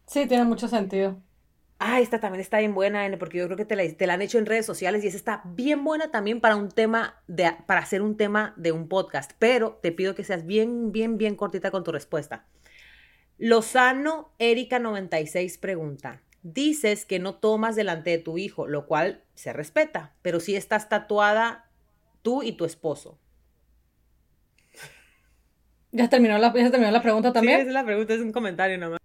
Sí, 0.05 0.25
tiene 0.27 0.45
mucho 0.45 0.67
sentido. 0.67 1.21
Ah, 1.79 1.99
esta 1.99 2.19
también 2.19 2.41
está 2.41 2.57
bien 2.57 2.73
buena, 2.73 3.07
porque 3.19 3.37
yo 3.37 3.45
creo 3.45 3.57
que 3.57 3.65
te 3.65 3.75
la, 3.75 3.87
te 3.87 4.07
la, 4.07 4.15
han 4.15 4.21
hecho 4.23 4.39
en 4.39 4.47
redes 4.47 4.65
sociales 4.65 5.03
y 5.03 5.07
esa 5.07 5.17
está 5.17 5.41
bien 5.45 5.83
buena 5.83 6.09
también 6.09 6.41
para 6.41 6.55
un 6.55 6.69
tema, 6.69 7.21
de, 7.27 7.51
para 7.67 7.81
hacer 7.81 8.01
un 8.01 8.17
tema 8.17 8.55
de 8.57 8.71
un 8.71 8.87
podcast, 8.87 9.31
pero 9.37 9.79
te 9.83 9.91
pido 9.91 10.15
que 10.15 10.23
seas 10.23 10.45
bien, 10.47 10.91
bien, 10.91 11.19
bien 11.19 11.35
cortita 11.35 11.69
con 11.69 11.83
tu 11.83 11.91
respuesta. 11.91 12.47
Lozano 13.37 14.33
Erika 14.39 14.79
96 14.79 15.59
pregunta, 15.59 16.23
dices 16.53 17.05
que 17.05 17.19
no 17.19 17.35
tomas 17.35 17.75
delante 17.75 18.09
de 18.11 18.17
tu 18.17 18.37
hijo, 18.37 18.67
lo 18.67 18.85
cual 18.85 19.23
se 19.35 19.53
respeta, 19.53 20.13
pero 20.21 20.39
si 20.39 20.55
estás 20.55 20.89
tatuada 20.89 21.69
tú 22.21 22.43
y 22.43 22.53
tu 22.53 22.65
esposo. 22.65 23.19
¿Ya 25.91 26.09
terminó 26.09 26.37
la, 26.37 26.53
ya 26.53 26.69
terminó 26.69 26.91
la 26.91 27.01
pregunta 27.01 27.33
también? 27.33 27.61
Sí, 27.61 27.67
es 27.67 27.73
la 27.73 27.85
pregunta, 27.85 28.13
es 28.13 28.21
un 28.21 28.31
comentario 28.31 28.77
nomás. 28.77 28.99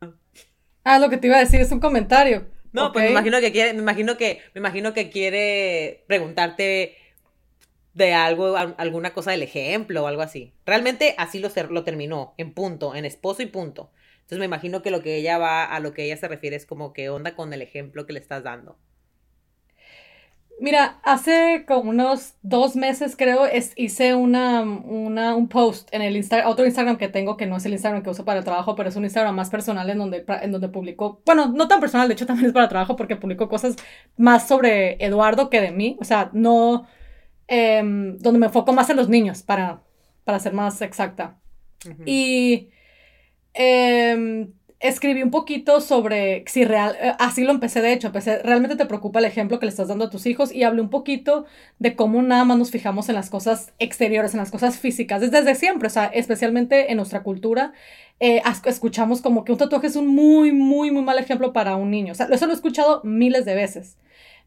Ah, 0.84 0.98
lo 0.98 1.08
que 1.08 1.16
te 1.16 1.28
iba 1.28 1.36
a 1.36 1.40
decir 1.40 1.60
es 1.60 1.70
un 1.70 1.80
comentario. 1.80 2.46
No, 2.72 2.92
pues 2.92 3.04
me 3.04 3.10
imagino 3.10 3.40
que 3.40 3.52
quiere, 3.52 3.72
me 3.74 3.80
imagino 3.80 4.16
que, 4.16 4.40
me 4.54 4.58
imagino 4.58 4.92
que 4.94 5.10
quiere 5.10 6.04
preguntarte 6.06 6.96
de 7.94 8.14
algo, 8.14 8.56
alguna 8.56 9.12
cosa 9.12 9.30
del 9.30 9.42
ejemplo 9.42 10.02
o 10.02 10.06
algo 10.06 10.22
así. 10.22 10.54
Realmente 10.64 11.14
así 11.18 11.38
lo, 11.38 11.50
lo 11.70 11.84
terminó, 11.84 12.34
en 12.38 12.54
punto, 12.54 12.94
en 12.94 13.04
esposo 13.04 13.42
y 13.42 13.46
punto. 13.46 13.90
Entonces 14.22 14.38
me 14.38 14.46
imagino 14.46 14.82
que 14.82 14.90
lo 14.90 15.02
que 15.02 15.16
ella 15.16 15.38
va, 15.38 15.64
a 15.64 15.80
lo 15.80 15.92
que 15.92 16.04
ella 16.04 16.16
se 16.16 16.28
refiere 16.28 16.56
es 16.56 16.66
como 16.66 16.92
que 16.92 17.10
onda 17.10 17.34
con 17.34 17.52
el 17.52 17.62
ejemplo 17.62 18.06
que 18.06 18.14
le 18.14 18.20
estás 18.20 18.42
dando. 18.42 18.78
Mira, 20.60 21.00
hace 21.02 21.64
como 21.66 21.90
unos 21.90 22.34
dos 22.42 22.76
meses 22.76 23.16
creo 23.16 23.46
es, 23.46 23.72
hice 23.74 24.14
una, 24.14 24.62
una, 24.62 25.34
un 25.34 25.48
post 25.48 25.88
en 25.92 26.02
el 26.02 26.14
Instagram, 26.16 26.48
otro 26.48 26.64
Instagram 26.64 26.98
que 26.98 27.08
tengo 27.08 27.36
que 27.36 27.46
no 27.46 27.56
es 27.56 27.66
el 27.66 27.72
Instagram 27.72 28.04
que 28.04 28.10
uso 28.10 28.24
para 28.24 28.38
el 28.38 28.44
trabajo, 28.44 28.76
pero 28.76 28.88
es 28.88 28.94
un 28.94 29.02
Instagram 29.02 29.34
más 29.34 29.50
personal 29.50 29.90
en 29.90 29.98
donde, 29.98 30.24
en 30.28 30.52
donde 30.52 30.68
publico, 30.68 31.20
bueno, 31.26 31.48
no 31.48 31.66
tan 31.66 31.80
personal, 31.80 32.06
de 32.06 32.14
hecho 32.14 32.26
también 32.28 32.46
es 32.46 32.52
para 32.52 32.68
trabajo 32.68 32.94
porque 32.94 33.16
publico 33.16 33.48
cosas 33.48 33.74
más 34.16 34.46
sobre 34.46 35.04
Eduardo 35.04 35.50
que 35.50 35.60
de 35.60 35.72
mí, 35.72 35.96
o 36.00 36.04
sea, 36.04 36.30
no, 36.32 36.86
em, 37.48 38.16
donde 38.18 38.38
me 38.38 38.46
enfoco 38.46 38.72
más 38.72 38.88
en 38.88 38.98
los 38.98 39.08
niños, 39.08 39.42
para, 39.42 39.82
para 40.24 40.38
ser 40.38 40.52
más 40.52 40.80
exacta. 40.80 41.38
Y 42.06 42.70
eh, 43.54 44.48
escribí 44.82 45.22
un 45.22 45.30
poquito 45.30 45.80
sobre 45.80 46.44
si 46.48 46.64
real, 46.64 46.96
eh, 47.00 47.12
así 47.20 47.44
lo 47.44 47.52
empecé 47.52 47.80
de 47.80 47.92
hecho, 47.92 48.08
empecé, 48.08 48.38
realmente 48.42 48.74
te 48.76 48.84
preocupa 48.84 49.20
el 49.20 49.24
ejemplo 49.24 49.60
que 49.60 49.66
le 49.66 49.70
estás 49.70 49.88
dando 49.88 50.06
a 50.06 50.10
tus 50.10 50.26
hijos 50.26 50.52
y 50.52 50.64
hablé 50.64 50.82
un 50.82 50.90
poquito 50.90 51.46
de 51.78 51.94
cómo 51.94 52.20
nada 52.20 52.44
más 52.44 52.58
nos 52.58 52.72
fijamos 52.72 53.08
en 53.08 53.14
las 53.14 53.30
cosas 53.30 53.72
exteriores, 53.78 54.34
en 54.34 54.40
las 54.40 54.50
cosas 54.50 54.78
físicas, 54.78 55.20
desde, 55.20 55.54
siempre, 55.54 55.86
o 55.86 55.90
sea, 55.90 56.06
especialmente 56.06 56.90
en 56.90 56.96
nuestra 56.96 57.22
cultura, 57.22 57.72
eh, 58.18 58.42
escuchamos 58.66 59.22
como 59.22 59.44
que 59.44 59.52
un 59.52 59.58
tatuaje 59.58 59.86
es 59.86 59.96
un 59.96 60.08
muy, 60.08 60.50
muy, 60.50 60.90
muy 60.90 61.02
mal 61.02 61.18
ejemplo 61.18 61.52
para 61.52 61.76
un 61.76 61.90
niño, 61.90 62.12
o 62.12 62.16
sea, 62.16 62.26
eso 62.26 62.46
lo 62.46 62.52
he 62.52 62.56
escuchado 62.56 63.02
miles 63.04 63.44
de 63.44 63.54
veces, 63.54 63.98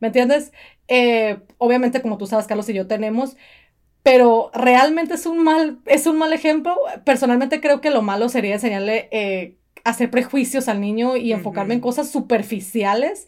¿me 0.01 0.07
entiendes? 0.07 0.51
Eh, 0.89 1.39
obviamente, 1.57 2.01
como 2.01 2.17
tú 2.17 2.27
sabes, 2.27 2.45
Carlos 2.45 2.67
y 2.67 2.73
yo 2.73 2.87
tenemos, 2.87 3.37
pero 4.05 4.51
realmente 4.53 5.15
es 5.15 5.25
un 5.25 5.43
mal, 5.43 5.79
es 5.87 6.05
un 6.05 6.19
mal 6.19 6.31
ejemplo. 6.31 6.77
Personalmente 7.05 7.59
creo 7.59 7.81
que 7.81 7.89
lo 7.89 8.03
malo 8.03 8.29
sería 8.29 8.53
enseñarle 8.53 9.09
eh, 9.09 9.55
hacer 9.83 10.11
prejuicios 10.11 10.67
al 10.67 10.79
niño 10.79 11.17
y 11.17 11.33
enfocarme 11.33 11.73
en 11.73 11.79
cosas 11.79 12.11
superficiales 12.11 13.27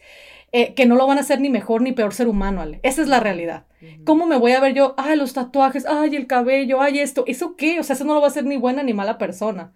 eh, 0.52 0.76
que 0.76 0.86
no 0.86 0.94
lo 0.94 1.08
van 1.08 1.18
a 1.18 1.22
hacer 1.22 1.42
ni 1.42 1.50
mejor 1.50 1.82
ni 1.82 1.94
peor 1.94 2.14
ser 2.14 2.28
humano, 2.28 2.62
Ale. 2.62 2.80
Esa 2.84 3.02
es 3.02 3.08
la 3.08 3.20
realidad. 3.20 3.66
¿Cómo 4.06 4.28
me 4.28 4.38
voy 4.38 4.52
a 4.52 4.60
ver 4.60 4.76
yo? 4.76 4.94
Ay, 4.98 5.18
los 5.18 5.34
tatuajes, 5.34 5.88
ay, 5.88 6.16
el 6.16 6.28
cabello, 6.28 6.80
ay, 6.80 7.00
esto. 7.00 7.24
¿Eso 7.26 7.56
qué? 7.56 7.80
O 7.80 7.84
sea, 7.84 7.96
eso 7.96 8.06
no 8.06 8.14
lo 8.14 8.22
va 8.22 8.28
a 8.28 8.30
hacer 8.30 8.46
ni 8.46 8.58
buena 8.58 8.84
ni 8.84 8.94
mala 8.94 9.18
persona. 9.18 9.74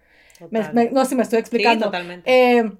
no 0.51 1.03
sé 1.03 1.09
si 1.09 1.15
me 1.15 1.23
estoy 1.23 1.39
explicando. 1.39 1.85
Sí, 1.85 1.91
totalmente. 1.91 2.31
Eh, 2.31 2.71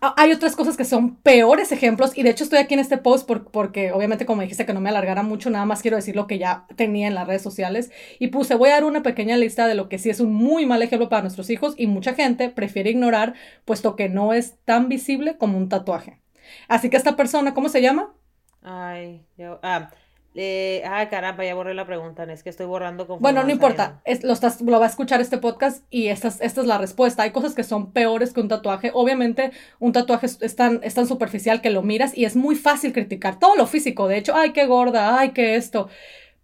hay 0.00 0.32
otras 0.32 0.56
cosas 0.56 0.76
que 0.76 0.84
son 0.84 1.16
peores 1.16 1.72
ejemplos 1.72 2.16
y 2.16 2.22
de 2.22 2.30
hecho 2.30 2.44
estoy 2.44 2.58
aquí 2.58 2.74
en 2.74 2.80
este 2.80 2.98
post 2.98 3.28
porque 3.52 3.92
obviamente 3.92 4.26
como 4.26 4.42
dijiste 4.42 4.66
que 4.66 4.72
no 4.72 4.80
me 4.80 4.90
alargara 4.90 5.22
mucho, 5.22 5.50
nada 5.50 5.64
más 5.64 5.82
quiero 5.82 5.96
decir 5.96 6.16
lo 6.16 6.26
que 6.26 6.38
ya 6.38 6.66
tenía 6.76 7.06
en 7.06 7.14
las 7.14 7.26
redes 7.26 7.42
sociales 7.42 7.90
y 8.18 8.28
puse, 8.28 8.54
voy 8.54 8.70
a 8.70 8.74
dar 8.74 8.84
una 8.84 9.02
pequeña 9.02 9.36
lista 9.36 9.66
de 9.66 9.74
lo 9.74 9.88
que 9.88 9.98
sí 9.98 10.10
es 10.10 10.20
un 10.20 10.32
muy 10.32 10.66
mal 10.66 10.82
ejemplo 10.82 11.08
para 11.08 11.22
nuestros 11.22 11.50
hijos 11.50 11.74
y 11.76 11.86
mucha 11.86 12.14
gente 12.14 12.48
prefiere 12.48 12.90
ignorar 12.90 13.34
puesto 13.64 13.96
que 13.96 14.08
no 14.08 14.32
es 14.32 14.56
tan 14.64 14.88
visible 14.88 15.36
como 15.38 15.58
un 15.58 15.68
tatuaje. 15.68 16.20
Así 16.68 16.90
que 16.90 16.96
esta 16.96 17.16
persona, 17.16 17.54
¿cómo 17.54 17.68
se 17.68 17.82
llama? 17.82 18.14
Ay, 18.62 19.24
yo, 19.36 19.60
ah, 19.62 19.90
eh, 20.38 20.82
ay, 20.86 21.06
caramba, 21.06 21.44
ya 21.44 21.54
borré 21.54 21.72
la 21.72 21.86
pregunta, 21.86 22.24
es 22.24 22.42
que 22.42 22.50
estoy 22.50 22.66
borrando 22.66 23.06
con 23.06 23.20
Bueno, 23.20 23.42
no 23.42 23.50
importa, 23.50 24.02
es, 24.04 24.22
lo, 24.22 24.34
estás, 24.34 24.60
lo 24.60 24.78
va 24.78 24.84
a 24.84 24.88
escuchar 24.88 25.20
este 25.22 25.38
podcast 25.38 25.84
y 25.90 26.08
esta, 26.08 26.28
esta 26.28 26.60
es 26.60 26.66
la 26.66 26.76
respuesta. 26.76 27.22
Hay 27.22 27.30
cosas 27.30 27.54
que 27.54 27.64
son 27.64 27.92
peores 27.92 28.34
que 28.34 28.40
un 28.40 28.48
tatuaje. 28.48 28.90
Obviamente, 28.92 29.52
un 29.78 29.92
tatuaje 29.92 30.26
es 30.26 30.56
tan, 30.56 30.80
es 30.82 30.94
tan 30.94 31.06
superficial 31.06 31.62
que 31.62 31.70
lo 31.70 31.82
miras 31.82 32.16
y 32.16 32.26
es 32.26 32.36
muy 32.36 32.54
fácil 32.54 32.92
criticar 32.92 33.38
todo 33.38 33.56
lo 33.56 33.66
físico. 33.66 34.08
De 34.08 34.18
hecho, 34.18 34.34
ay, 34.36 34.52
qué 34.52 34.66
gorda, 34.66 35.18
ay, 35.18 35.30
qué 35.30 35.56
esto. 35.56 35.88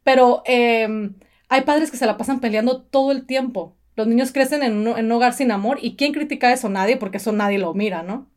Pero 0.04 0.42
em, 0.46 1.14
hay 1.48 1.60
padres 1.60 1.90
que 1.90 1.98
se 1.98 2.06
la 2.06 2.16
pasan 2.16 2.40
peleando 2.40 2.80
todo 2.80 3.12
el 3.12 3.26
tiempo. 3.26 3.76
Los 3.94 4.06
niños 4.06 4.32
crecen 4.32 4.62
en 4.62 4.88
un, 4.88 4.98
en 4.98 5.04
un 5.04 5.12
hogar 5.12 5.34
sin 5.34 5.52
amor 5.52 5.78
y 5.82 5.96
¿quién 5.96 6.12
critica 6.12 6.50
eso? 6.52 6.70
Nadie, 6.70 6.96
porque 6.96 7.18
eso 7.18 7.32
nadie 7.32 7.58
lo 7.58 7.74
mira, 7.74 8.02
¿no? 8.02 8.31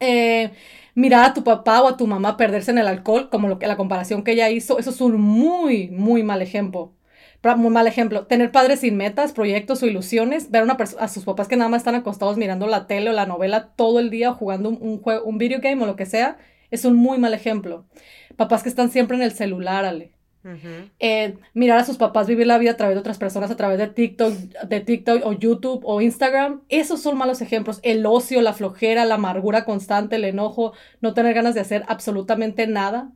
Eh, 0.00 0.52
mirar 0.94 1.24
a 1.24 1.34
tu 1.34 1.44
papá 1.44 1.82
o 1.82 1.88
a 1.88 1.96
tu 1.96 2.06
mamá 2.06 2.36
perderse 2.36 2.70
en 2.70 2.78
el 2.78 2.86
alcohol, 2.86 3.30
como 3.30 3.48
lo 3.48 3.58
que, 3.58 3.66
la 3.66 3.76
comparación 3.76 4.24
que 4.24 4.32
ella 4.32 4.50
hizo, 4.50 4.78
eso 4.78 4.90
es 4.90 5.00
un 5.00 5.20
muy, 5.20 5.88
muy 5.88 6.22
mal 6.22 6.42
ejemplo. 6.42 6.94
Muy 7.56 7.70
mal 7.70 7.88
ejemplo. 7.88 8.26
Tener 8.26 8.52
padres 8.52 8.80
sin 8.80 8.96
metas, 8.96 9.32
proyectos 9.32 9.82
o 9.82 9.86
ilusiones, 9.86 10.50
ver 10.52 10.62
a, 10.70 10.76
a 11.00 11.08
sus 11.08 11.24
papás 11.24 11.48
que 11.48 11.56
nada 11.56 11.68
más 11.68 11.80
están 11.80 11.96
acostados 11.96 12.36
mirando 12.36 12.68
la 12.68 12.86
tele 12.86 13.10
o 13.10 13.12
la 13.12 13.26
novela 13.26 13.72
todo 13.74 13.98
el 13.98 14.10
día, 14.10 14.32
jugando 14.32 14.68
un, 14.68 14.78
un, 14.80 15.02
un 15.24 15.38
video 15.38 15.60
game 15.60 15.82
o 15.82 15.86
lo 15.86 15.96
que 15.96 16.06
sea, 16.06 16.38
es 16.70 16.84
un 16.84 16.94
muy 16.94 17.18
mal 17.18 17.34
ejemplo. 17.34 17.84
Papás 18.36 18.62
que 18.62 18.68
están 18.68 18.90
siempre 18.90 19.16
en 19.16 19.22
el 19.24 19.32
celular, 19.32 19.84
Ale. 19.84 20.12
Eh, 20.98 21.36
mirar 21.54 21.78
a 21.78 21.84
sus 21.84 21.96
papás 21.96 22.26
vivir 22.26 22.46
la 22.46 22.58
vida 22.58 22.72
a 22.72 22.76
través 22.76 22.96
de 22.96 23.00
otras 23.00 23.18
personas, 23.18 23.50
a 23.50 23.56
través 23.56 23.78
de 23.78 23.86
TikTok, 23.86 24.32
de 24.34 24.80
TikTok 24.80 25.24
o 25.24 25.32
YouTube 25.32 25.82
o 25.84 26.00
Instagram, 26.00 26.62
esos 26.68 27.00
son 27.00 27.16
malos 27.16 27.40
ejemplos. 27.40 27.80
El 27.82 28.04
ocio, 28.06 28.40
la 28.42 28.52
flojera, 28.52 29.04
la 29.04 29.14
amargura 29.14 29.64
constante, 29.64 30.16
el 30.16 30.24
enojo, 30.24 30.72
no 31.00 31.14
tener 31.14 31.34
ganas 31.34 31.54
de 31.54 31.60
hacer 31.60 31.84
absolutamente 31.86 32.66
nada, 32.66 33.12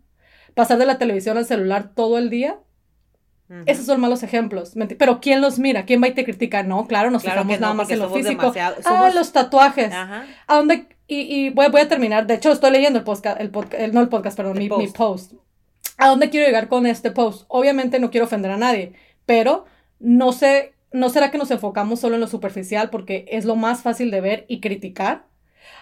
pasar 0.54 0.78
de 0.78 0.86
la 0.86 0.98
televisión 0.98 1.36
al 1.36 1.46
celular 1.46 1.92
todo 1.94 2.18
el 2.18 2.30
día, 2.30 2.60
Esos 3.64 3.86
son 3.86 4.00
malos 4.00 4.24
ejemplos. 4.24 4.74
Pero 4.98 5.20
¿quién 5.20 5.40
los 5.40 5.60
mira? 5.60 5.84
¿Quién 5.84 6.02
va 6.02 6.08
y 6.08 6.14
te 6.14 6.24
critica? 6.24 6.64
No, 6.64 6.88
claro, 6.88 7.10
nos 7.10 7.22
fijamos 7.22 7.60
nada 7.60 7.74
más 7.74 7.88
en 7.90 8.00
lo 8.00 8.10
físico. 8.10 8.52
Ah, 8.84 9.10
los 9.14 9.32
tatuajes. 9.32 9.92
¿A 9.92 10.26
dónde? 10.48 10.88
Y, 11.08 11.50
voy, 11.50 11.68
voy, 11.70 11.82
a 11.82 11.88
terminar. 11.88 12.26
De 12.26 12.34
hecho, 12.34 12.50
estoy 12.50 12.72
leyendo 12.72 12.98
el 12.98 13.04
podcast, 13.04 13.40
el, 13.40 13.50
podcast, 13.50 13.92
no 13.92 14.00
el 14.00 14.08
podcast, 14.08 14.36
perdón, 14.36 14.58
mi, 14.58 14.68
mi 14.68 14.88
post. 14.88 15.34
¿A 15.96 16.08
dónde 16.08 16.30
quiero 16.30 16.46
llegar 16.46 16.68
con 16.68 16.86
este 16.86 17.10
post? 17.10 17.44
Obviamente 17.48 17.98
no 17.98 18.10
quiero 18.10 18.26
ofender 18.26 18.50
a 18.50 18.56
nadie, 18.56 18.92
pero 19.24 19.64
no 19.98 20.32
sé, 20.32 20.74
no 20.92 21.08
será 21.08 21.30
que 21.30 21.38
nos 21.38 21.50
enfocamos 21.50 22.00
solo 22.00 22.14
en 22.14 22.20
lo 22.20 22.26
superficial 22.26 22.90
porque 22.90 23.24
es 23.28 23.44
lo 23.44 23.56
más 23.56 23.82
fácil 23.82 24.10
de 24.10 24.20
ver 24.20 24.44
y 24.48 24.60
criticar. 24.60 25.26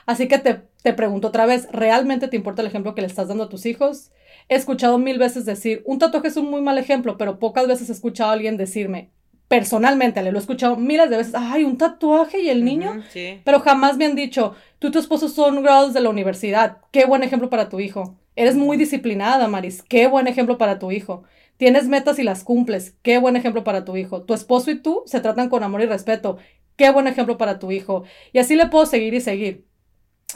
Así 0.06 0.28
que 0.28 0.38
te, 0.38 0.62
te 0.82 0.92
pregunto 0.92 1.28
otra 1.28 1.46
vez, 1.46 1.68
¿realmente 1.72 2.28
te 2.28 2.36
importa 2.36 2.62
el 2.62 2.68
ejemplo 2.68 2.94
que 2.94 3.00
le 3.00 3.06
estás 3.06 3.28
dando 3.28 3.44
a 3.44 3.48
tus 3.48 3.66
hijos? 3.66 4.12
He 4.48 4.54
escuchado 4.54 4.98
mil 4.98 5.18
veces 5.18 5.44
decir, 5.44 5.82
un 5.86 5.98
tatuaje 5.98 6.28
es 6.28 6.36
un 6.36 6.50
muy 6.50 6.60
mal 6.60 6.78
ejemplo, 6.78 7.16
pero 7.16 7.38
pocas 7.38 7.66
veces 7.66 7.88
he 7.88 7.92
escuchado 7.92 8.30
a 8.30 8.34
alguien 8.34 8.56
decirme, 8.56 9.10
personalmente, 9.48 10.22
le 10.22 10.32
lo 10.32 10.38
he 10.38 10.40
escuchado 10.40 10.76
miles 10.76 11.10
de 11.10 11.16
veces, 11.16 11.34
ay, 11.36 11.64
un 11.64 11.78
tatuaje 11.78 12.40
y 12.40 12.50
el 12.50 12.64
niño, 12.64 13.02
sí. 13.10 13.40
pero 13.44 13.60
jamás 13.60 13.96
me 13.96 14.04
han 14.04 14.14
dicho, 14.14 14.54
tú 14.78 14.88
y 14.88 14.90
tu 14.90 14.98
esposo 14.98 15.28
son 15.28 15.62
grados 15.62 15.94
de 15.94 16.00
la 16.00 16.10
universidad, 16.10 16.78
qué 16.90 17.04
buen 17.04 17.22
ejemplo 17.22 17.50
para 17.50 17.68
tu 17.68 17.80
hijo. 17.80 18.18
Eres 18.36 18.56
muy 18.56 18.76
disciplinada, 18.76 19.46
Maris, 19.48 19.82
qué 19.82 20.08
buen 20.08 20.26
ejemplo 20.26 20.58
para 20.58 20.78
tu 20.78 20.90
hijo. 20.90 21.22
Tienes 21.56 21.86
metas 21.88 22.18
y 22.18 22.24
las 22.24 22.42
cumples, 22.42 22.96
qué 23.02 23.18
buen 23.18 23.36
ejemplo 23.36 23.62
para 23.62 23.84
tu 23.84 23.96
hijo. 23.96 24.22
Tu 24.22 24.34
esposo 24.34 24.70
y 24.70 24.80
tú 24.80 25.02
se 25.06 25.20
tratan 25.20 25.48
con 25.48 25.62
amor 25.62 25.82
y 25.82 25.86
respeto, 25.86 26.38
qué 26.76 26.90
buen 26.90 27.06
ejemplo 27.06 27.38
para 27.38 27.58
tu 27.58 27.70
hijo. 27.70 28.04
Y 28.32 28.38
así 28.38 28.56
le 28.56 28.66
puedo 28.66 28.86
seguir 28.86 29.14
y 29.14 29.20
seguir. 29.20 29.66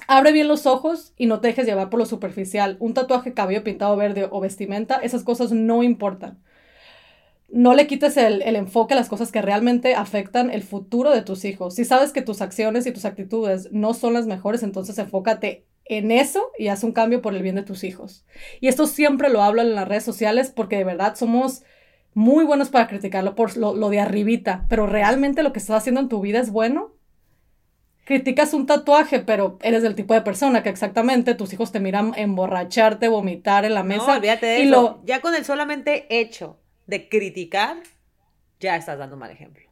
Abre 0.07 0.31
bien 0.33 0.47
los 0.47 0.67
ojos 0.67 1.13
y 1.17 1.27
no 1.27 1.41
te 1.41 1.49
dejes 1.49 1.67
llevar 1.67 1.91
por 1.91 1.99
lo 1.99 2.07
superficial. 2.07 2.77
Un 2.79 2.95
tatuaje, 2.95 3.35
cabello 3.35 3.65
pintado 3.65 3.97
verde 3.97 4.29
o 4.31 4.41
vestimenta, 4.41 4.97
esas 4.97 5.25
cosas 5.25 5.51
no 5.51 5.83
importan. 5.83 6.39
No 7.49 7.75
le 7.75 7.87
quites 7.87 8.17
el, 8.19 8.43
enfoque 8.43 8.95
a 8.95 8.97
las 8.97 9.09
cosas 9.09 9.33
que 9.33 9.43
realmente 9.43 9.95
afectan 9.95 10.51
el 10.51 10.63
futuro 10.63 11.11
de 11.11 11.23
tus 11.23 11.45
hijos. 11.45 11.75
Si 11.75 11.85
sabes 11.85 12.13
que 12.13 12.23
tus 12.23 12.43
acciones 12.43 12.87
y 12.87 12.93
tus 12.93 13.07
actitudes 13.07 13.73
no 13.73 13.95
son 13.95 14.13
las 14.13 14.27
mejores, 14.27 14.63
entonces 14.63 14.99
enfócate 14.99 15.67
en 15.89 16.11
eso 16.11 16.51
y 16.59 16.69
haz 16.69 16.85
un 16.85 16.93
cambio 16.93 17.23
por 17.23 17.35
el 17.35 17.43
bien 17.43 17.57
de 17.57 17.63
tus 17.63 17.85
hijos. 17.85 18.25
Y 18.61 18.69
esto 18.69 18.87
siempre 18.87 19.31
lo 19.31 19.43
hablo 19.43 19.63
en 19.63 19.75
las 19.75 19.89
redes 19.89 20.05
sociales 20.05 20.53
porque 20.55 20.77
de 20.77 20.85
verdad 20.85 21.17
somos 21.17 21.63
muy 22.15 22.45
buenos 22.45 22.69
para 22.69 22.89
criticarlo 22.89 23.35
por 23.35 23.57
lo, 23.57 23.75
lo 23.75 23.91
de 23.91 24.01
arribita, 24.01 24.67
pero 24.69 24.87
realmente 24.87 25.43
lo 25.43 25.53
que 25.53 25.59
estás 25.59 25.77
haciendo 25.77 26.01
en 26.01 26.09
tu 26.09 26.21
vida 26.21 26.41
es 26.41 26.51
bueno 26.51 26.99
criticas 28.09 28.55
un 28.55 28.65
tatuaje, 28.65 29.21
pero 29.21 29.59
eres 29.61 29.83
del 29.83 29.95
tipo 29.95 30.15
de 30.15 30.23
persona 30.23 30.63
que 30.63 30.71
exactamente 30.71 31.35
tus 31.35 31.53
hijos 31.53 31.73
te 31.73 31.79
miran 31.79 32.15
emborracharte, 32.17 33.07
vomitar 33.09 33.67
en 33.67 33.75
la 33.75 33.83
mesa. 33.83 34.07
No, 34.07 34.17
olvídate 34.17 34.47
de 34.47 34.63
eso. 34.63 35.03
Ya 35.05 35.21
con 35.21 35.35
el 35.35 35.45
solamente 35.45 36.07
hecho 36.09 36.59
de 36.87 37.11
criticar, 37.11 37.77
ya 38.61 38.77
estás 38.77 38.99
dando 38.99 39.19
mal 39.19 39.31
ejemplo. 39.31 39.63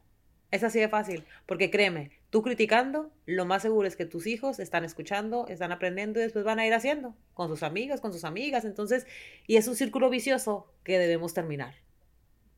Es 0.51 0.63
así 0.63 0.79
de 0.79 0.87
fácil, 0.87 1.25
porque 1.47 1.71
créeme, 1.71 2.11
tú 2.29 2.41
criticando, 2.41 3.11
lo 3.25 3.45
más 3.45 3.61
seguro 3.61 3.87
es 3.87 3.95
que 3.95 4.05
tus 4.05 4.27
hijos 4.27 4.59
están 4.59 4.83
escuchando, 4.83 5.47
están 5.47 5.71
aprendiendo 5.71 6.19
y 6.19 6.23
después 6.23 6.43
van 6.43 6.59
a 6.59 6.67
ir 6.67 6.73
haciendo 6.73 7.15
con 7.33 7.47
sus 7.47 7.63
amigos, 7.63 8.01
con 8.01 8.11
sus 8.11 8.23
amigas, 8.23 8.65
entonces, 8.65 9.07
y 9.45 9.55
es 9.55 9.67
un 9.67 9.75
círculo 9.75 10.09
vicioso 10.09 10.71
que 10.83 10.99
debemos 10.99 11.33
terminar. 11.33 11.75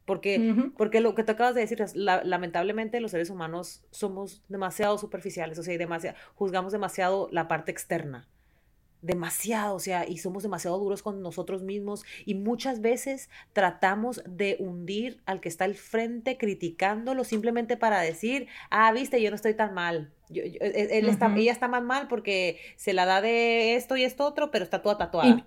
Porque, 0.06 0.72
porque 0.76 1.02
lo 1.02 1.14
que 1.14 1.24
te 1.24 1.34
acabas 1.34 1.54
de 1.54 1.62
decir 1.62 1.84
es, 1.84 1.96
lamentablemente 1.96 3.00
los 3.00 3.12
seres 3.12 3.30
humanos 3.30 3.84
somos 3.92 4.44
demasiado 4.48 4.98
superficiales, 4.98 5.60
o 5.60 5.64
sea, 5.64 5.76
y 5.76 5.78
demasiado, 5.78 6.18
juzgamos 6.34 6.72
demasiado 6.72 7.30
la 7.32 7.48
parte 7.48 7.72
externa. 7.72 8.28
Demasiado, 9.02 9.76
o 9.76 9.80
sea, 9.80 10.08
y 10.08 10.18
somos 10.18 10.44
demasiado 10.44 10.78
duros 10.78 11.02
con 11.02 11.22
nosotros 11.22 11.64
mismos 11.64 12.04
y 12.26 12.36
muchas 12.36 12.82
veces 12.82 13.30
tratamos 13.54 14.22
de 14.28 14.58
hundir 14.60 15.22
al 15.26 15.40
que 15.40 15.50
está 15.50 15.66
al 15.66 15.76
frente 15.76 16.38
criticándolo 16.38 17.24
simplemente 17.24 17.78
para 17.78 18.02
decir, 18.02 18.48
ah, 18.70 18.92
viste, 18.92 19.22
yo 19.22 19.30
no 19.30 19.36
estoy 19.36 19.54
tan 19.54 19.74
mal. 19.74 20.12
Yo, 20.30 20.44
e, 20.44 21.00
él 21.00 21.08
está, 21.08 21.34
ella 21.36 21.52
está 21.52 21.68
más 21.68 21.84
mal 21.84 22.08
porque 22.08 22.60
se 22.76 22.94
la 22.94 23.06
da 23.06 23.22
de 23.22 23.76
esto 23.76 23.96
y 23.96 24.04
esto 24.04 24.26
otro, 24.26 24.52
pero 24.52 24.64
está 24.64 24.82
toda 24.82 24.98
tatuada. 24.98 25.46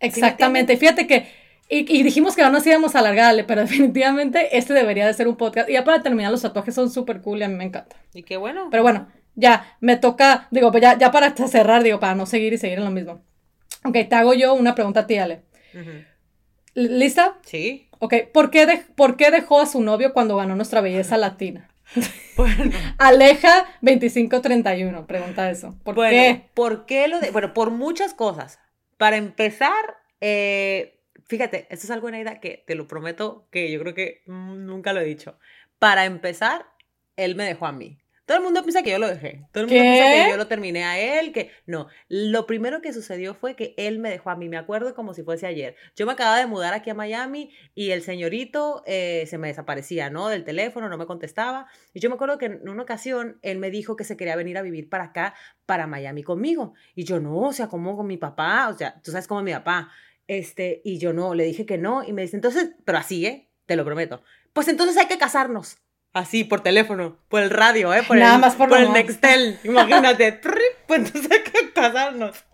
exactamente. 0.00 0.76
Fíjate 0.76 1.06
que 1.06 1.28
y, 1.70 2.02
dijimos 2.02 2.34
que 2.34 2.42
no 2.42 2.50
nos 2.50 2.66
íbamos 2.66 2.94
a 2.96 3.00
alargarle, 3.00 3.44
pero 3.44 3.60
definitivamente 3.62 4.56
este 4.56 4.72
debería 4.72 5.06
de 5.06 5.14
ser 5.14 5.28
un 5.28 5.36
podcast. 5.36 5.68
Y 5.68 5.74
ya 5.74 5.84
para 5.84 6.02
terminar, 6.02 6.30
los 6.30 6.42
tatuajes 6.42 6.74
son 6.74 6.90
súper 6.90 7.20
cool 7.20 7.40
y 7.40 7.42
a 7.44 7.48
mí 7.48 7.54
me 7.54 7.64
encanta. 7.64 7.96
Y 8.14 8.22
qué 8.22 8.36
bueno. 8.36 8.68
Pero 8.70 8.82
bueno, 8.82 9.08
ya, 9.38 9.76
me 9.80 9.96
toca, 9.96 10.48
digo, 10.50 10.70
pues 10.70 10.82
ya, 10.82 10.98
ya 10.98 11.10
para 11.10 11.34
cerrar, 11.34 11.82
digo, 11.82 12.00
para 12.00 12.14
no 12.14 12.26
seguir 12.26 12.52
y 12.52 12.58
seguir 12.58 12.78
en 12.78 12.84
lo 12.84 12.90
mismo. 12.90 13.22
Ok, 13.84 13.96
te 14.08 14.14
hago 14.14 14.34
yo 14.34 14.54
una 14.54 14.74
pregunta 14.74 15.00
a 15.00 15.06
ti, 15.06 15.16
Ale. 15.16 15.42
¿Lista? 16.74 17.38
Sí. 17.44 17.88
Ok, 17.98 18.14
¿por 18.32 18.50
qué, 18.50 18.84
¿por 18.94 19.16
qué 19.16 19.30
dejó 19.30 19.60
a 19.60 19.66
su 19.66 19.80
novio 19.80 20.12
cuando 20.12 20.36
ganó 20.36 20.56
nuestra 20.56 20.80
belleza 20.80 21.16
latina? 21.16 21.68
Bueno. 22.36 22.70
Aleja 22.98 23.66
2531, 23.80 25.08
pregunta 25.08 25.50
eso. 25.50 25.74
¿Por 25.82 25.96
qué? 25.96 26.44
¿Por 26.54 26.86
qué 26.86 27.08
lo 27.08 27.18
de.? 27.18 27.32
Bueno, 27.32 27.52
por 27.52 27.72
muchas 27.72 28.14
cosas. 28.14 28.60
Para 28.96 29.16
empezar, 29.16 29.72
eh, 30.20 30.98
Fíjate, 31.28 31.66
esto 31.68 31.86
es 31.86 31.90
algo, 31.90 32.10
Neida, 32.10 32.40
que 32.40 32.64
te 32.66 32.74
lo 32.74 32.88
prometo 32.88 33.46
que 33.50 33.70
yo 33.70 33.78
creo 33.80 33.94
que 33.94 34.22
nunca 34.26 34.94
lo 34.94 35.00
he 35.00 35.04
dicho. 35.04 35.38
Para 35.78 36.06
empezar, 36.06 36.64
él 37.16 37.36
me 37.36 37.44
dejó 37.44 37.66
a 37.66 37.72
mí. 37.72 37.98
Todo 38.28 38.36
el 38.36 38.44
mundo 38.44 38.60
piensa 38.62 38.82
que 38.82 38.90
yo 38.90 38.98
lo 38.98 39.08
dejé. 39.08 39.46
Todo 39.52 39.64
el 39.64 39.70
mundo 39.70 39.82
piensa 39.82 40.24
que 40.24 40.30
yo 40.30 40.36
lo 40.36 40.48
terminé 40.48 40.84
a 40.84 40.98
él, 40.98 41.32
que 41.32 41.50
no. 41.64 41.88
Lo 42.08 42.44
primero 42.44 42.82
que 42.82 42.92
sucedió 42.92 43.32
fue 43.32 43.56
que 43.56 43.72
él 43.78 44.00
me 44.00 44.10
dejó 44.10 44.28
a 44.28 44.36
mí. 44.36 44.50
Me 44.50 44.58
acuerdo 44.58 44.94
como 44.94 45.14
si 45.14 45.22
fuese 45.22 45.46
ayer. 45.46 45.76
Yo 45.96 46.04
me 46.04 46.12
acababa 46.12 46.36
de 46.36 46.44
mudar 46.44 46.74
aquí 46.74 46.90
a 46.90 46.94
Miami 46.94 47.50
y 47.74 47.92
el 47.92 48.02
señorito 48.02 48.82
eh, 48.84 49.24
se 49.28 49.38
me 49.38 49.48
desaparecía, 49.48 50.10
¿no? 50.10 50.28
Del 50.28 50.44
teléfono, 50.44 50.90
no 50.90 50.98
me 50.98 51.06
contestaba. 51.06 51.68
Y 51.94 52.00
yo 52.00 52.10
me 52.10 52.16
acuerdo 52.16 52.36
que 52.36 52.44
en 52.44 52.68
una 52.68 52.82
ocasión 52.82 53.38
él 53.40 53.56
me 53.56 53.70
dijo 53.70 53.96
que 53.96 54.04
se 54.04 54.18
quería 54.18 54.36
venir 54.36 54.58
a 54.58 54.62
vivir 54.62 54.90
para 54.90 55.04
acá, 55.04 55.34
para 55.64 55.86
Miami 55.86 56.22
conmigo. 56.22 56.74
Y 56.94 57.04
yo 57.04 57.20
no, 57.20 57.34
o 57.34 57.52
sea, 57.54 57.68
como 57.68 57.96
con 57.96 58.06
mi 58.06 58.18
papá, 58.18 58.68
o 58.68 58.76
sea, 58.76 59.00
tú 59.02 59.10
sabes 59.10 59.26
cómo 59.26 59.42
mi 59.42 59.52
papá. 59.52 59.90
Este, 60.26 60.82
y 60.84 60.98
yo 60.98 61.14
no, 61.14 61.32
le 61.32 61.44
dije 61.44 61.64
que 61.64 61.78
no, 61.78 62.04
y 62.04 62.12
me 62.12 62.20
dice, 62.20 62.36
entonces, 62.36 62.72
pero 62.84 62.98
así, 62.98 63.24
¿eh? 63.24 63.48
Te 63.64 63.74
lo 63.74 63.86
prometo. 63.86 64.22
Pues 64.52 64.68
entonces 64.68 64.98
hay 64.98 65.06
que 65.06 65.16
casarnos. 65.16 65.78
Así, 66.12 66.44
por 66.44 66.62
teléfono, 66.62 67.18
por 67.28 67.42
el 67.42 67.50
radio, 67.50 67.92
¿eh? 67.92 68.02
Por 68.02 68.16
Nada 68.16 68.36
el, 68.36 68.40
más 68.40 68.56
por, 68.56 68.68
por 68.68 68.78
el 68.78 68.92
Nextel. 68.92 69.58
Imagínate. 69.64 70.40
pues 70.86 71.00
entonces 71.00 71.30
hay 71.30 71.42
que 71.42 71.72
casarnos. 71.72 72.36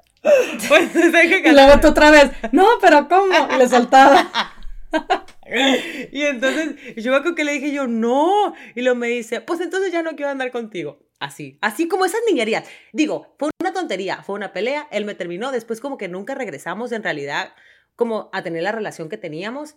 Pues 0.68 0.84
entonces 0.84 1.14
hay 1.14 1.28
que 1.28 1.42
casarnos. 1.42 1.52
Y 1.52 1.66
luego 1.66 1.80
tú 1.80 1.88
otra 1.88 2.10
vez, 2.10 2.30
no, 2.52 2.66
pero 2.80 3.08
¿cómo? 3.08 3.46
Le 3.58 3.68
soltaba. 3.68 4.54
y 6.12 6.22
entonces 6.22 6.76
yo 6.96 7.10
me 7.10 7.18
acuerdo 7.18 7.34
que 7.34 7.44
le 7.44 7.52
dije 7.52 7.72
yo, 7.72 7.86
no. 7.86 8.54
Y 8.74 8.80
luego 8.80 8.96
me 8.96 9.08
dice, 9.08 9.42
pues 9.42 9.60
entonces 9.60 9.92
ya 9.92 10.02
no 10.02 10.16
quiero 10.16 10.30
andar 10.30 10.50
contigo. 10.50 10.98
Así, 11.20 11.58
así 11.60 11.88
como 11.88 12.04
esas 12.04 12.20
niñerías. 12.26 12.68
Digo, 12.92 13.34
fue 13.38 13.50
una 13.60 13.72
tontería, 13.72 14.22
fue 14.22 14.34
una 14.34 14.52
pelea, 14.52 14.88
él 14.90 15.04
me 15.04 15.14
terminó, 15.14 15.52
después 15.52 15.80
como 15.80 15.96
que 15.96 16.08
nunca 16.08 16.34
regresamos 16.34 16.92
en 16.92 17.02
realidad 17.02 17.54
como 17.96 18.28
a 18.32 18.42
tener 18.42 18.62
la 18.62 18.72
relación 18.72 19.08
que 19.08 19.16
teníamos. 19.16 19.76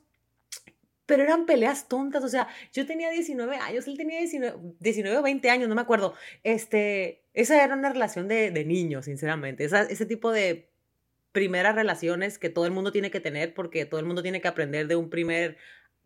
Pero 1.07 1.23
eran 1.23 1.47
peleas 1.47 1.87
tontas, 1.87 2.23
o 2.23 2.27
sea, 2.27 2.47
yo 2.71 2.85
tenía 2.85 3.09
19 3.09 3.57
años, 3.57 3.87
él 3.87 3.97
tenía 3.97 4.19
19, 4.19 5.17
o 5.17 5.23
20 5.23 5.49
años, 5.49 5.67
no 5.67 5.73
me 5.73 5.81
acuerdo. 5.81 6.13
Este, 6.43 7.23
esa 7.33 7.63
era 7.63 7.73
una 7.73 7.91
relación 7.91 8.27
de, 8.27 8.51
de 8.51 8.65
niños, 8.65 9.05
sinceramente. 9.05 9.65
ese 9.65 10.05
tipo 10.05 10.31
de 10.31 10.69
primeras 11.31 11.73
relaciones 11.73 12.37
que 12.37 12.49
todo 12.49 12.65
el 12.65 12.71
mundo 12.71 12.91
tiene 12.91 13.09
que 13.09 13.19
tener 13.19 13.53
porque 13.53 13.85
todo 13.85 13.99
el 13.99 14.05
mundo 14.05 14.21
tiene 14.21 14.41
que 14.41 14.47
aprender 14.47 14.87
de 14.87 14.95
un 14.95 15.09
primer 15.09 15.57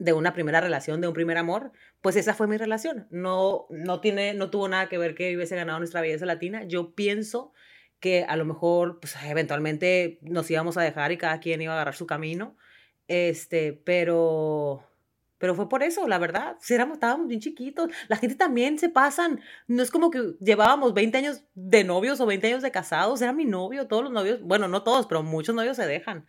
de 0.02 0.14
una 0.14 0.34
primera 0.34 0.62
relación, 0.62 1.00
de 1.00 1.08
un 1.08 1.14
primer 1.14 1.38
amor, 1.38 1.72
pues 2.02 2.16
esa 2.16 2.34
fue 2.34 2.48
mi 2.48 2.58
relación. 2.58 3.08
No, 3.12 3.68
no, 3.70 4.02
tiene, 4.02 4.34
no 4.34 4.50
tuvo 4.50 4.68
nada 4.68 4.90
que 4.90 4.98
ver 4.98 5.14
que 5.14 5.36
hubiese 5.36 5.56
ganado 5.56 5.78
nuestra 5.78 6.02
belleza 6.02 6.26
latina. 6.26 6.64
Yo 6.64 6.96
pienso 6.96 7.54
que 8.00 8.24
a 8.28 8.36
lo 8.36 8.44
mejor, 8.44 9.00
pues 9.00 9.16
eventualmente 9.24 10.18
nos 10.24 10.50
íbamos 10.50 10.76
a 10.78 10.82
dejar 10.82 11.12
y 11.12 11.18
cada 11.18 11.40
quien 11.40 11.62
iba 11.62 11.74
a 11.74 11.76
agarrar 11.76 11.94
su 11.94 12.08
camino. 12.08 12.58
Este, 13.08 13.74
pero, 13.74 14.84
pero 15.42 15.56
fue 15.56 15.68
por 15.68 15.82
eso, 15.82 16.08
la 16.08 16.20
verdad. 16.20 16.56
Éramos, 16.70 16.98
estábamos 16.98 17.28
bien 17.28 17.42
chiquitos. 17.42 17.90
La 18.08 18.16
gente 18.16 18.36
también 18.36 18.78
se 18.78 18.90
pasan. 18.90 19.42
No 19.68 19.82
es 19.82 19.90
como 19.90 20.12
que 20.12 20.36
llevábamos 20.40 20.94
20 20.94 21.18
años 21.18 21.44
de 21.56 21.84
novios 21.84 22.22
o 22.22 22.28
20 22.28 22.46
años 22.46 22.62
de 22.62 22.70
casados. 22.70 23.24
Era 23.24 23.34
mi 23.34 23.46
novio, 23.46 23.88
todos 23.88 24.04
los 24.04 24.12
novios, 24.14 24.40
bueno, 24.44 24.68
no 24.68 24.84
todos, 24.84 25.08
pero 25.08 25.24
muchos 25.24 25.56
novios 25.56 25.78
se 25.78 25.88
dejan. 25.88 26.28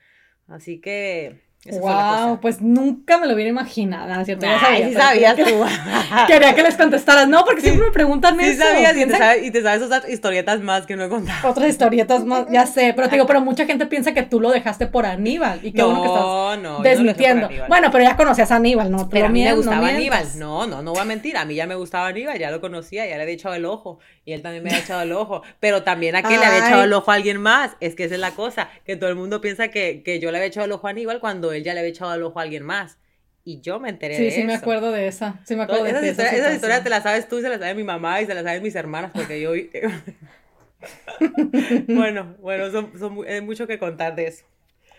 Así 0.48 0.80
que 0.80 1.42
wow, 1.70 2.40
pues 2.40 2.60
nunca 2.60 3.18
me 3.18 3.28
lo 3.28 3.34
hubiera 3.34 3.48
imaginado, 3.48 4.24
¿cierto? 4.24 4.46
Ya 4.46 4.58
sabía, 4.58 4.88
sí 4.88 4.94
sabías 4.94 5.36
tú. 5.36 5.44
Quería 6.26 6.54
que 6.54 6.62
les 6.64 6.76
contestaras, 6.76 7.28
no, 7.28 7.44
porque 7.44 7.60
siempre 7.60 7.86
me 7.86 7.92
preguntan 7.92 8.36
sí 8.36 8.46
eso. 8.46 8.62
Sabías, 8.62 8.96
y, 8.96 9.06
te 9.06 9.16
sabes, 9.16 9.46
y 9.46 9.50
te 9.52 9.62
sabes 9.62 9.82
otras 9.82 10.08
historietas 10.08 10.60
más 10.60 10.86
que 10.86 10.96
no 10.96 11.04
he 11.04 11.08
contado. 11.08 11.48
Otras 11.48 11.68
historietas 11.68 12.24
más, 12.24 12.46
ya 12.50 12.66
sé, 12.66 12.92
pero 12.96 13.08
te 13.08 13.14
digo, 13.14 13.26
pero 13.26 13.40
mucha 13.40 13.64
gente 13.64 13.86
piensa 13.86 14.12
que 14.12 14.24
tú 14.24 14.40
lo 14.40 14.50
dejaste 14.50 14.88
por 14.88 15.06
Aníbal 15.06 15.60
y 15.62 15.72
qué 15.72 15.82
bueno 15.84 16.02
que 16.02 16.08
estás 16.08 16.58
no, 16.58 16.80
desmintiendo. 16.82 17.48
No 17.48 17.68
bueno, 17.68 17.90
pero 17.92 18.02
ya 18.02 18.16
conocías 18.16 18.50
a 18.50 18.56
Aníbal, 18.56 18.90
¿no? 18.90 19.08
Pero 19.08 19.26
a 19.26 19.28
mí 19.28 19.44
me 19.44 19.52
gustaba 19.52 19.88
Aníbal. 19.88 20.26
No, 20.36 20.66
no, 20.66 20.82
no 20.82 20.92
voy 20.92 21.00
a 21.00 21.04
mentir, 21.04 21.36
a 21.36 21.44
mí 21.44 21.54
ya 21.54 21.66
me 21.68 21.76
gustaba 21.76 22.08
Aníbal, 22.08 22.38
ya 22.38 22.50
lo 22.50 22.60
conocía, 22.60 23.06
ya 23.06 23.16
le 23.16 23.22
había 23.22 23.34
echado 23.34 23.54
el 23.54 23.66
ojo 23.66 24.00
y 24.24 24.32
él 24.32 24.42
también 24.42 24.62
me 24.62 24.70
había 24.70 24.82
echado 24.82 25.02
el 25.02 25.12
ojo, 25.12 25.42
pero 25.58 25.82
también 25.82 26.14
a 26.14 26.22
que 26.22 26.38
le 26.38 26.44
había 26.44 26.66
echado 26.66 26.84
el 26.84 26.92
ojo 26.92 27.10
a 27.10 27.14
alguien 27.14 27.40
más, 27.40 27.76
es 27.80 27.94
que 27.94 28.04
esa 28.04 28.14
es 28.14 28.20
la 28.20 28.32
cosa, 28.32 28.68
que 28.84 28.96
todo 28.96 29.10
el 29.10 29.16
mundo 29.16 29.40
piensa 29.40 29.68
que, 29.68 30.02
que 30.04 30.20
yo 30.20 30.30
le 30.30 30.38
había 30.38 30.48
echado 30.48 30.66
el 30.66 30.72
ojo 30.72 30.86
a 30.86 30.90
Aníbal 30.90 31.20
cuando 31.20 31.52
él 31.52 31.64
ya 31.64 31.74
le 31.74 31.80
había 31.80 31.90
echado 31.90 32.14
el 32.14 32.22
ojo 32.22 32.38
a 32.38 32.42
alguien 32.42 32.62
más. 32.62 32.98
y 33.44 33.60
yo 33.60 33.80
me 33.80 33.88
enteré 33.88 34.16
de 34.16 34.28
eso. 34.28 34.36
Sí, 34.36 34.42
sí 34.42 34.46
me 34.46 34.54
acuerdo 34.54 34.92
de 34.92 35.08
esa. 35.08 35.40
Sí 35.44 35.56
me 35.56 35.64
acuerdo 35.64 35.84
de 35.84 35.90
esa. 35.90 36.06
Historia, 36.06 36.32
esa 36.32 36.54
historia 36.54 36.82
te 36.84 36.90
la 36.90 37.02
sabes 37.02 37.28
tú, 37.28 37.40
se 37.40 37.48
la 37.48 37.58
sabe 37.58 37.74
mi 37.74 37.84
mamá 37.84 38.20
y 38.20 38.26
se 38.26 38.34
la 38.34 38.42
saben 38.42 38.62
mis 38.62 38.74
hermanas 38.74 39.10
porque 39.12 39.40
yo... 39.40 39.52
bueno, 41.88 42.36
bueno, 42.38 42.70
son, 42.70 42.98
son, 42.98 43.18
hay 43.28 43.40
mucho 43.40 43.66
que 43.66 43.78
contar 43.78 44.14
de 44.14 44.28
eso. 44.28 44.44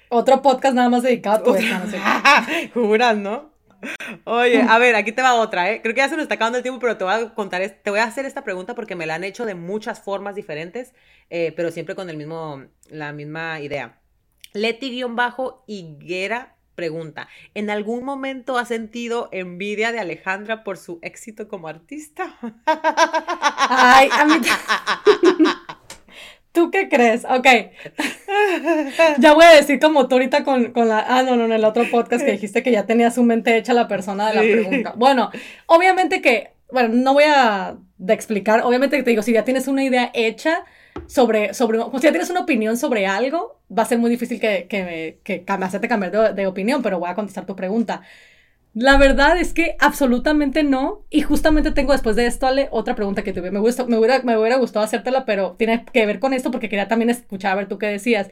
Otro 0.09 0.41
podcast 0.41 0.75
nada 0.75 0.89
más 0.89 1.03
dedicado 1.03 1.37
a 1.37 1.43
tu 1.43 1.53
Juras, 2.73 3.17
¿no? 3.17 3.52
Oye, 4.25 4.61
a 4.61 4.77
ver, 4.79 4.95
aquí 4.95 5.11
te 5.11 5.21
va 5.21 5.35
otra, 5.35 5.71
¿eh? 5.71 5.81
Creo 5.81 5.93
que 5.93 6.01
ya 6.01 6.09
se 6.09 6.15
nos 6.15 6.23
está 6.23 6.35
acabando 6.35 6.57
el 6.57 6.63
tiempo, 6.63 6.79
pero 6.79 6.97
te 6.97 7.03
voy 7.03 7.13
a 7.13 7.33
contar, 7.33 7.61
te 7.83 7.89
voy 7.89 7.99
a 7.99 8.05
hacer 8.05 8.25
esta 8.25 8.43
pregunta 8.43 8.75
porque 8.75 8.95
me 8.95 9.05
la 9.05 9.15
han 9.15 9.23
hecho 9.23 9.45
de 9.45 9.55
muchas 9.55 10.01
formas 10.01 10.35
diferentes, 10.35 10.93
eh, 11.29 11.53
pero 11.55 11.71
siempre 11.71 11.95
con 11.95 12.09
el 12.09 12.17
mismo, 12.17 12.63
la 12.89 13.13
misma 13.13 13.59
idea. 13.59 13.99
Leti-Higuera 14.53 16.55
pregunta, 16.75 17.27
¿en 17.53 17.69
algún 17.69 18.03
momento 18.03 18.57
has 18.57 18.67
sentido 18.67 19.29
envidia 19.31 19.91
de 19.91 19.99
Alejandra 19.99 20.63
por 20.63 20.77
su 20.77 20.99
éxito 21.01 21.47
como 21.47 21.67
artista? 21.67 22.35
Ay, 22.65 24.09
a 24.11 24.25
mí... 24.25 24.35
¿Tú 26.53 26.69
qué 26.69 26.87
crees? 26.87 27.25
Ok. 27.25 27.47
ya 29.17 29.33
voy 29.33 29.43
a 29.43 29.55
decir 29.55 29.79
como 29.79 30.07
tú 30.07 30.15
ahorita 30.15 30.43
con, 30.43 30.71
la... 30.75 30.99
Ah, 30.99 31.23
no, 31.23 31.35
no, 31.35 31.45
en 31.45 31.51
el 31.51 31.65
otro 31.65 31.83
podcast 31.89 32.23
que 32.23 32.31
dijiste 32.31 32.61
que 32.61 32.71
ya 32.71 32.85
tenía 32.85 33.09
su 33.09 33.23
mente 33.23 33.57
hecha 33.57 33.73
la 33.73 33.87
persona 33.87 34.29
de 34.29 34.35
la 34.35 34.41
pregunta. 34.41 34.93
Bueno, 34.95 35.31
obviamente 35.65 36.21
que... 36.21 36.51
Bueno, 36.71 36.89
no 36.93 37.13
voy 37.13 37.23
a 37.27 37.75
de 37.97 38.13
explicar. 38.13 38.61
Obviamente 38.63 38.97
que 38.97 39.03
te 39.03 39.09
digo, 39.09 39.23
si 39.23 39.33
ya 39.33 39.43
tienes 39.43 39.67
una 39.67 39.83
idea 39.83 40.11
hecha 40.13 40.63
sobre... 41.07 41.55
sobre 41.55 41.79
si 41.79 42.01
ya 42.01 42.11
tienes 42.11 42.29
una 42.29 42.41
opinión 42.41 42.77
sobre 42.77 43.07
algo, 43.07 43.59
va 43.75 43.81
a 43.81 43.87
ser 43.87 43.97
muy 43.97 44.11
difícil 44.11 44.39
que, 44.39 44.67
que, 44.69 45.21
que, 45.23 45.43
me 45.57 45.65
hacerte 45.65 45.87
cambiar 45.87 46.11
de, 46.11 46.33
de 46.33 46.45
opinión, 46.45 46.83
pero 46.83 46.99
voy 46.99 47.09
a 47.09 47.15
contestar 47.15 47.47
tu 47.47 47.55
pregunta. 47.55 48.03
La 48.75 48.97
verdad 48.97 49.37
es 49.37 49.53
que 49.53 49.75
absolutamente 49.79 50.63
no. 50.63 51.05
Y 51.11 51.21
justamente 51.21 51.71
tengo 51.71 51.93
después 51.93 52.15
de 52.15 52.25
esto, 52.25 52.47
otra 52.71 52.95
pregunta 52.95 53.23
que 53.23 53.31
tuve. 53.31 53.51
Me, 53.51 53.59
gusta, 53.59 53.85
me, 53.85 53.97
hubiera, 53.97 54.21
me 54.23 54.35
hubiera 54.37 54.57
gustado 54.57 54.83
hacértela, 54.83 55.25
pero 55.25 55.55
tiene 55.57 55.85
que 55.93 56.05
ver 56.07 56.19
con 56.19 56.33
esto 56.33 56.49
porque 56.49 56.69
quería 56.69 56.87
también 56.87 57.11
escuchar 57.11 57.51
a 57.51 57.55
ver 57.55 57.67
tú 57.67 57.77
qué 57.77 57.85
decías 57.87 58.29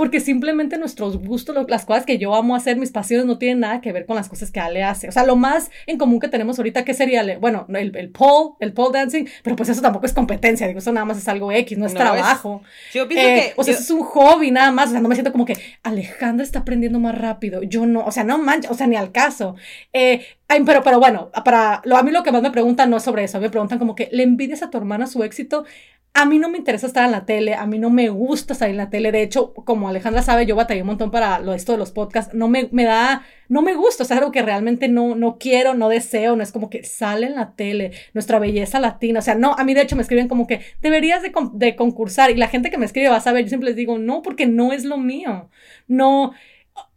porque 0.00 0.18
simplemente 0.18 0.78
nuestros 0.78 1.18
gustos, 1.18 1.54
las 1.68 1.84
cosas 1.84 2.06
que 2.06 2.16
yo 2.16 2.34
amo 2.34 2.56
hacer, 2.56 2.78
mis 2.78 2.90
pasiones 2.90 3.26
no 3.26 3.36
tienen 3.36 3.60
nada 3.60 3.82
que 3.82 3.92
ver 3.92 4.06
con 4.06 4.16
las 4.16 4.30
cosas 4.30 4.50
que 4.50 4.58
Ale 4.58 4.82
hace. 4.82 5.08
O 5.08 5.12
sea, 5.12 5.26
lo 5.26 5.36
más 5.36 5.70
en 5.84 5.98
común 5.98 6.20
que 6.20 6.28
tenemos 6.28 6.58
ahorita, 6.58 6.86
¿qué 6.86 6.94
sería? 6.94 7.22
Bueno, 7.38 7.66
el, 7.68 7.94
el 7.94 8.08
pole, 8.08 8.54
el 8.60 8.72
pole 8.72 8.98
dancing, 8.98 9.26
pero 9.42 9.56
pues 9.56 9.68
eso 9.68 9.82
tampoco 9.82 10.06
es 10.06 10.14
competencia, 10.14 10.66
digo, 10.66 10.78
eso 10.78 10.90
nada 10.90 11.04
más 11.04 11.18
es 11.18 11.28
algo 11.28 11.52
X, 11.52 11.76
no 11.76 11.84
es 11.84 11.92
trabajo. 11.92 12.62
yo 12.94 13.06
pienso 13.08 13.28
eh, 13.28 13.34
que... 13.34 13.60
O 13.60 13.62
sea, 13.62 13.74
es 13.74 13.90
un 13.90 14.00
hobby 14.00 14.50
nada 14.50 14.72
más, 14.72 14.88
o 14.88 14.92
sea, 14.92 15.02
no 15.02 15.08
me 15.10 15.14
siento 15.14 15.32
como 15.32 15.44
que 15.44 15.58
Alejandra 15.82 16.44
está 16.44 16.60
aprendiendo 16.60 16.98
más 16.98 17.18
rápido, 17.18 17.62
yo 17.62 17.84
no, 17.84 18.02
o 18.02 18.10
sea, 18.10 18.24
no 18.24 18.38
mancha, 18.38 18.70
o 18.70 18.74
sea, 18.74 18.86
ni 18.86 18.96
al 18.96 19.12
caso. 19.12 19.56
Eh, 19.92 20.24
pero, 20.64 20.82
pero 20.82 20.98
bueno, 20.98 21.30
para, 21.44 21.82
lo, 21.84 21.98
a 21.98 22.02
mí 22.02 22.10
lo 22.10 22.22
que 22.22 22.32
más 22.32 22.40
me 22.40 22.50
preguntan 22.50 22.88
no 22.88 22.96
es 22.96 23.02
sobre 23.02 23.24
eso, 23.24 23.38
me 23.38 23.50
preguntan 23.50 23.78
como 23.78 23.94
que, 23.94 24.08
¿le 24.12 24.22
envidias 24.22 24.62
a 24.62 24.70
tu 24.70 24.78
hermana 24.78 25.06
su 25.06 25.22
éxito? 25.24 25.66
A 26.12 26.26
mí 26.26 26.38
no 26.38 26.48
me 26.48 26.58
interesa 26.58 26.88
estar 26.88 27.04
en 27.04 27.12
la 27.12 27.24
tele, 27.24 27.54
a 27.54 27.66
mí 27.66 27.78
no 27.78 27.88
me 27.88 28.08
gusta 28.08 28.52
estar 28.52 28.68
en 28.68 28.76
la 28.76 28.90
tele. 28.90 29.12
De 29.12 29.22
hecho, 29.22 29.54
como 29.54 29.88
Alejandra 29.88 30.22
sabe, 30.22 30.44
yo 30.44 30.56
batallé 30.56 30.82
un 30.82 30.88
montón 30.88 31.10
para 31.10 31.38
lo, 31.38 31.54
esto 31.54 31.72
de 31.72 31.78
los 31.78 31.92
podcasts. 31.92 32.34
No 32.34 32.48
me, 32.48 32.68
me 32.72 32.84
da, 32.84 33.22
no 33.48 33.62
me 33.62 33.74
gusta, 33.74 34.02
o 34.02 34.06
sea, 34.06 34.18
algo 34.18 34.32
que 34.32 34.42
realmente 34.42 34.88
no, 34.88 35.14
no 35.14 35.38
quiero, 35.38 35.74
no 35.74 35.88
deseo, 35.88 36.34
no 36.34 36.42
es 36.42 36.50
como 36.52 36.68
que 36.68 36.82
sale 36.82 37.26
en 37.26 37.36
la 37.36 37.54
tele, 37.54 37.92
nuestra 38.12 38.40
belleza 38.40 38.80
latina. 38.80 39.20
O 39.20 39.22
sea, 39.22 39.36
no, 39.36 39.54
a 39.56 39.64
mí 39.64 39.72
de 39.72 39.82
hecho 39.82 39.94
me 39.96 40.02
escriben 40.02 40.28
como 40.28 40.46
que 40.46 40.60
deberías 40.82 41.22
de, 41.22 41.32
de 41.52 41.76
concursar. 41.76 42.30
Y 42.30 42.34
la 42.34 42.48
gente 42.48 42.70
que 42.70 42.78
me 42.78 42.86
escribe 42.86 43.08
va 43.08 43.16
a 43.16 43.20
saber, 43.20 43.44
yo 43.44 43.48
siempre 43.48 43.68
les 43.68 43.76
digo, 43.76 43.98
no, 43.98 44.22
porque 44.22 44.46
no 44.46 44.72
es 44.72 44.84
lo 44.84 44.98
mío. 44.98 45.48
No, 45.86 46.32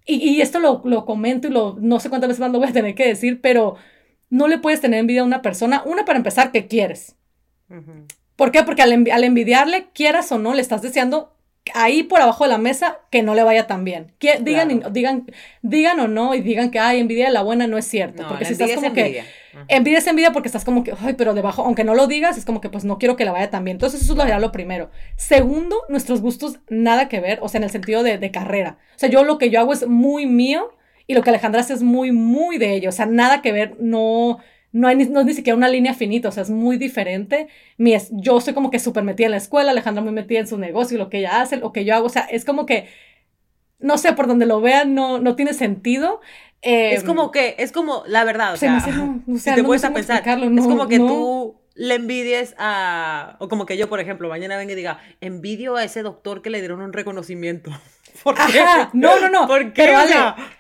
y, 0.06 0.16
y 0.16 0.42
esto 0.42 0.60
lo, 0.60 0.82
lo, 0.86 1.06
comento 1.06 1.48
y 1.48 1.52
lo, 1.52 1.78
no 1.80 2.00
sé 2.00 2.10
cuántas 2.10 2.30
veces 2.30 2.42
más 2.42 2.52
lo 2.52 2.60
voy 2.60 2.70
a 2.70 2.74
tener 2.74 2.96
que 2.96 3.08
decir, 3.08 3.42
pero 3.42 3.76
no 4.30 4.48
le 4.48 4.58
puedes 4.58 4.82
tener 4.82 5.00
envidia 5.00 5.22
a 5.22 5.26
una 5.26 5.42
persona. 5.42 5.84
Una, 5.86 6.06
para 6.06 6.18
empezar, 6.18 6.52
que 6.52 6.68
quieres. 6.68 7.16
¿Por 8.36 8.52
qué? 8.52 8.64
Porque 8.64 8.82
al, 8.82 8.92
envidiarle, 8.92 9.88
quieras 9.94 10.32
o 10.32 10.40
no, 10.40 10.54
le 10.54 10.62
estás 10.62 10.82
deseando 10.82 11.34
ahí 11.74 12.04
por 12.04 12.20
abajo 12.20 12.44
de 12.44 12.50
la 12.50 12.58
mesa 12.58 13.00
que 13.10 13.24
no 13.24 13.36
le 13.36 13.44
vaya 13.44 13.68
tan 13.68 13.86
bien. 13.86 14.14
digan, 14.20 14.84
digan, 14.92 15.32
digan 15.62 16.00
o 16.00 16.08
no 16.08 16.36
y 16.36 16.42
digan 16.42 16.72
que, 16.72 16.80
ay, 16.80 17.00
envidia 17.00 17.28
de 17.28 17.32
la 17.32 17.42
buena 17.42 17.68
no 17.68 17.78
es 17.78 17.86
cierto. 17.86 18.26
porque 18.28 18.46
si 18.46 18.54
estás 18.54 18.72
como 18.74 18.94
que... 18.94 19.24
Envidia 19.68 20.00
es 20.00 20.08
envidia 20.08 20.32
porque 20.32 20.48
estás 20.48 20.66
como 20.66 20.84
que, 20.84 20.94
ay, 21.00 21.14
pero 21.14 21.36
debajo, 21.36 21.64
aunque 21.64 21.84
no 21.84 21.94
lo 21.94 22.08
digas, 22.08 22.40
es 22.40 22.46
como 22.46 22.60
que 22.60 22.70
pues 22.70 22.86
no 22.86 22.98
quiero 22.98 23.16
que 23.16 23.24
la 23.24 23.32
vaya 23.32 23.52
tan 23.52 23.64
bien. 23.64 23.76
Entonces 23.76 24.02
eso 24.02 24.14
es 24.14 24.18
lo, 24.18 24.40
lo 24.40 24.52
primero. 24.52 24.90
Segundo, 25.16 25.78
nuestros 25.90 26.22
gustos 26.22 26.60
nada 26.70 27.08
que 27.08 27.20
ver, 27.20 27.38
o 27.42 27.50
sea, 27.50 27.60
en 27.60 27.66
el 27.66 27.70
sentido 27.70 28.02
de, 28.02 28.18
de 28.18 28.32
carrera. 28.32 28.80
O 28.96 29.00
sea, 29.00 29.10
yo 29.10 29.24
lo 29.24 29.38
que 29.38 29.52
yo 29.52 29.60
hago 29.60 29.72
es 29.72 29.88
muy 29.88 30.26
mío 30.26 30.72
y 31.06 31.14
lo 31.14 31.22
que 31.22 31.30
Alejandra 31.30 31.62
hace 31.62 31.74
es 31.74 31.84
muy, 31.84 32.12
muy 32.12 32.58
de 32.58 32.74
ello. 32.74 32.90
O 32.90 32.94
sea, 32.94 33.06
nada 33.06 33.42
que 33.42 33.52
ver, 33.52 33.76
no 33.80 34.40
no, 34.74 34.88
hay 34.88 34.96
ni, 34.96 35.06
no 35.06 35.20
es 35.20 35.26
ni 35.28 35.34
siquiera 35.36 35.56
una 35.56 35.70
línea 35.70 35.94
finita, 35.94 36.30
o 36.30 36.32
sea, 36.32 36.44
es 36.44 36.50
muy 36.50 36.78
diferente. 36.78 37.48
Mi 37.78 37.94
es, 37.94 38.10
yo 38.12 38.42
soy 38.42 38.54
como 38.56 38.72
que 38.72 38.80
súper 38.80 39.04
metida 39.04 39.28
en 39.28 39.32
la 39.32 39.38
escuela, 39.38 39.72
Alejandra 39.72 40.04
muy 40.04 40.12
metida 40.12 40.40
en 40.40 40.48
su 40.48 40.58
negocio, 40.58 40.98
lo 40.98 41.10
que 41.10 41.20
ella 41.20 41.42
hace, 41.42 41.58
lo 41.58 41.72
que 41.72 41.86
yo 41.86 41.96
hago, 41.96 42.08
o 42.08 42.10
sea, 42.10 42.24
es 42.24 42.44
como 42.44 42.66
que, 42.66 42.90
no 43.80 44.00
sé, 44.00 44.14
por 44.14 44.28
donde 44.28 44.48
lo 44.48 44.62
vean, 44.62 44.96
no, 44.96 45.20
no 45.20 45.36
tiene 45.36 45.54
sentido. 45.54 46.22
es 46.64 47.02
em, 47.02 47.06
como 47.06 47.30
que, 47.30 47.56
es 47.60 47.72
como, 47.72 48.04
la 48.08 48.24
verdad, 48.24 48.54
o 48.54 48.58
sea, 48.58 48.80
si 49.38 49.54
te 49.54 49.64
puedes 49.64 49.84
a 49.84 49.94
pensar, 49.94 50.28
es 50.28 50.64
como 50.64 50.88
que 50.88 50.98
tú 50.98 51.56
le 51.76 51.94
envidies 51.94 52.56
a, 52.58 53.38
o 53.40 53.50
como 53.50 53.68
que 53.68 53.78
yo, 53.78 53.90
por 53.90 54.00
ejemplo, 54.00 54.28
mañana 54.28 54.58
venga 54.58 54.74
y 54.74 54.76
diga, 54.76 55.00
envidio 55.22 55.76
a 55.76 55.84
ese 55.84 56.02
doctor 56.02 56.42
que 56.42 56.50
le 56.50 56.60
dieron 56.60 56.82
un 56.82 56.94
reconocimiento. 56.94 57.70
¿Por 58.24 58.34
qué? 58.34 58.64
No, 58.94 59.20
no, 59.20 59.30
no. 59.30 59.48
¿Por 59.48 59.72
qué? 59.74 59.84
Pero, 59.84 60.00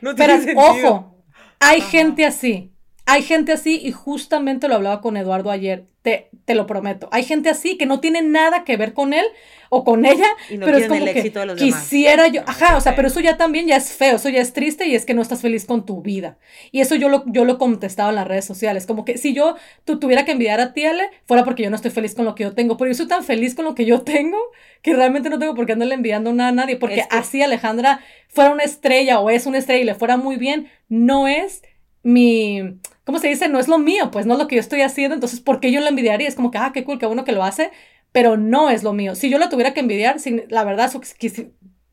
no 0.01 0.15
pero 0.15 0.35
ojo, 0.55 1.17
hay 1.59 1.81
gente 1.81 2.25
así. 2.25 2.72
Hay 3.05 3.21
gente 3.21 3.51
así 3.51 3.81
y 3.83 3.91
justamente 3.91 4.67
lo 4.67 4.75
hablaba 4.75 5.01
con 5.01 5.17
Eduardo 5.17 5.51
ayer, 5.51 5.85
te, 6.03 6.29
te 6.45 6.55
lo 6.55 6.65
prometo. 6.65 7.09
Hay 7.11 7.23
gente 7.23 7.49
así 7.49 7.77
que 7.77 7.85
no 7.85 7.99
tiene 7.99 8.21
nada 8.21 8.63
que 8.63 8.77
ver 8.77 8.93
con 8.93 9.13
él 9.13 9.25
o 9.69 9.83
con 9.83 10.05
ella, 10.05 10.27
pero 10.47 10.77
es 10.77 10.87
como 10.87 11.05
que 11.05 11.33
quisiera 11.57 12.27
yo, 12.27 12.43
ajá, 12.45 12.77
o 12.77 12.81
sea, 12.81 12.95
pero 12.95 13.09
eso 13.09 13.19
ya 13.19 13.35
también 13.35 13.67
ya 13.67 13.75
es 13.75 13.91
feo, 13.91 14.15
eso 14.15 14.29
ya 14.29 14.39
es 14.39 14.53
triste 14.53 14.87
y 14.87 14.95
es 14.95 15.05
que 15.05 15.13
no 15.13 15.21
estás 15.21 15.41
feliz 15.41 15.65
con 15.65 15.85
tu 15.85 16.01
vida. 16.01 16.37
Y 16.71 16.79
eso 16.79 16.95
yo 16.95 17.09
lo, 17.09 17.23
yo 17.25 17.43
lo 17.43 17.57
contestaba 17.57 18.09
en 18.09 18.15
las 18.15 18.27
redes 18.27 18.45
sociales, 18.45 18.85
como 18.85 19.03
que 19.03 19.17
si 19.17 19.33
yo 19.33 19.55
tú 19.83 19.99
tuviera 19.99 20.23
que 20.23 20.31
envidiar 20.31 20.61
a 20.61 20.73
ti, 20.73 20.85
Ale, 20.85 21.09
fuera 21.25 21.43
porque 21.43 21.63
yo 21.63 21.69
no 21.69 21.75
estoy 21.75 21.91
feliz 21.91 22.15
con 22.15 22.23
lo 22.23 22.35
que 22.35 22.43
yo 22.43 22.53
tengo, 22.53 22.77
pero 22.77 22.89
yo 22.89 22.95
soy 22.95 23.07
tan 23.07 23.23
feliz 23.23 23.53
con 23.53 23.65
lo 23.65 23.75
que 23.75 23.85
yo 23.85 24.01
tengo 24.01 24.37
que 24.81 24.93
realmente 24.93 25.29
no 25.29 25.39
tengo 25.39 25.55
por 25.55 25.65
qué 25.65 25.73
andarle 25.73 25.95
enviando 25.95 26.33
nada 26.33 26.49
a 26.49 26.53
nadie, 26.53 26.75
porque 26.75 27.05
así 27.09 27.41
Alejandra 27.41 28.01
fuera 28.27 28.51
una 28.51 28.63
estrella 28.63 29.19
o 29.19 29.29
es 29.29 29.45
una 29.45 29.57
estrella 29.57 29.81
y 29.81 29.85
le 29.85 29.95
fuera 29.95 30.17
muy 30.17 30.35
bien, 30.35 30.69
no 30.89 31.27
es 31.27 31.63
mi, 32.03 32.79
¿cómo 33.05 33.19
se 33.19 33.27
dice? 33.27 33.49
No 33.49 33.59
es 33.59 33.67
lo 33.67 33.79
mío, 33.79 34.11
pues 34.11 34.25
no 34.25 34.33
es 34.33 34.39
lo 34.39 34.47
que 34.47 34.55
yo 34.55 34.61
estoy 34.61 34.81
haciendo, 34.81 35.15
entonces, 35.15 35.39
¿por 35.39 35.59
qué 35.59 35.71
yo 35.71 35.81
lo 35.81 35.87
envidiaría? 35.87 36.27
Es 36.27 36.35
como 36.35 36.51
que, 36.51 36.57
ah, 36.57 36.71
qué 36.73 36.83
cool, 36.83 36.99
qué 36.99 37.05
bueno 37.05 37.25
que 37.25 37.31
lo 37.31 37.43
hace, 37.43 37.71
pero 38.11 38.37
no 38.37 38.69
es 38.69 38.83
lo 38.83 38.93
mío. 38.93 39.15
Si 39.15 39.29
yo 39.29 39.37
lo 39.37 39.49
tuviera 39.49 39.73
que 39.73 39.79
envidiar, 39.79 40.17
la 40.49 40.63
verdad, 40.63 40.85
eso 40.85 41.01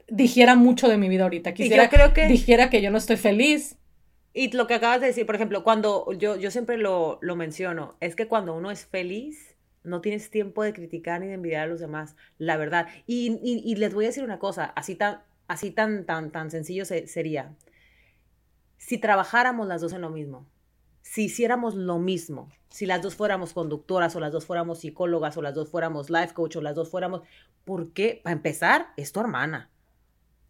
dijera 0.09 0.55
mucho 0.55 0.89
de 0.89 0.97
mi 0.97 1.09
vida 1.09 1.25
ahorita. 1.25 1.55
Quisiera 1.55 1.89
creo 1.89 2.13
que 2.13 2.27
dijera 2.27 2.71
que 2.71 2.83
yo 2.83 2.91
no 2.91 2.99
estoy 2.99 3.17
feliz. 3.17 3.77
Y 4.33 4.53
lo 4.53 4.67
que 4.67 4.75
acabas 4.75 5.01
de 5.01 5.09
decir, 5.09 5.27
por 5.27 5.35
ejemplo, 5.35 5.65
cuando 5.65 6.13
yo, 6.13 6.37
yo 6.37 6.51
siempre 6.51 6.77
lo, 6.77 7.19
lo 7.21 7.37
menciono, 7.37 7.97
es 8.01 8.15
que 8.15 8.29
cuando 8.29 8.55
uno 8.55 8.71
es 8.71 8.87
feliz, 8.87 9.57
no 9.83 10.01
tienes 10.01 10.31
tiempo 10.31 10.63
de 10.63 10.73
criticar 10.73 11.21
ni 11.21 11.27
de 11.27 11.35
envidiar 11.35 11.63
a 11.63 11.67
los 11.67 11.81
demás, 11.81 12.15
la 12.39 12.57
verdad. 12.57 12.87
Y, 13.07 13.41
y, 13.43 13.75
les 13.77 13.93
voy 13.95 14.05
a 14.05 14.09
decir 14.09 14.23
una 14.23 14.39
cosa, 14.39 14.67
así 14.77 14.95
tan, 14.95 15.23
así 15.49 15.71
tan, 15.71 16.05
tan, 16.05 16.31
tan 16.31 16.51
sencillo 16.51 16.85
sería 16.85 17.57
si 18.81 18.99
trabajáramos 18.99 19.69
las 19.69 19.81
dos 19.81 19.93
en 19.93 20.01
lo 20.01 20.11
mismo, 20.11 20.47
si 21.03 21.25
hiciéramos 21.25 21.75
lo 21.75 21.99
mismo, 21.99 22.49
si 22.69 22.87
las 22.87 23.03
dos 23.03 23.17
fuéramos 23.17 23.53
conductoras 23.53 24.15
o 24.15 24.21
las 24.21 24.33
dos 24.33 24.47
fuéramos 24.47 24.81
psicólogas 24.81 25.37
o 25.37 25.43
las 25.43 25.55
dos 25.55 25.69
fuéramos 25.69 26.09
life 26.09 26.35
coach 26.35 26.57
o 26.57 26.61
las 26.61 26.75
dos 26.75 26.89
fuéramos, 26.89 27.23
¿por 27.65 27.93
qué? 27.93 28.21
Para 28.23 28.35
empezar, 28.35 28.89
es 28.97 29.13
tu 29.13 29.21
hermana. 29.21 29.71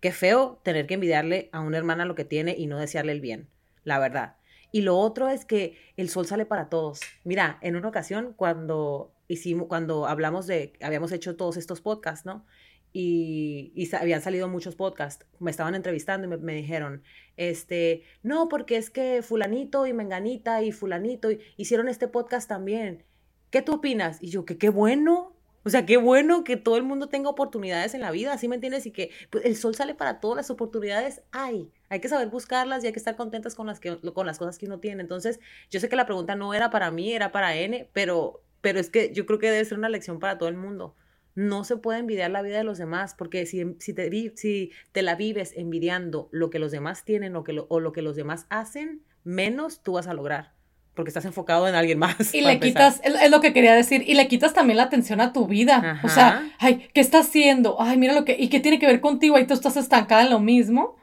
Qué 0.00 0.12
feo 0.12 0.60
tener 0.62 0.86
que 0.86 0.94
envidiarle 0.94 1.48
a 1.52 1.60
una 1.60 1.78
hermana 1.78 2.04
lo 2.04 2.14
que 2.14 2.24
tiene 2.24 2.54
y 2.56 2.66
no 2.66 2.78
desearle 2.78 3.12
el 3.12 3.20
bien, 3.20 3.48
la 3.84 3.98
verdad. 3.98 4.36
Y 4.72 4.82
lo 4.82 4.98
otro 4.98 5.28
es 5.28 5.44
que 5.44 5.76
el 5.96 6.08
sol 6.08 6.26
sale 6.26 6.46
para 6.46 6.68
todos. 6.68 7.00
Mira, 7.24 7.58
en 7.60 7.76
una 7.76 7.88
ocasión 7.88 8.34
cuando 8.36 9.12
hicimos, 9.28 9.68
cuando 9.68 10.06
hablamos 10.06 10.46
de, 10.46 10.74
habíamos 10.82 11.12
hecho 11.12 11.36
todos 11.36 11.56
estos 11.56 11.80
podcasts, 11.80 12.26
¿no? 12.26 12.44
Y, 12.92 13.88
habían 13.94 14.22
salido 14.22 14.48
muchos 14.48 14.74
podcasts, 14.74 15.26
me 15.38 15.50
estaban 15.50 15.74
entrevistando 15.74 16.26
y 16.26 16.38
me, 16.38 16.54
dijeron, 16.54 17.02
este, 17.36 18.02
no, 18.22 18.48
porque 18.48 18.76
es 18.76 18.90
que 18.90 19.22
fulanito 19.22 19.86
y 19.86 19.92
menganita 19.92 20.62
y 20.62 20.72
fulanito 20.72 21.28
hicieron 21.56 21.88
este 21.88 22.08
podcast 22.08 22.48
también. 22.48 23.04
¿Qué 23.50 23.62
tú 23.62 23.74
opinas? 23.74 24.18
Y 24.20 24.30
yo, 24.30 24.44
que 24.44 24.58
qué 24.58 24.68
bueno. 24.68 25.36
O 25.62 25.68
sea, 25.68 25.84
qué 25.84 25.98
bueno 25.98 26.42
que 26.42 26.56
todo 26.56 26.78
el 26.78 26.84
mundo 26.84 27.08
tenga 27.08 27.28
oportunidades 27.28 27.92
en 27.94 28.00
la 28.00 28.10
vida, 28.10 28.38
¿sí 28.38 28.48
me 28.48 28.54
entiendes? 28.54 28.86
Y 28.86 28.92
que 28.92 29.10
pues, 29.28 29.44
el 29.44 29.56
sol 29.56 29.74
sale 29.74 29.94
para 29.94 30.18
todas 30.18 30.36
las 30.36 30.50
oportunidades. 30.50 31.22
Hay, 31.32 31.70
hay 31.90 32.00
que 32.00 32.08
saber 32.08 32.28
buscarlas 32.28 32.82
y 32.82 32.86
hay 32.86 32.92
que 32.92 32.98
estar 32.98 33.14
contentas 33.16 33.54
con 33.54 33.66
las, 33.66 33.78
que, 33.78 33.98
con 34.14 34.26
las 34.26 34.38
cosas 34.38 34.56
que 34.58 34.66
uno 34.66 34.80
tiene. 34.80 35.02
Entonces, 35.02 35.38
yo 35.70 35.78
sé 35.78 35.88
que 35.88 35.96
la 35.96 36.06
pregunta 36.06 36.34
no 36.34 36.54
era 36.54 36.70
para 36.70 36.90
mí, 36.90 37.12
era 37.12 37.30
para 37.30 37.54
N, 37.56 37.90
pero, 37.92 38.42
pero 38.62 38.80
es 38.80 38.88
que 38.88 39.12
yo 39.12 39.26
creo 39.26 39.38
que 39.38 39.50
debe 39.50 39.64
ser 39.64 39.76
una 39.76 39.90
lección 39.90 40.18
para 40.18 40.38
todo 40.38 40.48
el 40.48 40.56
mundo 40.56 40.96
no 41.34 41.64
se 41.64 41.76
puede 41.76 42.00
envidiar 42.00 42.30
la 42.30 42.42
vida 42.42 42.58
de 42.58 42.64
los 42.64 42.78
demás, 42.78 43.14
porque 43.14 43.46
si, 43.46 43.76
si, 43.78 43.92
te, 43.92 44.10
si 44.36 44.72
te 44.92 45.02
la 45.02 45.14
vives 45.14 45.52
envidiando 45.56 46.28
lo 46.32 46.50
que 46.50 46.58
los 46.58 46.72
demás 46.72 47.04
tienen 47.04 47.36
o, 47.36 47.44
que 47.44 47.52
lo, 47.52 47.66
o 47.68 47.80
lo 47.80 47.92
que 47.92 48.02
los 48.02 48.16
demás 48.16 48.46
hacen, 48.50 49.02
menos 49.24 49.82
tú 49.82 49.92
vas 49.92 50.06
a 50.06 50.14
lograr 50.14 50.52
porque 50.94 51.08
estás 51.10 51.24
enfocado 51.24 51.66
en 51.66 51.74
alguien 51.74 51.98
más. 51.98 52.34
Y 52.34 52.40
le 52.42 52.60
quitas, 52.60 53.00
es, 53.02 53.30
lo 53.30 53.40
que 53.40 53.52
quería 53.52 53.74
decir, 53.74 54.04
y 54.06 54.14
le 54.14 54.28
quitas 54.28 54.52
también 54.52 54.76
la 54.76 54.82
atención 54.84 55.20
a 55.20 55.32
tu 55.32 55.46
vida. 55.46 56.00
O 56.02 56.08
sea, 56.08 56.52
ay, 56.58 56.88
¿qué 56.92 57.00
está 57.00 57.20
haciendo? 57.20 57.76
Ay, 57.80 57.96
mira 57.96 58.12
lo 58.12 58.24
que, 58.24 58.36
¿y 58.38 58.48
qué 58.48 58.60
tiene 58.60 58.78
que 58.78 58.86
ver 58.86 59.00
contigo? 59.00 59.36
Ahí 59.36 59.46
tú 59.46 59.54
estás 59.54 59.76
estancada 59.76 60.24
en 60.24 60.30
lo 60.30 60.40
mismo 60.40 60.96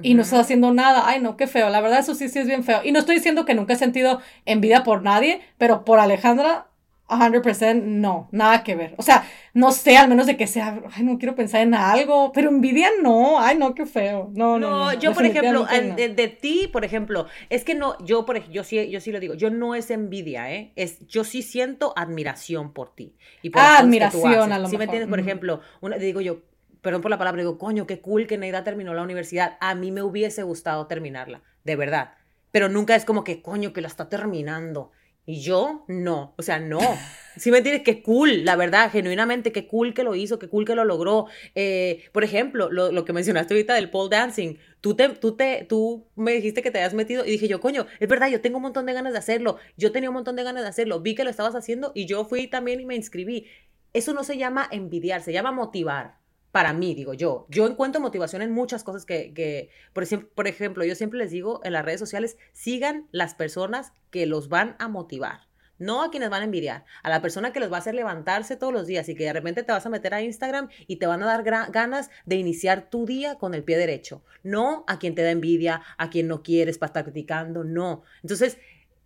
y 0.00 0.14
no 0.14 0.22
estás 0.22 0.40
haciendo 0.40 0.72
nada. 0.72 1.02
Ay, 1.06 1.20
no, 1.20 1.36
qué 1.36 1.46
feo. 1.46 1.68
La 1.68 1.82
verdad, 1.82 1.98
eso 1.98 2.14
sí, 2.14 2.28
sí 2.28 2.38
es 2.38 2.46
bien 2.46 2.64
feo. 2.64 2.80
Y 2.82 2.92
no 2.92 2.98
estoy 2.98 3.16
diciendo 3.16 3.44
que 3.44 3.54
nunca 3.54 3.74
he 3.74 3.76
sentido 3.76 4.20
envidia 4.46 4.84
por 4.84 5.02
nadie, 5.02 5.42
pero 5.58 5.84
por 5.84 5.98
Alejandra 5.98 6.68
100% 7.18 7.82
no, 7.82 8.28
nada 8.32 8.62
que 8.64 8.74
ver. 8.74 8.94
O 8.96 9.02
sea, 9.02 9.24
no 9.54 9.72
sé, 9.72 9.96
al 9.96 10.08
menos 10.08 10.26
de 10.26 10.36
que 10.36 10.46
sea, 10.46 10.82
ay, 10.92 11.02
no 11.04 11.18
quiero 11.18 11.34
pensar 11.34 11.60
en 11.60 11.74
algo, 11.74 12.32
pero 12.32 12.48
envidia 12.48 12.88
no, 13.02 13.40
ay, 13.40 13.56
no, 13.56 13.74
qué 13.74 13.86
feo. 13.86 14.30
No, 14.34 14.58
no. 14.58 14.70
No, 14.70 14.92
yo, 14.94 15.12
por 15.12 15.24
ejemplo, 15.24 15.66
de, 15.66 16.28
ti, 16.28 16.68
por 16.72 16.84
ejemplo, 16.84 17.26
es 17.50 17.64
que 17.64 17.74
no, 17.74 17.96
yo, 18.04 18.24
por 18.24 18.42
yo 18.50 18.64
sí, 18.64 18.88
yo 18.90 19.00
sí 19.00 19.12
lo 19.12 19.20
digo, 19.20 19.34
yo 19.34 19.50
no 19.50 19.74
es 19.74 19.90
envidia, 19.90 20.52
¿eh? 20.52 20.72
Es, 20.76 21.06
yo 21.06 21.24
sí 21.24 21.42
siento 21.42 21.92
admiración 21.96 22.72
por 22.72 22.94
ti. 22.94 23.14
Y 23.42 23.50
por 23.50 23.62
ah, 23.62 23.78
admiración, 23.78 24.52
a 24.52 24.58
lo 24.58 24.68
¿Sí 24.68 24.78
me 24.78 24.84
entiendes? 24.84 25.08
Por 25.08 25.20
ejemplo, 25.20 25.60
una, 25.80 25.96
digo 25.98 26.20
yo, 26.20 26.40
perdón 26.80 27.02
por 27.02 27.10
la 27.10 27.18
palabra, 27.18 27.40
digo, 27.40 27.58
coño, 27.58 27.86
qué 27.86 28.00
cool 28.00 28.26
que 28.26 28.38
Neida 28.38 28.64
terminó 28.64 28.94
la 28.94 29.02
universidad. 29.02 29.56
A 29.60 29.74
mí 29.74 29.90
me 29.92 30.02
hubiese 30.02 30.42
gustado 30.42 30.86
terminarla, 30.86 31.42
de 31.64 31.76
verdad. 31.76 32.14
Pero 32.50 32.68
nunca 32.68 32.94
es 32.94 33.04
como 33.04 33.24
que, 33.24 33.40
coño, 33.40 33.72
que 33.72 33.80
la 33.80 33.88
está 33.88 34.08
terminando 34.08 34.90
y 35.24 35.40
yo, 35.40 35.84
no, 35.86 36.34
o 36.36 36.42
sea, 36.42 36.58
no. 36.58 36.80
Si 37.36 37.50
me 37.50 37.58
entiendes, 37.58 37.84
qué 37.84 38.02
cool, 38.02 38.44
la 38.44 38.56
verdad, 38.56 38.90
genuinamente, 38.90 39.52
qué 39.52 39.66
cool 39.66 39.94
que 39.94 40.02
lo 40.02 40.14
hizo, 40.16 40.38
qué 40.38 40.48
cool 40.48 40.64
que 40.64 40.74
lo 40.74 40.84
logró. 40.84 41.26
Eh, 41.54 42.04
por 42.12 42.24
ejemplo, 42.24 42.70
lo, 42.70 43.04
que 43.04 43.12
mencionaste 43.12 43.54
ahorita 43.54 43.74
del 43.74 43.88
pole 43.88 44.14
dancing, 44.14 44.56
tú, 44.80 44.96
te, 44.96 45.08
tú, 45.10 45.36
te, 45.36 45.64
tú 45.68 46.08
me 46.16 46.32
dijiste 46.32 46.60
que 46.60 46.70
te 46.70 46.78
habías 46.78 46.94
metido 46.94 47.24
y 47.24 47.30
dije 47.30 47.48
yo, 47.48 47.60
coño, 47.60 47.86
es 48.00 48.08
verdad, 48.08 48.28
yo 48.28 48.40
tengo 48.40 48.56
un 48.56 48.64
montón 48.64 48.84
de 48.84 48.92
ganas 48.92 49.12
de 49.12 49.18
hacerlo, 49.20 49.58
yo 49.76 49.92
tenía 49.92 50.10
un 50.10 50.14
montón 50.14 50.36
de 50.36 50.42
ganas 50.42 50.62
de 50.64 50.68
hacerlo, 50.68 51.00
vi 51.00 51.14
que 51.14 51.24
lo 51.24 51.30
estabas 51.30 51.54
haciendo 51.54 51.92
y 51.94 52.06
yo 52.06 52.24
fui 52.24 52.48
también 52.48 52.80
y 52.80 52.86
me 52.86 52.96
inscribí. 52.96 53.46
Eso 53.92 54.14
no 54.14 54.24
se 54.24 54.36
llama 54.36 54.68
envidiar, 54.70 55.22
se 55.22 55.32
llama 55.32 55.52
motivar 55.52 56.21
para 56.52 56.74
mí, 56.74 56.94
digo 56.94 57.14
yo. 57.14 57.46
Yo 57.48 57.66
encuentro 57.66 58.00
motivación 58.00 58.42
en 58.42 58.52
muchas 58.52 58.84
cosas 58.84 59.06
que, 59.06 59.32
que 59.32 59.70
por, 59.94 60.06
por 60.34 60.46
ejemplo, 60.46 60.84
yo 60.84 60.94
siempre 60.94 61.18
les 61.18 61.30
digo 61.30 61.60
en 61.64 61.72
las 61.72 61.84
redes 61.84 61.98
sociales, 61.98 62.36
sigan 62.52 63.08
las 63.10 63.34
personas 63.34 63.92
que 64.10 64.26
los 64.26 64.48
van 64.48 64.76
a 64.78 64.88
motivar. 64.88 65.48
No 65.78 66.04
a 66.04 66.10
quienes 66.10 66.30
van 66.30 66.42
a 66.42 66.44
envidiar, 66.44 66.84
a 67.02 67.10
la 67.10 67.22
persona 67.22 67.52
que 67.52 67.58
los 67.58 67.72
va 67.72 67.76
a 67.76 67.80
hacer 67.80 67.94
levantarse 67.94 68.56
todos 68.56 68.72
los 68.72 68.86
días 68.86 69.08
y 69.08 69.16
que 69.16 69.24
de 69.24 69.32
repente 69.32 69.64
te 69.64 69.72
vas 69.72 69.84
a 69.84 69.90
meter 69.90 70.14
a 70.14 70.22
Instagram 70.22 70.68
y 70.86 70.96
te 70.96 71.06
van 71.06 71.22
a 71.22 71.26
dar 71.26 71.42
ganas 71.42 72.10
de 72.24 72.36
iniciar 72.36 72.88
tu 72.88 73.04
día 73.04 73.36
con 73.36 73.54
el 73.54 73.64
pie 73.64 73.78
derecho. 73.78 74.22
No 74.44 74.84
a 74.86 75.00
quien 75.00 75.16
te 75.16 75.22
da 75.22 75.30
envidia, 75.30 75.82
a 75.96 76.10
quien 76.10 76.28
no 76.28 76.42
quieres 76.44 76.78
para 76.78 76.90
estar 76.90 77.04
criticando, 77.04 77.64
no. 77.64 78.04
Entonces, 78.22 78.58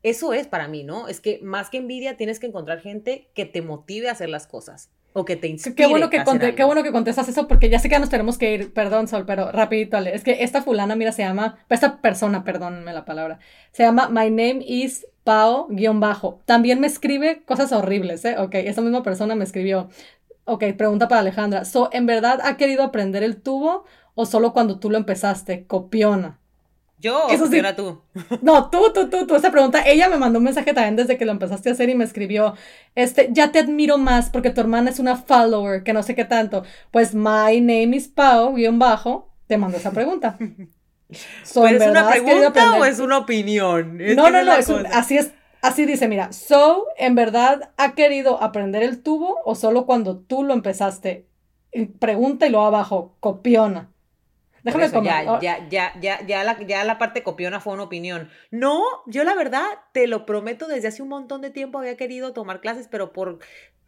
eso 0.03 0.35
es 0.35 0.49
para 0.49 0.69
mí, 0.69 0.85
¿no? 0.85 1.09
Es 1.09 1.21
que 1.21 1.41
más 1.43 1.71
que 1.71 1.79
envidia 1.79 2.19
tienes 2.19 2.41
que 2.41 2.47
encontrar 2.47 2.81
gente 2.81 3.31
que 3.35 3.47
te 3.47 3.63
motive 3.63 4.09
a 4.09 4.13
hacer 4.13 4.29
las 4.29 4.47
cosas 4.47 4.91
o 5.17 5.25
que 5.25 5.35
te 5.37 5.49
inspire. 5.49 5.75
Qué 5.75 5.87
bueno 5.87 6.11
que, 6.11 6.23
qué 6.55 6.65
bueno 6.65 6.83
que 6.83 6.93
contestas 6.93 7.27
eso 7.29 7.49
porque 7.49 7.71
ya 7.71 7.79
sé 7.79 7.89
que 7.89 7.99
nos 7.99 8.11
tenemos 8.11 8.37
que 8.37 8.53
ir, 8.53 8.75
perdón 8.75 9.09
Sol, 9.09 9.25
pero 9.27 9.51
rapidito, 9.51 9.97
es 9.97 10.23
que 10.23 10.45
esta 10.45 10.61
fulana, 10.63 10.95
mira, 10.95 11.11
se 11.11 11.23
llama, 11.23 11.59
esta 11.71 12.03
persona, 12.03 12.45
perdónme 12.45 12.93
la 12.93 13.07
palabra, 13.07 13.39
se 13.73 13.83
llama 13.83 14.11
My 14.11 14.29
Name 14.29 14.59
is 14.67 15.07
Pao 15.25 15.69
guion 15.71 16.01
bajo. 16.01 16.43
También 16.45 16.81
me 16.81 16.87
escribe 16.87 17.43
cosas 17.47 17.73
horribles, 17.73 18.27
¿eh? 18.27 18.37
Ok, 18.39 18.57
esa 18.57 18.83
misma 18.83 19.03
persona 19.03 19.35
me 19.35 19.45
escribió. 19.45 19.89
Ok, 20.45 20.65
pregunta 20.77 21.09
para 21.09 21.23
Alejandra. 21.23 21.65
So, 21.65 21.89
¿en 21.93 22.05
verdad 22.05 22.41
ha 22.45 22.59
querido 22.59 22.85
aprender 22.85 23.23
el 23.23 23.41
tubo 23.41 23.85
o 24.15 24.27
solo 24.27 24.53
cuando 24.53 24.79
tú 24.79 24.91
lo 24.91 24.99
empezaste? 24.99 25.65
Copiona. 25.67 26.39
¿Yo 26.99 27.29
Eso 27.29 27.47
sí. 27.47 27.61
tú? 27.77 28.01
No, 28.43 28.71
tú, 28.71 28.93
tú, 28.95 29.09
tú, 29.09 29.27
tú. 29.27 29.37
Esa 29.37 29.51
pregunta, 29.51 29.83
ella 29.87 30.09
me 30.09 30.17
mandó 30.17 30.39
un 30.39 30.45
mensaje 30.45 30.73
también 30.73 30.97
desde 30.97 31.19
que 31.19 31.25
lo 31.25 31.33
empezaste 31.33 31.69
a 31.69 31.73
hacer 31.73 31.89
y 31.91 31.95
me 31.95 32.05
escribió, 32.05 32.55
este, 32.95 33.29
ya 33.33 33.53
te 33.53 33.59
admiro 33.59 33.99
más 33.99 34.31
porque 34.31 34.51
tu 34.51 34.61
hermana 34.61 34.91
es 34.91 34.99
una 34.99 35.17
follower, 35.17 35.83
que 35.83 35.93
no 35.93 36.03
sé 36.03 36.15
qué 36.15 36.25
tanto. 36.25 36.65
Pues 36.91 37.15
my 37.15 37.61
name 37.61 37.97
is 37.97 38.09
Pau, 38.09 38.55
guion 38.55 38.79
bajo, 38.79 39.31
te 39.47 39.59
mando 39.59 39.77
esa 39.77 39.91
pregunta. 39.91 40.37
So, 41.45 41.65
¿Es 41.69 41.87
una 41.87 42.09
pregunta 42.11 42.73
o 42.81 42.85
es 42.85 42.99
una 42.99 43.19
opinión? 43.19 43.97
no, 44.17 44.29
no, 44.29 44.43
no, 44.43 44.53
así 44.93 45.17
es, 45.17 45.31
así 45.63 45.87
dice, 45.87 46.09
mira, 46.09 46.33
so, 46.33 46.85
¿en 46.97 47.15
verdad 47.15 47.71
ha 47.77 47.95
querido 47.95 48.43
aprender 48.43 48.83
el 48.83 49.05
tubo 49.05 49.39
o 49.45 49.55
solo 49.55 49.87
cuando 49.87 50.19
tú 50.19 50.43
lo 50.43 50.53
empezaste? 50.53 51.29
Pregunta 52.01 52.49
y 52.49 52.51
luego 52.51 52.67
abajo, 52.67 53.15
copiona. 53.21 53.93
Déjame 54.67 54.91
ya, 55.05 55.39
ya, 55.41 55.69
ya, 55.69 55.93
ya, 56.01 56.27
ya, 56.27 56.43
la, 56.43 56.61
ya 56.67 56.83
la 56.83 56.99
parte 56.99 57.23
copiona 57.23 57.61
fue 57.61 57.75
una 57.75 57.85
opinión. 57.85 58.29
No, 58.51 58.83
yo 59.07 59.23
la 59.23 59.35
verdad, 59.35 59.65
te 59.93 60.09
lo 60.09 60.27
prometo, 60.27 60.67
desde 60.67 60.89
hace 60.89 61.03
un 61.03 61.09
montón 61.09 61.41
de 61.41 61.51
tiempo 61.51 61.79
había 61.79 61.97
querido 61.97 62.33
tomar 62.33 62.61
clases, 62.61 62.89
pero 62.89 63.13
por, 63.13 63.39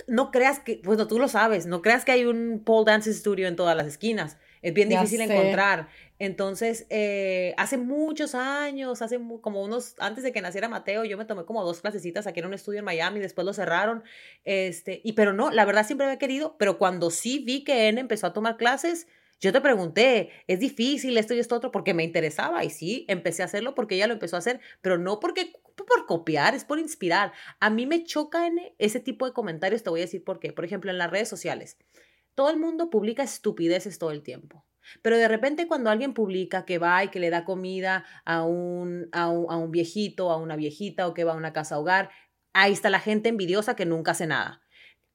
no 0.07 0.31
creas 0.31 0.61
que, 0.61 0.81
bueno, 0.85 1.09
tú 1.09 1.19
lo 1.19 1.27
sabes, 1.27 1.67
no 1.67 1.83
creas 1.83 2.05
que 2.05 2.13
hay 2.13 2.25
un 2.27 2.63
pole 2.65 2.85
dance 2.87 3.13
studio 3.13 3.49
en 3.49 3.57
todas 3.57 3.77
las 3.77 3.89
esquinas. 3.89 4.39
Es 4.63 4.73
bien 4.73 4.89
difícil 4.89 5.21
encontrar. 5.21 5.89
Entonces, 6.21 6.87
eh, 6.91 7.55
hace 7.57 7.77
muchos 7.77 8.35
años, 8.37 9.03
hace 9.03 9.21
como 9.41 9.63
unos, 9.63 9.97
antes 9.99 10.23
de 10.23 10.33
que 10.33 10.41
naciera 10.41 10.69
Mateo, 10.69 11.05
yo 11.05 11.17
me 11.17 11.25
tomé 11.25 11.45
como 11.45 11.65
dos 11.65 11.81
clasecitas 11.81 12.27
aquí 12.29 12.41
en 12.41 12.47
un 12.47 12.55
estudio 12.55 12.81
en 12.81 12.85
Miami, 12.85 13.21
después 13.21 13.45
lo 13.45 13.53
cerraron, 13.53 14.03
este, 14.45 15.01
y 15.05 15.13
pero 15.13 15.33
no, 15.33 15.51
la 15.51 15.65
verdad 15.65 15.87
siempre 15.87 16.07
había 16.07 16.19
querido, 16.19 16.57
pero 16.59 16.79
cuando 16.79 17.11
sí 17.11 17.43
vi 17.45 17.63
que 17.63 17.89
él 17.89 17.99
empezó 17.99 18.27
a 18.27 18.33
tomar 18.33 18.57
clases, 18.57 19.07
yo 19.41 19.53
te 19.53 19.61
pregunté, 19.61 20.31
es 20.49 20.59
difícil 20.59 21.17
esto 21.17 21.33
y 21.33 21.39
esto 21.39 21.55
otro 21.55 21.71
porque 21.71 21.95
me 21.95 22.03
interesaba 22.03 22.65
y 22.65 22.71
sí, 22.71 23.05
empecé 23.09 23.43
a 23.43 23.47
hacerlo 23.47 23.75
porque 23.75 23.95
ella 23.95 24.09
lo 24.09 24.15
empezó 24.15 24.37
a 24.37 24.41
hacer, 24.41 24.61
pero 24.83 24.99
no 24.99 25.21
porque 25.21 25.53
por 25.77 26.07
copiar, 26.07 26.55
es 26.55 26.65
por 26.65 26.79
inspirar. 26.79 27.33
A 27.61 27.71
mí 27.71 27.87
me 27.87 28.05
choca 28.05 28.47
en 28.47 28.59
ese 28.79 28.99
tipo 28.99 29.27
de 29.27 29.33
comentarios, 29.33 29.83
te 29.83 29.91
voy 29.91 30.01
a 30.01 30.05
decir 30.05 30.25
por 30.25 30.41
qué. 30.41 30.53
Por 30.53 30.65
ejemplo, 30.65 30.91
en 30.91 30.99
las 30.99 31.11
redes 31.11 31.29
sociales, 31.29 31.79
todo 32.35 32.51
el 32.51 32.59
mundo 32.59 32.91
publica 32.91 33.23
estupideces 33.23 33.99
todo 33.99 34.11
el 34.11 34.23
tiempo. 34.23 34.65
Pero 35.03 35.19
de 35.19 35.29
repente 35.29 35.69
cuando 35.69 35.91
alguien 35.91 36.15
publica 36.15 36.65
que 36.65 36.79
va 36.79 37.05
y 37.05 37.09
que 37.09 37.21
le 37.21 37.31
da 37.31 37.45
comida 37.45 38.05
a 38.25 38.43
un, 38.43 39.09
a 39.13 39.29
un, 39.29 39.47
a 39.51 39.57
un 39.57 39.71
viejito, 39.71 40.31
a 40.31 40.37
una 40.37 40.57
viejita 40.57 41.07
o 41.07 41.15
que 41.15 41.25
va 41.25 41.33
a 41.33 41.37
una 41.37 41.53
casa 41.53 41.79
hogar, 41.79 42.11
ahí 42.55 42.73
está 42.73 42.91
la 42.91 43.01
gente 43.01 43.29
envidiosa 43.29 43.77
que 43.77 43.87
nunca 43.87 44.13
hace 44.13 44.27
nada 44.27 44.63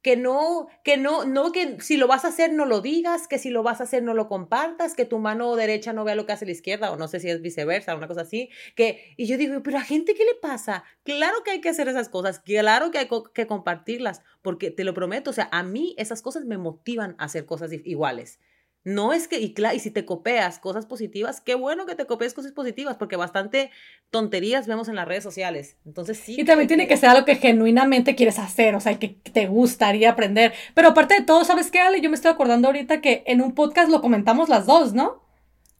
que 0.03 0.17
no, 0.17 0.67
que 0.83 0.97
no, 0.97 1.25
no, 1.25 1.51
que 1.51 1.81
si 1.81 1.97
lo 1.97 2.07
vas 2.07 2.25
a 2.25 2.27
hacer 2.27 2.53
no 2.53 2.65
lo 2.65 2.81
digas, 2.81 3.27
que 3.27 3.39
si 3.39 3.49
lo 3.49 3.63
vas 3.63 3.79
a 3.79 3.85
hacer 3.85 4.03
no 4.03 4.13
lo 4.13 4.27
compartas, 4.27 4.93
que 4.93 5.05
tu 5.05 5.17
mano 5.17 5.55
derecha 5.55 5.93
no 5.93 6.03
vea 6.03 6.13
lo 6.13 6.25
que 6.25 6.33
hace 6.33 6.45
la 6.45 6.51
izquierda, 6.51 6.91
o 6.91 6.97
no 6.97 7.07
sé 7.07 7.21
si 7.21 7.29
es 7.29 7.41
viceversa, 7.41 7.95
una 7.95 8.07
cosa 8.07 8.21
así, 8.21 8.49
que, 8.75 9.15
y 9.17 9.25
yo 9.25 9.37
digo, 9.37 9.63
pero 9.63 9.77
a 9.77 9.81
gente, 9.81 10.13
¿qué 10.13 10.25
le 10.25 10.35
pasa? 10.35 10.83
Claro 11.03 11.37
que 11.43 11.51
hay 11.51 11.61
que 11.61 11.69
hacer 11.69 11.87
esas 11.87 12.09
cosas, 12.09 12.39
claro 12.39 12.91
que 12.91 12.99
hay 12.99 13.07
que 13.33 13.47
compartirlas, 13.47 14.21
porque 14.41 14.71
te 14.71 14.83
lo 14.83 14.93
prometo, 14.93 15.29
o 15.29 15.33
sea, 15.33 15.47
a 15.53 15.63
mí 15.63 15.95
esas 15.97 16.21
cosas 16.21 16.43
me 16.45 16.57
motivan 16.57 17.15
a 17.17 17.25
hacer 17.25 17.45
cosas 17.45 17.71
iguales. 17.71 18.39
No 18.85 19.13
es 19.13 19.29
que, 19.29 19.39
y, 19.39 19.55
y 19.73 19.79
si 19.79 19.91
te 19.91 20.03
copias 20.05 20.59
cosas 20.59 20.85
positivas, 20.85 21.39
qué 21.39 21.55
bueno 21.55 21.85
que 21.85 21.95
te 21.95 22.05
copies 22.05 22.33
cosas 22.33 22.51
positivas, 22.51 22.97
porque 22.97 23.15
bastante 23.15 23.71
tonterías 24.11 24.67
vemos 24.67 24.89
en 24.89 24.95
las 24.95 25.07
redes 25.07 25.23
sociales. 25.23 25.77
Entonces 25.85 26.17
sí. 26.17 26.35
Y 26.37 26.43
también 26.43 26.67
tiene 26.67 26.87
que 26.87 26.97
ser 26.97 27.09
algo 27.09 27.25
que 27.25 27.35
genuinamente 27.35 28.15
quieres 28.15 28.39
hacer, 28.39 28.75
o 28.75 28.81
sea, 28.81 28.99
que 28.99 29.07
te 29.07 29.47
gustaría 29.47 30.09
aprender. 30.11 30.53
Pero 30.73 30.89
aparte 30.89 31.15
de 31.15 31.21
todo, 31.21 31.45
¿sabes 31.45 31.71
qué, 31.71 31.79
Ale? 31.79 32.01
Yo 32.01 32.09
me 32.09 32.15
estoy 32.15 32.31
acordando 32.31 32.67
ahorita 32.67 32.99
que 32.99 33.23
en 33.25 33.41
un 33.41 33.53
podcast 33.53 33.89
lo 33.89 34.01
comentamos 34.01 34.49
las 34.49 34.65
dos, 34.65 34.93
¿no? 34.93 35.23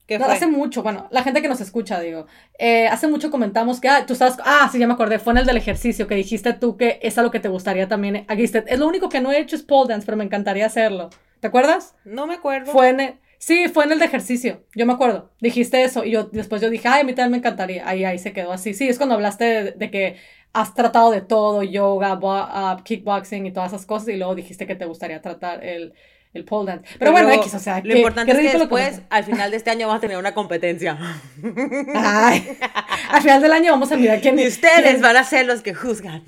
¿Qué 0.06 0.20
fue? 0.20 0.34
Hace 0.34 0.48
mucho, 0.48 0.84
bueno, 0.84 1.08
la 1.12 1.24
gente 1.24 1.42
que 1.42 1.48
nos 1.48 1.62
escucha, 1.62 2.00
digo, 2.00 2.28
eh, 2.60 2.88
hace 2.88 3.08
mucho 3.08 3.32
comentamos 3.32 3.80
que, 3.80 3.88
ah, 3.88 4.06
tú 4.06 4.14
estás, 4.14 4.38
ah, 4.44 4.70
sí, 4.72 4.78
ya 4.78 4.88
me 4.88 4.94
acordé, 4.94 5.18
fue 5.18 5.32
en 5.32 5.40
el 5.40 5.46
del 5.46 5.56
ejercicio 5.56 6.08
que 6.08 6.16
dijiste 6.16 6.52
tú 6.54 6.76
que 6.76 7.00
es 7.02 7.18
algo 7.18 7.32
que 7.32 7.40
te 7.40 7.48
gustaría 7.48 7.88
también. 7.88 8.26
Aquí 8.28 8.44
es 8.44 8.80
lo 8.80 8.88
único 8.88 9.08
que 9.10 9.22
no 9.22 9.32
he 9.32 9.40
hecho 9.40 9.56
es 9.56 9.64
pole 9.64 9.90
dance, 9.90 10.06
pero 10.06 10.18
me 10.18 10.26
encantaría 10.26 10.66
hacerlo. 10.66 11.10
¿Te 11.44 11.48
acuerdas? 11.48 11.94
No 12.06 12.26
me 12.26 12.36
acuerdo. 12.36 12.72
Fue 12.72 12.88
en 12.88 13.02
el, 13.02 13.16
sí, 13.38 13.68
fue 13.68 13.84
en 13.84 13.92
el 13.92 14.00
de 14.00 14.06
ejercicio. 14.06 14.64
Yo 14.76 14.86
me 14.86 14.94
acuerdo. 14.94 15.30
Dijiste 15.42 15.84
eso 15.84 16.06
y 16.06 16.12
yo 16.12 16.24
después 16.32 16.62
yo 16.62 16.70
dije, 16.70 16.88
ay, 16.88 17.02
a 17.02 17.04
mí 17.04 17.14
también 17.14 17.32
me 17.32 17.38
encantaría. 17.40 17.86
Ahí, 17.86 18.06
ahí 18.06 18.18
se 18.18 18.32
quedó 18.32 18.54
así. 18.54 18.74
Sí, 18.74 18.88
es 18.88 18.96
cuando 18.96 19.16
hablaste 19.16 19.74
de, 19.74 19.92
que 19.92 20.16
has 20.54 20.74
tratado 20.74 21.12
de 21.12 21.20
todo, 21.20 21.62
yoga, 21.62 22.14
uh, 22.14 22.82
kickboxing 22.82 23.46
y 23.46 23.52
todas 23.52 23.74
esas 23.74 23.86
cosas 23.86 24.08
y 24.08 24.16
luego 24.16 24.36
dijiste 24.36 24.66
que 24.66 24.76
te 24.76 24.86
gustaría 24.86 25.22
tratar 25.22 25.66
el 25.66 25.94
el 26.34 26.46
pole 26.46 26.72
dance. 26.72 26.90
Pero, 26.98 27.12
bueno, 27.12 27.30
X, 27.32 27.54
o 27.54 27.60
sea, 27.60 27.82
lo 27.84 27.96
importante 27.96 28.32
es 28.32 28.52
que 28.52 28.58
después, 28.58 29.02
al 29.10 29.24
final 29.24 29.52
de 29.52 29.58
este 29.58 29.70
año, 29.70 29.88
vamos 29.88 30.00
a 30.00 30.02
tener 30.02 30.18
una 30.18 30.34
competencia. 30.34 30.98
Ay, 31.96 32.58
al 33.10 33.22
final 33.22 33.42
del 33.42 33.52
año 33.54 33.72
vamos 33.72 33.92
a 33.92 33.98
mirar 33.98 34.20
quién. 34.20 34.38
Y 34.40 34.48
ustedes 34.48 35.02
van 35.02 35.16
a 35.16 35.24
ser 35.24 35.46
los 35.46 35.62
que 35.62 35.74
juzgan. 35.74 36.24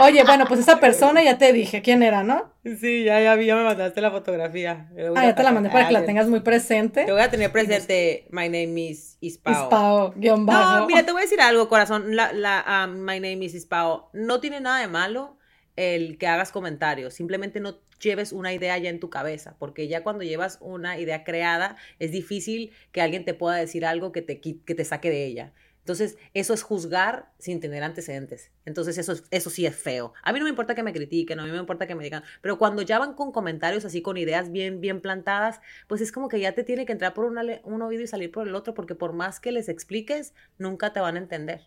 Oye, 0.00 0.24
bueno, 0.24 0.46
pues 0.46 0.60
esa 0.60 0.80
persona 0.80 1.22
ya 1.22 1.38
te 1.38 1.52
dije 1.52 1.82
quién 1.82 2.02
era, 2.02 2.22
¿no? 2.22 2.52
Sí, 2.64 3.04
ya, 3.04 3.20
ya 3.20 3.34
vi, 3.34 3.46
ya 3.46 3.56
me 3.56 3.64
mandaste 3.64 4.00
la 4.00 4.10
fotografía. 4.10 4.88
Ah, 5.14 5.26
ya 5.26 5.34
te 5.34 5.42
la 5.42 5.52
mandé 5.52 5.68
para 5.68 5.88
que 5.88 5.92
la 5.92 6.04
tengas 6.04 6.28
muy 6.28 6.40
presente. 6.40 7.04
Te 7.04 7.12
voy 7.12 7.20
a 7.20 7.30
tener 7.30 7.52
presente, 7.52 8.26
my 8.30 8.48
name 8.48 8.80
is 8.80 9.18
Ispao. 9.20 9.52
Ispao, 9.52 10.14
guion 10.16 10.46
bajo. 10.46 10.78
No, 10.78 10.86
mira, 10.86 11.04
te 11.04 11.12
voy 11.12 11.20
a 11.20 11.24
decir 11.24 11.40
algo, 11.40 11.68
corazón. 11.68 12.16
La, 12.16 12.32
la, 12.32 12.86
um, 12.86 13.00
my 13.00 13.20
name 13.20 13.44
is 13.44 13.54
Ispao. 13.54 14.10
No 14.12 14.40
tiene 14.40 14.60
nada 14.60 14.80
de 14.80 14.88
malo 14.88 15.36
el 15.76 16.18
que 16.18 16.26
hagas 16.26 16.52
comentarios. 16.52 17.14
Simplemente 17.14 17.60
no 17.60 17.80
lleves 18.00 18.32
una 18.32 18.52
idea 18.52 18.76
ya 18.78 18.90
en 18.90 19.00
tu 19.00 19.10
cabeza, 19.10 19.56
porque 19.58 19.88
ya 19.88 20.02
cuando 20.02 20.24
llevas 20.24 20.58
una 20.60 20.98
idea 20.98 21.24
creada, 21.24 21.76
es 21.98 22.10
difícil 22.10 22.72
que 22.90 23.00
alguien 23.00 23.24
te 23.24 23.34
pueda 23.34 23.56
decir 23.56 23.86
algo 23.86 24.12
que 24.12 24.22
te, 24.22 24.40
que 24.40 24.74
te 24.74 24.84
saque 24.84 25.10
de 25.10 25.24
ella. 25.24 25.52
Entonces, 25.82 26.16
eso 26.32 26.54
es 26.54 26.62
juzgar 26.62 27.32
sin 27.38 27.58
tener 27.58 27.82
antecedentes. 27.82 28.52
Entonces, 28.64 28.98
eso, 28.98 29.14
eso 29.32 29.50
sí 29.50 29.66
es 29.66 29.74
feo. 29.74 30.12
A 30.22 30.32
mí 30.32 30.38
no 30.38 30.44
me 30.44 30.50
importa 30.50 30.76
que 30.76 30.84
me 30.84 30.92
critiquen, 30.92 31.40
a 31.40 31.44
mí 31.44 31.50
me 31.50 31.58
importa 31.58 31.88
que 31.88 31.96
me 31.96 32.04
digan, 32.04 32.22
pero 32.40 32.56
cuando 32.56 32.82
ya 32.82 33.00
van 33.00 33.14
con 33.14 33.32
comentarios 33.32 33.84
así, 33.84 34.00
con 34.00 34.16
ideas 34.16 34.52
bien, 34.52 34.80
bien 34.80 35.00
plantadas, 35.00 35.60
pues 35.88 36.00
es 36.00 36.12
como 36.12 36.28
que 36.28 36.38
ya 36.38 36.52
te 36.52 36.62
tiene 36.62 36.86
que 36.86 36.92
entrar 36.92 37.14
por 37.14 37.24
un 37.24 37.82
oído 37.82 38.02
y 38.02 38.06
salir 38.06 38.30
por 38.30 38.46
el 38.46 38.54
otro, 38.54 38.74
porque 38.74 38.94
por 38.94 39.12
más 39.12 39.40
que 39.40 39.50
les 39.50 39.68
expliques, 39.68 40.34
nunca 40.56 40.92
te 40.92 41.00
van 41.00 41.16
a 41.16 41.18
entender. 41.18 41.62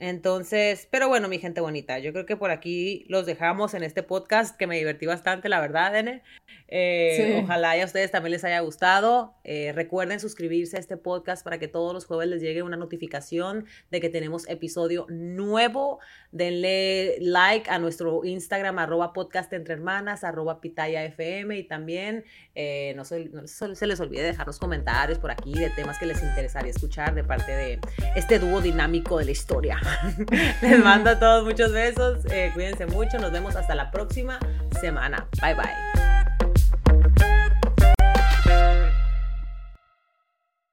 Entonces, 0.00 0.88
pero 0.90 1.08
bueno, 1.08 1.28
mi 1.28 1.38
gente 1.38 1.60
bonita, 1.60 1.98
yo 1.98 2.12
creo 2.12 2.24
que 2.24 2.34
por 2.34 2.50
aquí 2.50 3.04
los 3.08 3.26
dejamos 3.26 3.74
en 3.74 3.82
este 3.82 4.02
podcast 4.02 4.56
que 4.56 4.66
me 4.66 4.78
divertí 4.78 5.04
bastante, 5.04 5.50
la 5.50 5.60
verdad, 5.60 5.94
Ene. 5.94 6.22
Eh, 6.68 7.38
ojalá 7.42 7.72
a 7.72 7.84
ustedes 7.84 8.10
también 8.10 8.32
les 8.32 8.44
haya 8.44 8.60
gustado. 8.60 9.34
Eh, 9.44 9.72
recuerden 9.74 10.18
suscribirse 10.18 10.78
a 10.78 10.80
este 10.80 10.96
podcast 10.96 11.44
para 11.44 11.58
que 11.58 11.68
todos 11.68 11.92
los 11.92 12.06
jueves 12.06 12.28
les 12.28 12.40
llegue 12.40 12.62
una 12.62 12.78
notificación 12.78 13.66
de 13.90 14.00
que 14.00 14.08
tenemos 14.08 14.48
episodio 14.48 15.04
nuevo. 15.10 15.98
Denle 16.32 17.18
like 17.20 17.68
a 17.68 17.78
nuestro 17.78 18.24
Instagram, 18.24 18.78
arroba 18.78 19.12
podcast 19.12 19.52
entre 19.52 19.74
hermanas, 19.74 20.24
arroba 20.24 20.62
pitaya 20.62 21.04
FM 21.04 21.58
y 21.58 21.64
también 21.64 22.24
eh, 22.54 22.94
no, 22.96 23.04
se, 23.04 23.26
no 23.26 23.46
se 23.46 23.86
les 23.86 24.00
olvide 24.00 24.22
dejar 24.22 24.46
los 24.46 24.58
comentarios 24.58 25.18
por 25.18 25.30
aquí 25.30 25.52
de 25.52 25.68
temas 25.70 25.98
que 25.98 26.06
les 26.06 26.22
interesaría 26.22 26.70
escuchar 26.70 27.14
de 27.14 27.22
parte 27.22 27.52
de 27.52 27.80
este 28.16 28.38
dúo 28.38 28.62
dinámico 28.62 29.18
de 29.18 29.26
la 29.26 29.30
historia. 29.32 29.78
Les 30.62 30.82
mando 30.82 31.10
a 31.10 31.18
todos 31.18 31.44
muchos 31.44 31.72
besos. 31.72 32.24
Eh, 32.30 32.50
cuídense 32.54 32.86
mucho. 32.86 33.18
Nos 33.18 33.32
vemos 33.32 33.56
hasta 33.56 33.74
la 33.74 33.90
próxima 33.90 34.38
semana. 34.80 35.26
Bye 35.40 35.54
bye. 35.54 36.49